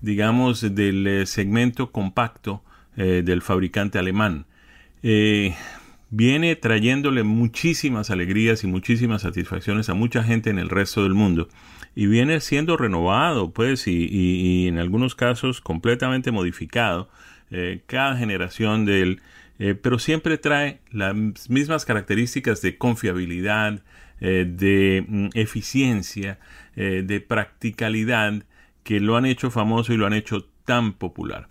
digamos, 0.00 0.74
del 0.74 1.26
segmento 1.26 1.92
compacto 1.92 2.62
del 2.96 3.42
fabricante 3.42 3.98
alemán. 3.98 4.46
Viene 6.14 6.56
trayéndole 6.56 7.22
muchísimas 7.22 8.10
alegrías 8.10 8.64
y 8.64 8.66
muchísimas 8.66 9.22
satisfacciones 9.22 9.88
a 9.88 9.94
mucha 9.94 10.22
gente 10.22 10.50
en 10.50 10.58
el 10.58 10.68
resto 10.68 11.04
del 11.04 11.14
mundo. 11.14 11.48
Y 11.94 12.04
viene 12.04 12.38
siendo 12.40 12.76
renovado 12.76 13.50
pues 13.50 13.86
y, 13.86 14.68
en 14.68 14.76
algunos 14.76 15.14
casos 15.14 15.62
completamente 15.62 16.30
modificado 16.30 17.08
eh, 17.50 17.80
cada 17.86 18.18
generación 18.18 18.84
de 18.84 19.00
él. 19.00 19.22
Eh, 19.58 19.74
pero 19.74 19.98
siempre 19.98 20.36
trae 20.36 20.80
las 20.90 21.48
mismas 21.48 21.86
características 21.86 22.60
de 22.60 22.76
confiabilidad 22.76 23.80
eh, 24.20 24.44
de 24.46 25.06
mm, 25.08 25.28
eficiencia 25.32 26.38
de 26.76 27.20
practicalidad 27.20 28.44
que 28.82 29.00
lo 29.00 29.16
han 29.16 29.26
hecho 29.26 29.50
famoso 29.50 29.92
y 29.92 29.96
lo 29.96 30.06
han 30.06 30.14
hecho 30.14 30.48
tan 30.64 30.92
popular. 30.92 31.48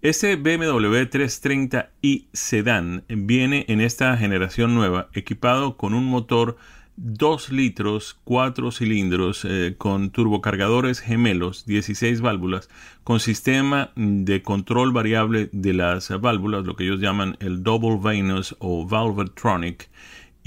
Este 0.00 0.36
BMW 0.36 0.94
330i 1.10 2.26
Sedan 2.32 3.04
viene 3.08 3.64
en 3.68 3.80
esta 3.80 4.16
generación 4.16 4.74
nueva 4.74 5.08
equipado 5.12 5.76
con 5.76 5.92
un 5.92 6.04
motor 6.04 6.56
2 7.00 7.50
litros, 7.50 8.18
4 8.22 8.70
cilindros, 8.70 9.44
eh, 9.44 9.74
con 9.76 10.10
turbocargadores 10.10 11.00
gemelos, 11.00 11.66
16 11.66 12.20
válvulas, 12.20 12.68
con 13.02 13.18
sistema 13.18 13.90
de 13.96 14.42
control 14.42 14.92
variable 14.92 15.48
de 15.52 15.74
las 15.74 16.10
válvulas, 16.20 16.64
lo 16.64 16.76
que 16.76 16.84
ellos 16.84 17.00
llaman 17.00 17.36
el 17.40 17.62
Double 17.62 17.98
Venous 18.00 18.54
o 18.60 18.86
Valvetronic, 18.86 19.88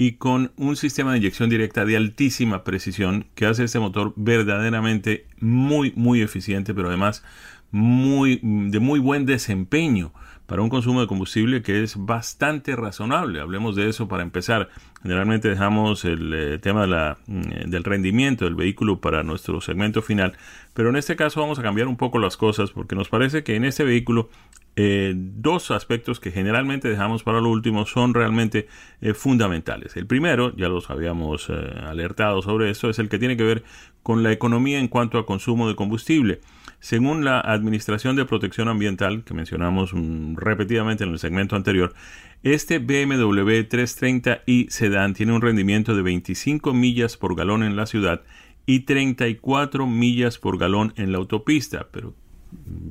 y 0.04 0.14
con 0.14 0.50
un 0.56 0.74
sistema 0.74 1.12
de 1.12 1.18
inyección 1.18 1.48
directa 1.48 1.84
de 1.84 1.96
altísima 1.96 2.64
precisión 2.64 3.26
que 3.36 3.46
hace 3.46 3.62
este 3.62 3.78
motor 3.78 4.12
verdaderamente 4.16 5.26
muy, 5.38 5.92
muy 5.94 6.22
eficiente, 6.22 6.74
pero 6.74 6.88
además 6.88 7.22
muy, 7.70 8.40
de 8.42 8.80
muy 8.80 8.98
buen 8.98 9.26
desempeño 9.26 10.12
para 10.52 10.60
un 10.60 10.68
consumo 10.68 11.00
de 11.00 11.06
combustible 11.06 11.62
que 11.62 11.82
es 11.82 11.96
bastante 11.96 12.76
razonable. 12.76 13.40
Hablemos 13.40 13.74
de 13.74 13.88
eso 13.88 14.06
para 14.06 14.22
empezar. 14.22 14.68
Generalmente 15.02 15.48
dejamos 15.48 16.04
el 16.04 16.34
eh, 16.34 16.58
tema 16.58 16.82
de 16.82 16.88
la, 16.88 17.16
mm, 17.26 17.70
del 17.70 17.82
rendimiento 17.84 18.44
del 18.44 18.54
vehículo 18.54 19.00
para 19.00 19.22
nuestro 19.22 19.62
segmento 19.62 20.02
final, 20.02 20.36
pero 20.74 20.90
en 20.90 20.96
este 20.96 21.16
caso 21.16 21.40
vamos 21.40 21.58
a 21.58 21.62
cambiar 21.62 21.88
un 21.88 21.96
poco 21.96 22.18
las 22.18 22.36
cosas 22.36 22.70
porque 22.70 22.94
nos 22.94 23.08
parece 23.08 23.42
que 23.42 23.56
en 23.56 23.64
este 23.64 23.82
vehículo 23.82 24.28
eh, 24.76 25.14
dos 25.16 25.70
aspectos 25.70 26.20
que 26.20 26.30
generalmente 26.30 26.86
dejamos 26.86 27.22
para 27.22 27.40
lo 27.40 27.48
último 27.48 27.86
son 27.86 28.12
realmente 28.12 28.68
eh, 29.00 29.14
fundamentales. 29.14 29.96
El 29.96 30.06
primero, 30.06 30.54
ya 30.54 30.68
los 30.68 30.90
habíamos 30.90 31.48
alertado 31.48 32.42
sobre 32.42 32.68
eso, 32.68 32.90
es 32.90 32.98
el 32.98 33.08
que 33.08 33.18
tiene 33.18 33.38
que 33.38 33.44
ver 33.44 33.64
con 34.02 34.22
la 34.22 34.32
economía 34.32 34.80
en 34.80 34.88
cuanto 34.88 35.16
a 35.16 35.24
consumo 35.24 35.66
de 35.66 35.76
combustible. 35.76 36.40
Según 36.82 37.24
la 37.24 37.38
Administración 37.38 38.16
de 38.16 38.24
Protección 38.24 38.66
Ambiental, 38.66 39.22
que 39.22 39.34
mencionamos 39.34 39.92
repetidamente 40.34 41.04
en 41.04 41.10
el 41.10 41.20
segmento 41.20 41.54
anterior, 41.54 41.94
este 42.42 42.80
BMW 42.80 43.62
330i 43.68 44.68
Sedan 44.68 45.14
tiene 45.14 45.32
un 45.32 45.42
rendimiento 45.42 45.94
de 45.94 46.02
25 46.02 46.74
millas 46.74 47.16
por 47.16 47.36
galón 47.36 47.62
en 47.62 47.76
la 47.76 47.86
ciudad 47.86 48.22
y 48.66 48.80
34 48.80 49.86
millas 49.86 50.38
por 50.38 50.58
galón 50.58 50.92
en 50.96 51.12
la 51.12 51.18
autopista, 51.18 51.86
pero 51.92 52.14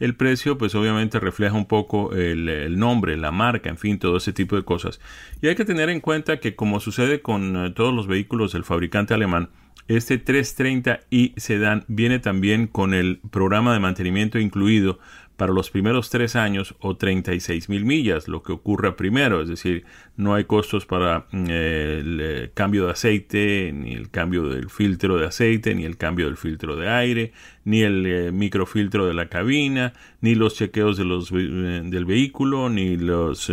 el 0.00 0.14
precio 0.14 0.58
pues 0.58 0.74
obviamente 0.74 1.20
refleja 1.20 1.54
un 1.54 1.66
poco 1.66 2.12
el, 2.14 2.78
nombre, 2.78 3.16
la 3.16 3.32
marca, 3.32 3.70
en 3.70 3.78
fin, 3.78 3.98
todo 3.98 4.18
ese 4.18 4.32
tipo 4.32 4.56
de 4.56 4.64
cosas. 4.64 5.00
Y 5.40 5.48
hay 5.48 5.54
que 5.54 5.64
tener 5.64 5.88
en 5.88 6.00
cuenta 6.00 6.38
que 6.38 6.54
como 6.54 6.80
sucede 6.80 7.20
con 7.22 7.56
eh, 7.56 7.70
todos 7.70 7.94
los 7.94 8.06
vehículos 8.06 8.52
del 8.52 8.64
fabricante 8.64 9.14
alemán, 9.14 9.50
este 9.88 10.22
330i 10.22 11.34
sedán 11.36 11.84
viene 11.86 12.18
también 12.18 12.66
con 12.66 12.92
el 12.92 13.20
programa 13.30 13.72
de 13.72 13.78
mantenimiento 13.78 14.38
incluido 14.38 14.98
para 15.36 15.52
los 15.52 15.70
primeros 15.70 16.08
tres 16.08 16.34
años 16.34 16.74
o 16.80 16.96
36 16.96 17.68
mil 17.68 17.84
millas, 17.84 18.26
lo 18.26 18.42
que 18.42 18.52
ocurra 18.52 18.96
primero, 18.96 19.42
es 19.42 19.48
decir, 19.48 19.84
no 20.16 20.34
hay 20.34 20.44
costos 20.44 20.86
para 20.86 21.26
mm, 21.30 21.44
el 21.50 22.20
eh, 22.22 22.50
cambio 22.54 22.86
de 22.86 22.92
aceite, 22.92 23.70
ni 23.72 23.92
el 23.92 24.10
cambio 24.10 24.48
del 24.48 24.70
filtro 24.70 25.18
de 25.18 25.26
aceite, 25.26 25.74
ni 25.74 25.84
el 25.84 25.98
cambio 25.98 26.26
del 26.26 26.38
filtro 26.38 26.76
de 26.76 26.88
aire, 26.88 27.32
ni 27.64 27.82
el 27.82 28.06
eh, 28.06 28.32
microfiltro 28.32 29.06
de 29.06 29.14
la 29.14 29.28
cabina, 29.28 29.92
ni 30.22 30.34
los 30.34 30.54
chequeos 30.56 30.98
eh, 30.98 31.82
del 31.84 32.04
vehículo, 32.06 32.70
ni 32.70 32.96
los 32.96 33.52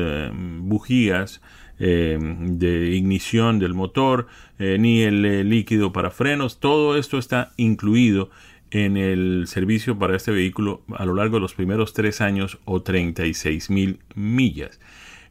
bujías 0.60 1.42
de 1.80 2.92
ignición 2.96 3.60
del 3.60 3.74
motor, 3.74 4.28
ni 4.58 5.02
el 5.02 5.50
líquido 5.50 5.92
para 5.92 6.12
frenos, 6.12 6.60
todo 6.60 6.96
esto 6.96 7.18
está 7.18 7.52
incluido 7.58 8.30
en 8.74 8.98
el 8.98 9.46
servicio 9.48 9.98
para 9.98 10.18
este 10.18 10.32
vehículo 10.32 10.82
a 10.98 11.06
lo 11.06 11.14
largo 11.14 11.38
de 11.38 11.42
los 11.42 11.54
primeros 11.54 11.94
tres 11.94 12.22
años 12.22 12.58
o 12.66 12.82
36 12.82 13.70
mil 13.70 14.00
millas. 14.16 14.80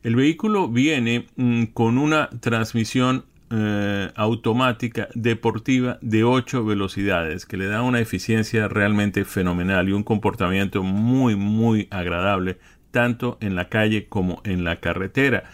El 0.05 0.16
vehículo 0.16 0.68
viene 0.68 1.26
mm, 1.36 1.64
con 1.74 1.99
una 1.99 2.30
transmisión 2.40 3.24
eh, 3.51 4.11
automática 4.14 5.09
deportiva 5.14 5.99
de 6.01 6.24
8 6.24 6.64
velocidades 6.64 7.45
que 7.45 7.57
le 7.57 7.66
da 7.66 7.82
una 7.82 8.01
eficiencia 8.01 8.68
realmente 8.68 9.24
fenomenal 9.24 9.88
y 9.88 9.93
un 9.93 10.05
comportamiento 10.05 10.82
muy 10.84 11.36
muy 11.36 11.88
agradable 11.90 12.59
tanto 12.93 13.38
en 13.40 13.57
la 13.57 13.68
calle 13.68 14.07
como 14.09 14.40
en 14.45 14.64
la 14.64 14.76
carretera 14.76 15.45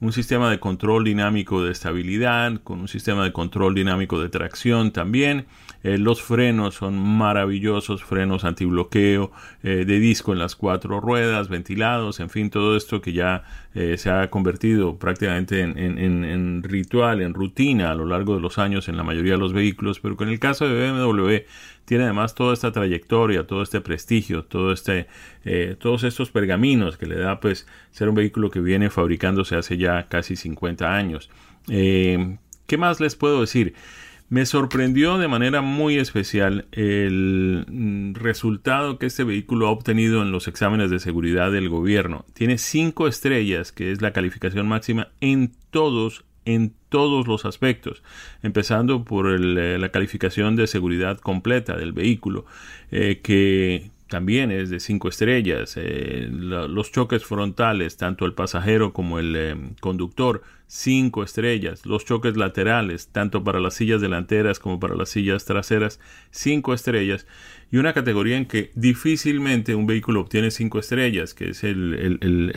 un 0.00 0.12
sistema 0.12 0.50
de 0.50 0.60
control 0.60 1.04
dinámico 1.04 1.64
de 1.64 1.72
estabilidad, 1.72 2.60
con 2.62 2.80
un 2.80 2.88
sistema 2.88 3.24
de 3.24 3.32
control 3.32 3.74
dinámico 3.74 4.20
de 4.20 4.28
tracción 4.28 4.92
también. 4.92 5.46
Eh, 5.84 5.96
los 5.96 6.22
frenos 6.22 6.74
son 6.74 6.98
maravillosos, 6.98 8.02
frenos 8.02 8.44
antibloqueo, 8.44 9.30
eh, 9.62 9.84
de 9.86 10.00
disco 10.00 10.32
en 10.32 10.40
las 10.40 10.56
cuatro 10.56 11.00
ruedas, 11.00 11.48
ventilados, 11.48 12.18
en 12.18 12.30
fin, 12.30 12.50
todo 12.50 12.76
esto 12.76 13.00
que 13.00 13.12
ya 13.12 13.44
eh, 13.74 13.96
se 13.96 14.10
ha 14.10 14.28
convertido 14.28 14.98
prácticamente 14.98 15.60
en, 15.60 15.78
en, 15.78 16.62
ritual, 16.64 17.22
en 17.22 17.32
rutina 17.32 17.92
a 17.92 17.94
lo 17.94 18.06
largo 18.06 18.34
de 18.34 18.40
los 18.40 18.58
años 18.58 18.88
en 18.88 18.96
la 18.96 19.04
mayoría 19.04 19.32
de 19.32 19.38
los 19.38 19.52
vehículos, 19.52 20.00
pero 20.00 20.16
con 20.16 20.28
el 20.28 20.40
caso 20.40 20.68
de 20.68 20.90
BMW 20.90 21.44
tiene 21.84 22.04
además 22.04 22.34
toda 22.34 22.54
esta 22.54 22.72
trayectoria, 22.72 23.46
todo 23.46 23.62
este 23.62 23.80
prestigio, 23.80 24.44
todo 24.44 24.72
este, 24.72 25.06
todos 25.78 26.04
estos 26.04 26.30
pergaminos 26.30 26.98
que 26.98 27.06
le 27.06 27.16
da 27.16 27.40
pues 27.40 27.66
ser 27.92 28.10
un 28.10 28.14
vehículo 28.14 28.50
que 28.50 28.60
viene 28.60 28.90
fabricándose 28.90 29.56
hace 29.56 29.78
ya 29.78 30.06
casi 30.08 30.36
50 30.36 30.94
años. 30.94 31.30
¿Qué 31.66 32.76
más 32.76 33.00
les 33.00 33.16
puedo 33.16 33.40
decir? 33.40 33.74
Me 34.30 34.44
sorprendió 34.44 35.16
de 35.16 35.26
manera 35.26 35.62
muy 35.62 35.96
especial 35.96 36.66
el 36.72 37.64
mm, 37.66 38.12
resultado 38.12 38.98
que 38.98 39.06
este 39.06 39.24
vehículo 39.24 39.68
ha 39.68 39.70
obtenido 39.70 40.20
en 40.20 40.32
los 40.32 40.48
exámenes 40.48 40.90
de 40.90 40.98
seguridad 40.98 41.50
del 41.50 41.70
gobierno. 41.70 42.26
Tiene 42.34 42.58
cinco 42.58 43.08
estrellas, 43.08 43.72
que 43.72 43.90
es 43.90 44.02
la 44.02 44.12
calificación 44.12 44.68
máxima 44.68 45.08
en 45.20 45.52
todos 45.70 46.24
en 46.44 46.72
todos 46.88 47.26
los 47.26 47.44
aspectos, 47.44 48.02
empezando 48.42 49.04
por 49.04 49.28
eh, 49.28 49.78
la 49.78 49.88
calificación 49.90 50.56
de 50.56 50.66
seguridad 50.66 51.18
completa 51.18 51.76
del 51.76 51.92
vehículo, 51.92 52.46
eh, 52.90 53.20
que 53.22 53.90
también 54.08 54.50
es 54.50 54.70
de 54.70 54.80
cinco 54.80 55.08
estrellas. 55.08 55.74
Eh, 55.76 56.26
los 56.30 56.90
choques 56.90 57.24
frontales, 57.24 57.98
tanto 57.98 58.24
el 58.24 58.32
pasajero 58.32 58.94
como 58.94 59.18
el 59.18 59.74
conductor, 59.80 60.42
cinco 60.68 61.24
estrellas. 61.24 61.84
Los 61.84 62.04
choques 62.04 62.36
laterales, 62.36 63.08
tanto 63.08 63.42
para 63.42 63.58
las 63.58 63.74
sillas 63.74 64.00
delanteras 64.00 64.60
como 64.60 64.78
para 64.78 64.94
las 64.94 65.08
sillas 65.08 65.44
traseras, 65.44 65.98
cinco 66.30 66.72
estrellas. 66.72 67.26
Y 67.72 67.78
una 67.78 67.92
categoría 67.94 68.36
en 68.36 68.46
que 68.46 68.70
difícilmente 68.76 69.74
un 69.74 69.86
vehículo 69.86 70.20
obtiene 70.20 70.52
cinco 70.52 70.78
estrellas, 70.78 71.34
que 71.34 71.50
es 71.50 71.64
el, 71.64 72.52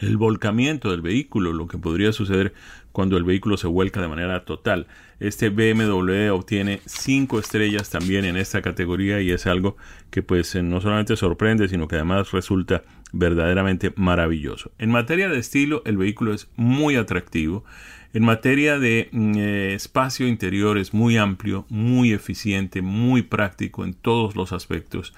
el 0.00 0.16
volcamiento 0.16 0.90
del 0.90 1.02
vehículo, 1.02 1.52
lo 1.52 1.66
que 1.66 1.78
podría 1.78 2.12
suceder 2.12 2.54
cuando 2.92 3.16
el 3.16 3.24
vehículo 3.24 3.56
se 3.56 3.66
vuelca 3.66 4.00
de 4.00 4.08
manera 4.08 4.44
total. 4.44 4.86
Este 5.20 5.50
BMW 5.50 6.30
obtiene 6.32 6.80
5 6.86 7.38
estrellas 7.38 7.90
también 7.90 8.24
en 8.24 8.38
esta 8.38 8.62
categoría 8.62 9.20
y 9.20 9.30
es 9.30 9.46
algo 9.46 9.76
que 10.10 10.22
pues 10.22 10.54
eh, 10.54 10.62
no 10.62 10.80
solamente 10.80 11.16
sorprende, 11.16 11.68
sino 11.68 11.88
que 11.88 11.96
además 11.96 12.32
resulta 12.32 12.84
verdaderamente 13.12 13.92
maravilloso. 13.96 14.72
En 14.78 14.90
materia 14.90 15.28
de 15.28 15.38
estilo, 15.38 15.82
el 15.84 15.96
vehículo 15.96 16.34
es 16.34 16.48
muy 16.56 16.96
atractivo. 16.96 17.64
En 18.12 18.24
materia 18.24 18.78
de 18.78 19.08
mm, 19.12 19.34
eh, 19.36 19.74
espacio 19.74 20.26
interior 20.26 20.78
es 20.78 20.94
muy 20.94 21.16
amplio, 21.16 21.66
muy 21.68 22.12
eficiente, 22.12 22.82
muy 22.82 23.22
práctico 23.22 23.84
en 23.84 23.94
todos 23.94 24.36
los 24.36 24.52
aspectos. 24.52 25.14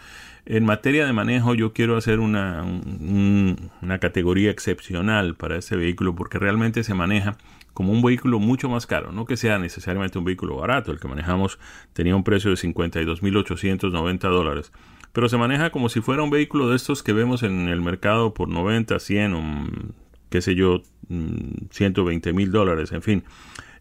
En 0.47 0.65
materia 0.65 1.05
de 1.07 1.13
manejo 1.13 1.55
yo 1.55 1.73
quiero 1.75 1.97
hacer 1.97 2.21
una, 2.21 2.65
una 2.65 3.99
categoría 3.99 4.51
excepcional 4.51 5.35
para 5.35 5.59
este 5.59 5.77
vehículo 5.77 6.15
porque 6.15 6.39
realmente 6.39 6.83
se 6.85 6.95
maneja 6.95 7.37
como 7.79 7.93
un 7.93 8.03
vehículo 8.03 8.41
mucho 8.41 8.69
más 8.69 8.87
caro, 8.87 9.13
no 9.13 9.25
que 9.25 9.37
sea 9.37 9.61
necesariamente 9.61 10.19
un 10.19 10.25
vehículo 10.25 10.57
barato, 10.57 10.91
el 10.91 10.99
que 10.99 11.07
manejamos 11.07 11.61
tenía 11.93 12.17
un 12.17 12.25
precio 12.25 12.51
de 12.51 12.57
52.890 12.57 14.19
dólares, 14.19 14.73
pero 15.19 15.29
se 15.29 15.37
maneja 15.37 15.71
como 15.71 15.89
si 15.89 16.01
fuera 16.01 16.23
un 16.23 16.31
vehículo 16.31 16.71
de 16.71 16.77
estos 16.77 17.03
que 17.03 17.13
vemos 17.13 17.43
en 17.43 17.67
el 17.67 17.81
mercado 17.81 18.35
por 18.35 18.49
90, 18.49 19.01
100 19.01 19.35
o 19.35 19.67
qué 20.31 20.41
sé 20.41 20.55
yo, 20.55 20.83
120 21.71 22.33
mil 22.33 22.53
dólares, 22.53 22.93
en 22.93 23.03
fin, 23.03 23.25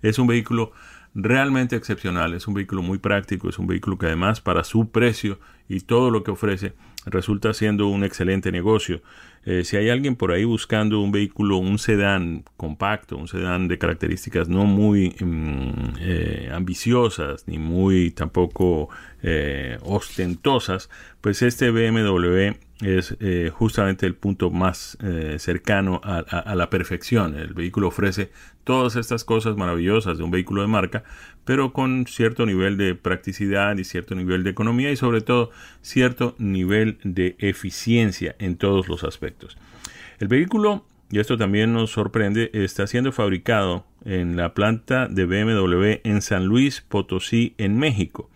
es 0.01 0.17
un 0.17 0.25
vehículo 0.25 0.71
realmente 1.13 1.75
excepcional, 1.75 2.33
es 2.33 2.47
un 2.47 2.55
vehículo 2.55 2.81
muy 2.81 2.97
práctico, 2.97 3.49
es 3.49 3.59
un 3.59 3.67
vehículo 3.67 3.99
que 3.99 4.07
además 4.07 4.41
para 4.41 4.63
su 4.63 4.89
precio 4.89 5.39
y 5.69 5.81
todo 5.81 6.11
lo 6.11 6.23
que 6.23 6.31
ofrece 6.31 6.73
resulta 7.05 7.53
siendo 7.53 7.87
un 7.87 8.03
excelente 8.03 8.51
negocio. 8.51 9.01
Eh, 9.45 9.63
si 9.63 9.77
hay 9.77 9.89
alguien 9.89 10.17
por 10.17 10.33
ahí 10.33 10.43
buscando 10.43 10.99
un 10.99 11.11
vehículo, 11.11 11.57
un 11.57 11.79
sedán 11.79 12.43
compacto, 12.57 13.15
un 13.15 13.29
sedán 13.29 13.69
de 13.69 13.77
características 13.77 14.49
no 14.49 14.65
muy 14.65 15.15
mm, 15.21 15.95
eh, 16.01 16.49
ambiciosas 16.53 17.47
ni 17.47 17.57
muy 17.57 18.11
tampoco 18.11 18.89
eh, 19.23 19.77
ostentosas, 19.83 20.89
pues 21.21 21.41
este 21.41 21.71
BMW 21.71 22.57
es 22.81 23.17
eh, 23.19 23.51
justamente 23.53 24.05
el 24.05 24.15
punto 24.15 24.51
más 24.51 24.97
eh, 25.01 25.37
cercano 25.39 25.99
a, 26.03 26.53
la 26.55 26.69
perfección. 26.69 27.35
El 27.35 27.53
vehículo 27.53 27.87
ofrece 27.87 28.31
todas 28.63 28.95
estas 28.95 29.23
cosas 29.23 29.57
maravillosas 29.57 30.17
de 30.17 30.23
un 30.23 30.31
vehículo 30.31 30.61
de 30.61 30.67
marca, 30.67 31.03
pero 31.43 31.73
con 31.73 32.05
cierto 32.05 32.45
nivel 32.45 32.77
de 32.77 32.93
practicidad 32.93 33.77
y 33.77 33.83
cierto 33.83 34.13
nivel 34.13 34.43
de 34.43 34.51
economía 34.51 34.91
y 34.91 34.95
sobre 34.95 35.21
todo 35.21 35.51
cierto 35.81 36.35
nivel 36.37 36.99
de 37.03 37.35
eficiencia 37.39 38.35
en 38.39 38.57
todos 38.57 38.87
los 38.87 39.03
aspectos. 39.03 39.57
El 40.19 40.27
vehículo, 40.27 40.85
y 41.09 41.19
esto 41.19 41.37
también 41.37 41.73
nos 41.73 41.91
sorprende, 41.91 42.51
está 42.53 42.85
siendo 42.85 43.11
fabricado 43.11 43.85
en 44.05 44.35
la 44.35 44.53
planta 44.53 45.07
de 45.07 45.25
BMW 45.25 45.99
en 46.03 46.21
San 46.21 46.45
Luis 46.45 46.81
Potosí, 46.81 47.55
en 47.57 47.77
México. 47.77 48.29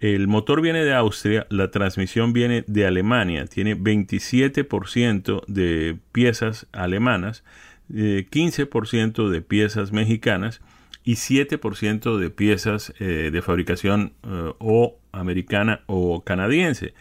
El 0.00 0.28
motor 0.28 0.60
viene 0.60 0.84
de 0.84 0.94
Austria, 0.94 1.46
la 1.48 1.70
transmisión 1.70 2.32
viene 2.32 2.64
de 2.66 2.86
Alemania, 2.86 3.46
tiene 3.46 3.76
27% 3.76 5.44
de 5.46 5.96
piezas 6.12 6.66
alemanas, 6.72 7.44
15% 7.88 9.30
de 9.30 9.40
piezas 9.40 9.92
mexicanas 9.92 10.60
y 11.02 11.14
7% 11.14 12.18
de 12.18 12.30
piezas 12.30 12.92
de 12.98 13.42
fabricación 13.42 14.12
o 14.58 14.98
americana 15.12 15.80
o 15.86 16.24
canadiense. 16.24 16.94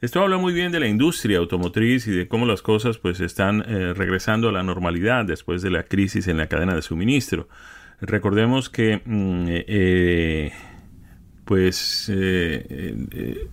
Esto 0.00 0.22
habla 0.22 0.38
muy 0.38 0.54
bien 0.54 0.72
de 0.72 0.80
la 0.80 0.86
industria 0.86 1.36
automotriz 1.38 2.06
y 2.06 2.12
de 2.12 2.26
cómo 2.26 2.46
las 2.46 2.62
cosas 2.62 2.96
pues 2.96 3.20
están 3.20 3.62
eh, 3.68 3.92
regresando 3.92 4.48
a 4.48 4.52
la 4.52 4.62
normalidad 4.62 5.26
después 5.26 5.60
de 5.60 5.68
la 5.68 5.82
crisis 5.82 6.26
en 6.26 6.38
la 6.38 6.46
cadena 6.46 6.74
de 6.74 6.80
suministro. 6.80 7.48
Recordemos 8.00 8.70
que 8.70 9.02
mm, 11.50 11.54
eh, 11.54 11.56
pues 11.56 12.10
eh, 12.12 13.48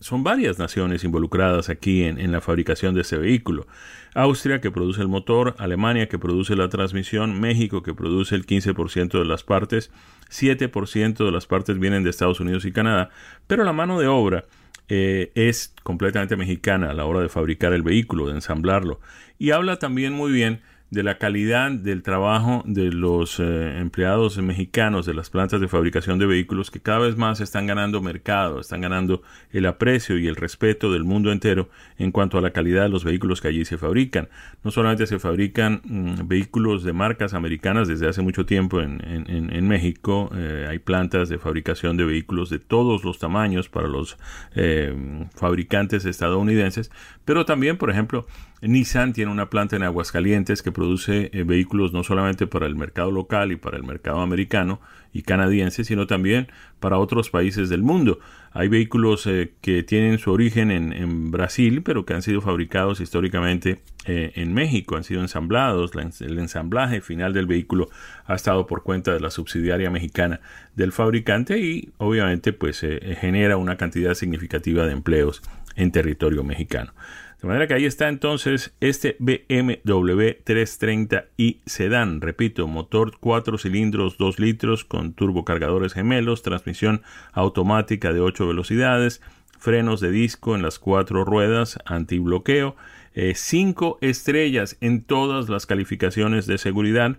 son 0.00 0.24
varias 0.24 0.58
naciones 0.58 1.04
involucradas 1.04 1.68
aquí 1.68 2.04
en, 2.04 2.18
en, 2.18 2.32
la 2.32 2.40
fabricación 2.40 2.94
de 2.94 3.02
ese 3.02 3.18
vehículo. 3.18 3.66
Austria 4.14 4.60
que 4.60 4.70
produce 4.70 5.02
el 5.02 5.08
motor, 5.08 5.54
Alemania 5.58 6.08
que 6.08 6.18
produce 6.18 6.56
la 6.56 6.68
transmisión, 6.68 7.40
México 7.40 7.82
que 7.82 7.94
produce 7.94 8.34
el 8.34 8.46
15% 8.46 9.18
de 9.18 9.24
las 9.24 9.44
partes, 9.44 9.90
7% 10.30 11.24
de 11.24 11.30
las 11.32 11.46
partes 11.46 11.78
vienen 11.78 12.02
de 12.02 12.10
Estados 12.10 12.40
Unidos 12.40 12.64
y 12.64 12.72
Canadá, 12.72 13.10
pero 13.46 13.64
la 13.64 13.72
mano 13.72 14.00
de 14.00 14.08
obra 14.08 14.46
eh, 14.92 15.30
es 15.36 15.72
completamente 15.84 16.36
mexicana 16.36 16.90
a 16.90 16.94
la 16.94 17.04
hora 17.04 17.20
de 17.20 17.28
fabricar 17.28 17.72
el 17.72 17.82
vehículo, 17.82 18.26
de 18.26 18.34
ensamblarlo. 18.34 19.00
Y 19.38 19.52
habla 19.52 19.78
también 19.78 20.12
muy 20.12 20.32
bien 20.32 20.62
de 20.90 21.04
la 21.04 21.18
calidad 21.18 21.70
del 21.70 22.02
trabajo 22.02 22.64
de 22.66 22.92
los 22.92 23.38
eh, 23.38 23.78
empleados 23.78 24.38
mexicanos 24.38 25.06
de 25.06 25.14
las 25.14 25.30
plantas 25.30 25.60
de 25.60 25.68
fabricación 25.68 26.18
de 26.18 26.26
vehículos 26.26 26.70
que 26.70 26.80
cada 26.80 26.98
vez 26.98 27.16
más 27.16 27.40
están 27.40 27.66
ganando 27.66 28.00
mercado, 28.00 28.60
están 28.60 28.80
ganando 28.80 29.22
el 29.52 29.66
aprecio 29.66 30.18
y 30.18 30.26
el 30.26 30.34
respeto 30.34 30.92
del 30.92 31.04
mundo 31.04 31.30
entero 31.30 31.68
en 31.96 32.10
cuanto 32.10 32.38
a 32.38 32.40
la 32.40 32.50
calidad 32.50 32.82
de 32.82 32.88
los 32.88 33.04
vehículos 33.04 33.40
que 33.40 33.48
allí 33.48 33.64
se 33.64 33.78
fabrican. 33.78 34.28
No 34.64 34.72
solamente 34.72 35.06
se 35.06 35.20
fabrican 35.20 35.80
mm, 35.84 36.26
vehículos 36.26 36.82
de 36.82 36.92
marcas 36.92 37.34
americanas 37.34 37.86
desde 37.86 38.08
hace 38.08 38.22
mucho 38.22 38.44
tiempo 38.44 38.80
en, 38.80 39.68
México, 39.70 40.30
eh, 40.34 40.66
hay 40.68 40.80
plantas 40.80 41.28
de 41.28 41.38
fabricación 41.38 41.96
de 41.96 42.04
vehículos 42.04 42.50
de 42.50 42.58
todos 42.58 43.04
los 43.04 43.18
tamaños 43.20 43.68
para 43.68 43.86
los 43.86 44.16
eh, 44.56 45.26
fabricantes 45.36 46.04
estadounidenses, 46.04 46.90
pero 47.24 47.44
también, 47.44 47.76
por 47.76 47.90
ejemplo, 47.90 48.26
Nissan 48.62 49.14
tiene 49.14 49.32
una 49.32 49.48
planta 49.48 49.76
en 49.76 49.82
Aguascalientes 49.82 50.62
que 50.62 50.70
produce 50.70 51.30
eh, 51.32 51.44
vehículos 51.44 51.94
no 51.94 52.04
solamente 52.04 52.46
para 52.46 52.66
el 52.66 52.76
mercado 52.76 53.10
local 53.10 53.52
y 53.52 53.56
para 53.56 53.78
el 53.78 53.84
mercado 53.84 54.20
americano 54.20 54.80
y 55.14 55.22
canadiense, 55.22 55.82
sino 55.82 56.06
también 56.06 56.48
para 56.78 56.98
otros 56.98 57.30
países 57.30 57.70
del 57.70 57.82
mundo. 57.82 58.18
Hay 58.52 58.68
vehículos 58.68 59.26
eh, 59.26 59.54
que 59.62 59.82
tienen 59.82 60.18
su 60.18 60.30
origen 60.30 60.70
en, 60.70 61.30
Brasil, 61.30 61.82
pero 61.82 62.04
que 62.04 62.14
han 62.14 62.22
sido 62.22 62.40
fabricados 62.40 63.00
históricamente 63.00 63.80
eh, 64.04 64.32
en 64.34 64.52
México, 64.52 64.96
han 64.96 65.04
sido 65.04 65.22
ensamblados. 65.22 65.92
el 66.20 66.38
ensamblaje 66.38 67.00
final 67.00 67.32
del 67.32 67.46
vehículo 67.46 67.88
ha 68.26 68.34
estado 68.34 68.66
por 68.66 68.82
cuenta 68.82 69.12
de 69.12 69.20
la 69.20 69.30
subsidiaria 69.30 69.90
mexicana 69.90 70.40
del 70.76 70.92
fabricante 70.92 71.58
y 71.58 71.92
obviamente 71.98 72.52
pues 72.52 72.80
genera 73.20 73.56
una 73.56 73.76
cantidad 73.76 74.14
significativa 74.14 74.86
de 74.86 74.92
empleos 74.92 75.42
en 75.76 75.92
territorio 75.92 76.44
mexicano. 76.44 76.92
De 77.40 77.48
manera 77.48 77.66
que 77.66 77.72
ahí 77.72 77.86
está 77.86 78.08
entonces 78.08 78.74
este 78.80 79.16
BMW 79.18 80.42
330i 80.44 81.60
Sedan. 81.64 82.20
Repito, 82.20 82.66
motor 82.66 83.12
4 83.18 83.56
cilindros 83.56 84.18
2 84.18 84.38
litros 84.38 84.84
con 84.84 85.14
turbocargadores 85.14 85.94
gemelos, 85.94 86.42
transmisión 86.42 87.00
automática 87.32 88.12
de 88.12 88.20
8 88.20 88.46
velocidades, 88.46 89.22
frenos 89.58 90.00
de 90.00 90.10
disco 90.10 90.54
en 90.54 90.60
las 90.60 90.78
cuatro 90.78 91.24
ruedas, 91.24 91.78
antibloqueo, 91.86 92.76
5 93.14 93.98
eh, 94.00 94.10
estrellas 94.10 94.76
en 94.82 95.02
todas 95.02 95.48
las 95.48 95.64
calificaciones 95.64 96.46
de 96.46 96.58
seguridad. 96.58 97.16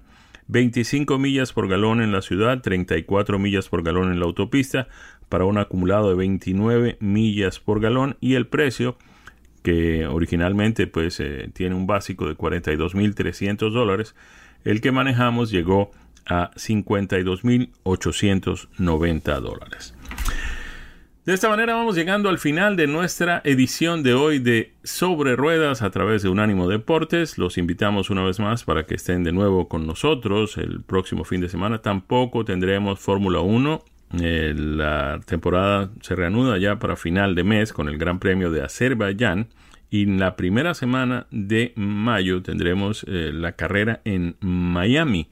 25 0.48 1.18
millas 1.18 1.54
por 1.54 1.68
galón 1.68 2.02
en 2.02 2.12
la 2.12 2.22
ciudad, 2.22 2.62
34 2.62 3.40
millas 3.40 3.70
por 3.70 3.84
galón 3.84 4.12
en 4.12 4.20
la 4.20 4.26
autopista, 4.26 4.88
para 5.30 5.46
un 5.46 5.58
acumulado 5.58 6.10
de 6.10 6.16
29 6.16 6.98
millas 7.00 7.60
por 7.60 7.80
galón 7.80 8.18
y 8.20 8.36
el 8.36 8.48
precio 8.48 8.98
que 9.64 10.06
originalmente 10.08 10.88
pues 10.88 11.20
eh, 11.20 11.50
tiene 11.54 11.76
un 11.76 11.86
básico 11.88 12.28
de 12.28 12.36
42.300 12.36 13.72
dólares, 13.72 14.16
el 14.64 14.80
que 14.82 14.92
manejamos 14.92 15.52
llegó 15.52 15.92
a 16.26 16.50
52.890 16.52 19.40
dólares. 19.40 19.96
De 21.24 21.36
esta 21.36 21.50
manera 21.50 21.76
vamos 21.76 21.96
llegando 21.96 22.30
al 22.30 22.40
final 22.40 22.76
de 22.76 22.88
nuestra 22.88 23.44
edición 23.46 24.02
de 24.02 24.16
hoy 24.16 24.40
de 24.40 24.74
Sobre 24.84 25.36
Ruedas 25.36 25.84
a 25.84 25.92
través 25.92 26.24
de 26.24 26.30
Unánimo 26.30 26.68
Deportes. 26.68 27.38
Los 27.38 27.60
invitamos 27.60 28.10
una 28.10 28.24
vez 28.24 28.40
más 28.40 28.64
para 28.64 28.88
que 28.88 28.96
estén 28.96 29.24
de 29.24 29.32
nuevo 29.32 29.68
con 29.68 29.86
nosotros 29.86 30.58
el 30.58 30.82
próximo 30.82 31.24
fin 31.24 31.40
de 31.40 31.50
semana. 31.50 31.84
Tampoco 31.84 32.44
tendremos 32.44 33.00
Fórmula 33.00 33.42
1 33.42 33.84
eh, 34.20 34.54
la 34.56 35.22
temporada 35.26 35.90
se 36.02 36.16
reanuda 36.16 36.58
ya 36.58 36.80
para 36.80 36.96
final 36.96 37.36
de 37.36 37.44
mes 37.44 37.72
con 37.72 37.88
el 37.88 37.98
Gran 37.98 38.20
Premio 38.20 38.52
de 38.52 38.62
Azerbaiyán 38.62 39.48
y 39.90 40.04
en 40.04 40.20
la 40.20 40.36
primera 40.36 40.74
semana 40.74 41.28
de 41.32 41.74
mayo 41.76 42.42
tendremos 42.42 43.06
eh, 43.08 43.32
la 43.34 43.54
carrera 43.54 44.02
en 44.06 44.38
Miami, 44.40 45.30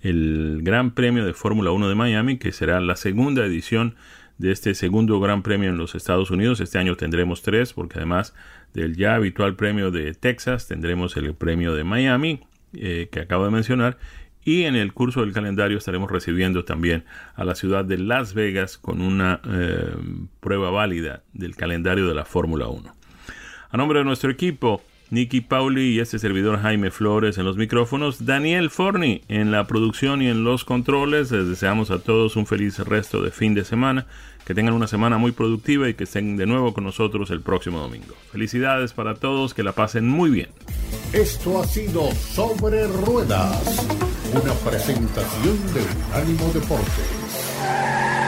el 0.00 0.60
Gran 0.62 0.92
Premio 0.92 1.24
de 1.24 1.32
Fórmula 1.32 1.70
1 1.70 1.88
de 1.88 1.94
Miami, 1.94 2.38
que 2.38 2.52
será 2.52 2.80
la 2.80 2.96
segunda 2.96 3.44
edición 3.44 3.94
de 4.36 4.52
este 4.52 4.74
segundo 4.74 5.18
Gran 5.20 5.42
Premio 5.42 5.70
en 5.70 5.78
los 5.78 5.94
Estados 5.94 6.30
Unidos. 6.30 6.60
Este 6.60 6.78
año 6.78 6.96
tendremos 6.96 7.42
tres, 7.42 7.72
porque 7.72 7.98
además 7.98 8.34
del 8.74 8.96
ya 8.96 9.14
habitual 9.14 9.56
premio 9.56 9.90
de 9.90 10.12
Texas, 10.14 10.68
tendremos 10.68 11.16
el 11.16 11.34
premio 11.34 11.74
de 11.74 11.84
Miami, 11.84 12.40
eh, 12.74 13.08
que 13.10 13.20
acabo 13.20 13.44
de 13.44 13.50
mencionar, 13.50 13.98
y 14.44 14.64
en 14.64 14.76
el 14.76 14.92
curso 14.92 15.20
del 15.20 15.32
calendario 15.32 15.78
estaremos 15.78 16.10
recibiendo 16.10 16.64
también 16.64 17.04
a 17.34 17.44
la 17.44 17.54
ciudad 17.54 17.84
de 17.84 17.98
Las 17.98 18.34
Vegas 18.34 18.78
con 18.78 19.00
una 19.00 19.40
eh, 19.48 19.94
prueba 20.40 20.70
válida 20.70 21.22
del 21.32 21.56
calendario 21.56 22.08
de 22.08 22.14
la 22.14 22.24
Fórmula 22.24 22.68
1. 22.68 22.94
A 23.70 23.76
nombre 23.76 24.00
de 24.00 24.04
nuestro 24.04 24.30
equipo, 24.30 24.82
Nicky 25.12 25.42
Pauli 25.42 25.90
y 25.90 26.00
este 26.00 26.18
servidor 26.18 26.60
Jaime 26.60 26.90
Flores 26.90 27.36
en 27.36 27.44
los 27.44 27.58
micrófonos, 27.58 28.24
Daniel 28.24 28.70
Forni 28.70 29.20
en 29.28 29.50
la 29.50 29.66
producción 29.66 30.22
y 30.22 30.28
en 30.28 30.42
los 30.42 30.64
controles. 30.64 31.30
Les 31.30 31.48
deseamos 31.48 31.90
a 31.90 31.98
todos 31.98 32.36
un 32.36 32.46
feliz 32.46 32.78
resto 32.78 33.22
de 33.22 33.30
fin 33.30 33.54
de 33.54 33.64
semana, 33.64 34.06
que 34.46 34.54
tengan 34.54 34.74
una 34.74 34.86
semana 34.86 35.18
muy 35.18 35.32
productiva 35.32 35.88
y 35.88 35.94
que 35.94 36.04
estén 36.04 36.38
de 36.38 36.46
nuevo 36.46 36.72
con 36.72 36.84
nosotros 36.84 37.30
el 37.30 37.42
próximo 37.42 37.80
domingo. 37.80 38.14
Felicidades 38.32 38.94
para 38.94 39.14
todos, 39.14 39.52
que 39.52 39.62
la 39.62 39.72
pasen 39.72 40.08
muy 40.08 40.30
bien. 40.30 40.48
Esto 41.12 41.60
ha 41.60 41.66
sido 41.66 42.10
Sobre 42.12 42.86
Ruedas 42.86 44.11
una 44.34 44.54
presentación 44.54 45.58
de 45.74 45.82
Unánimo 46.08 46.50
Deportes. 46.54 48.21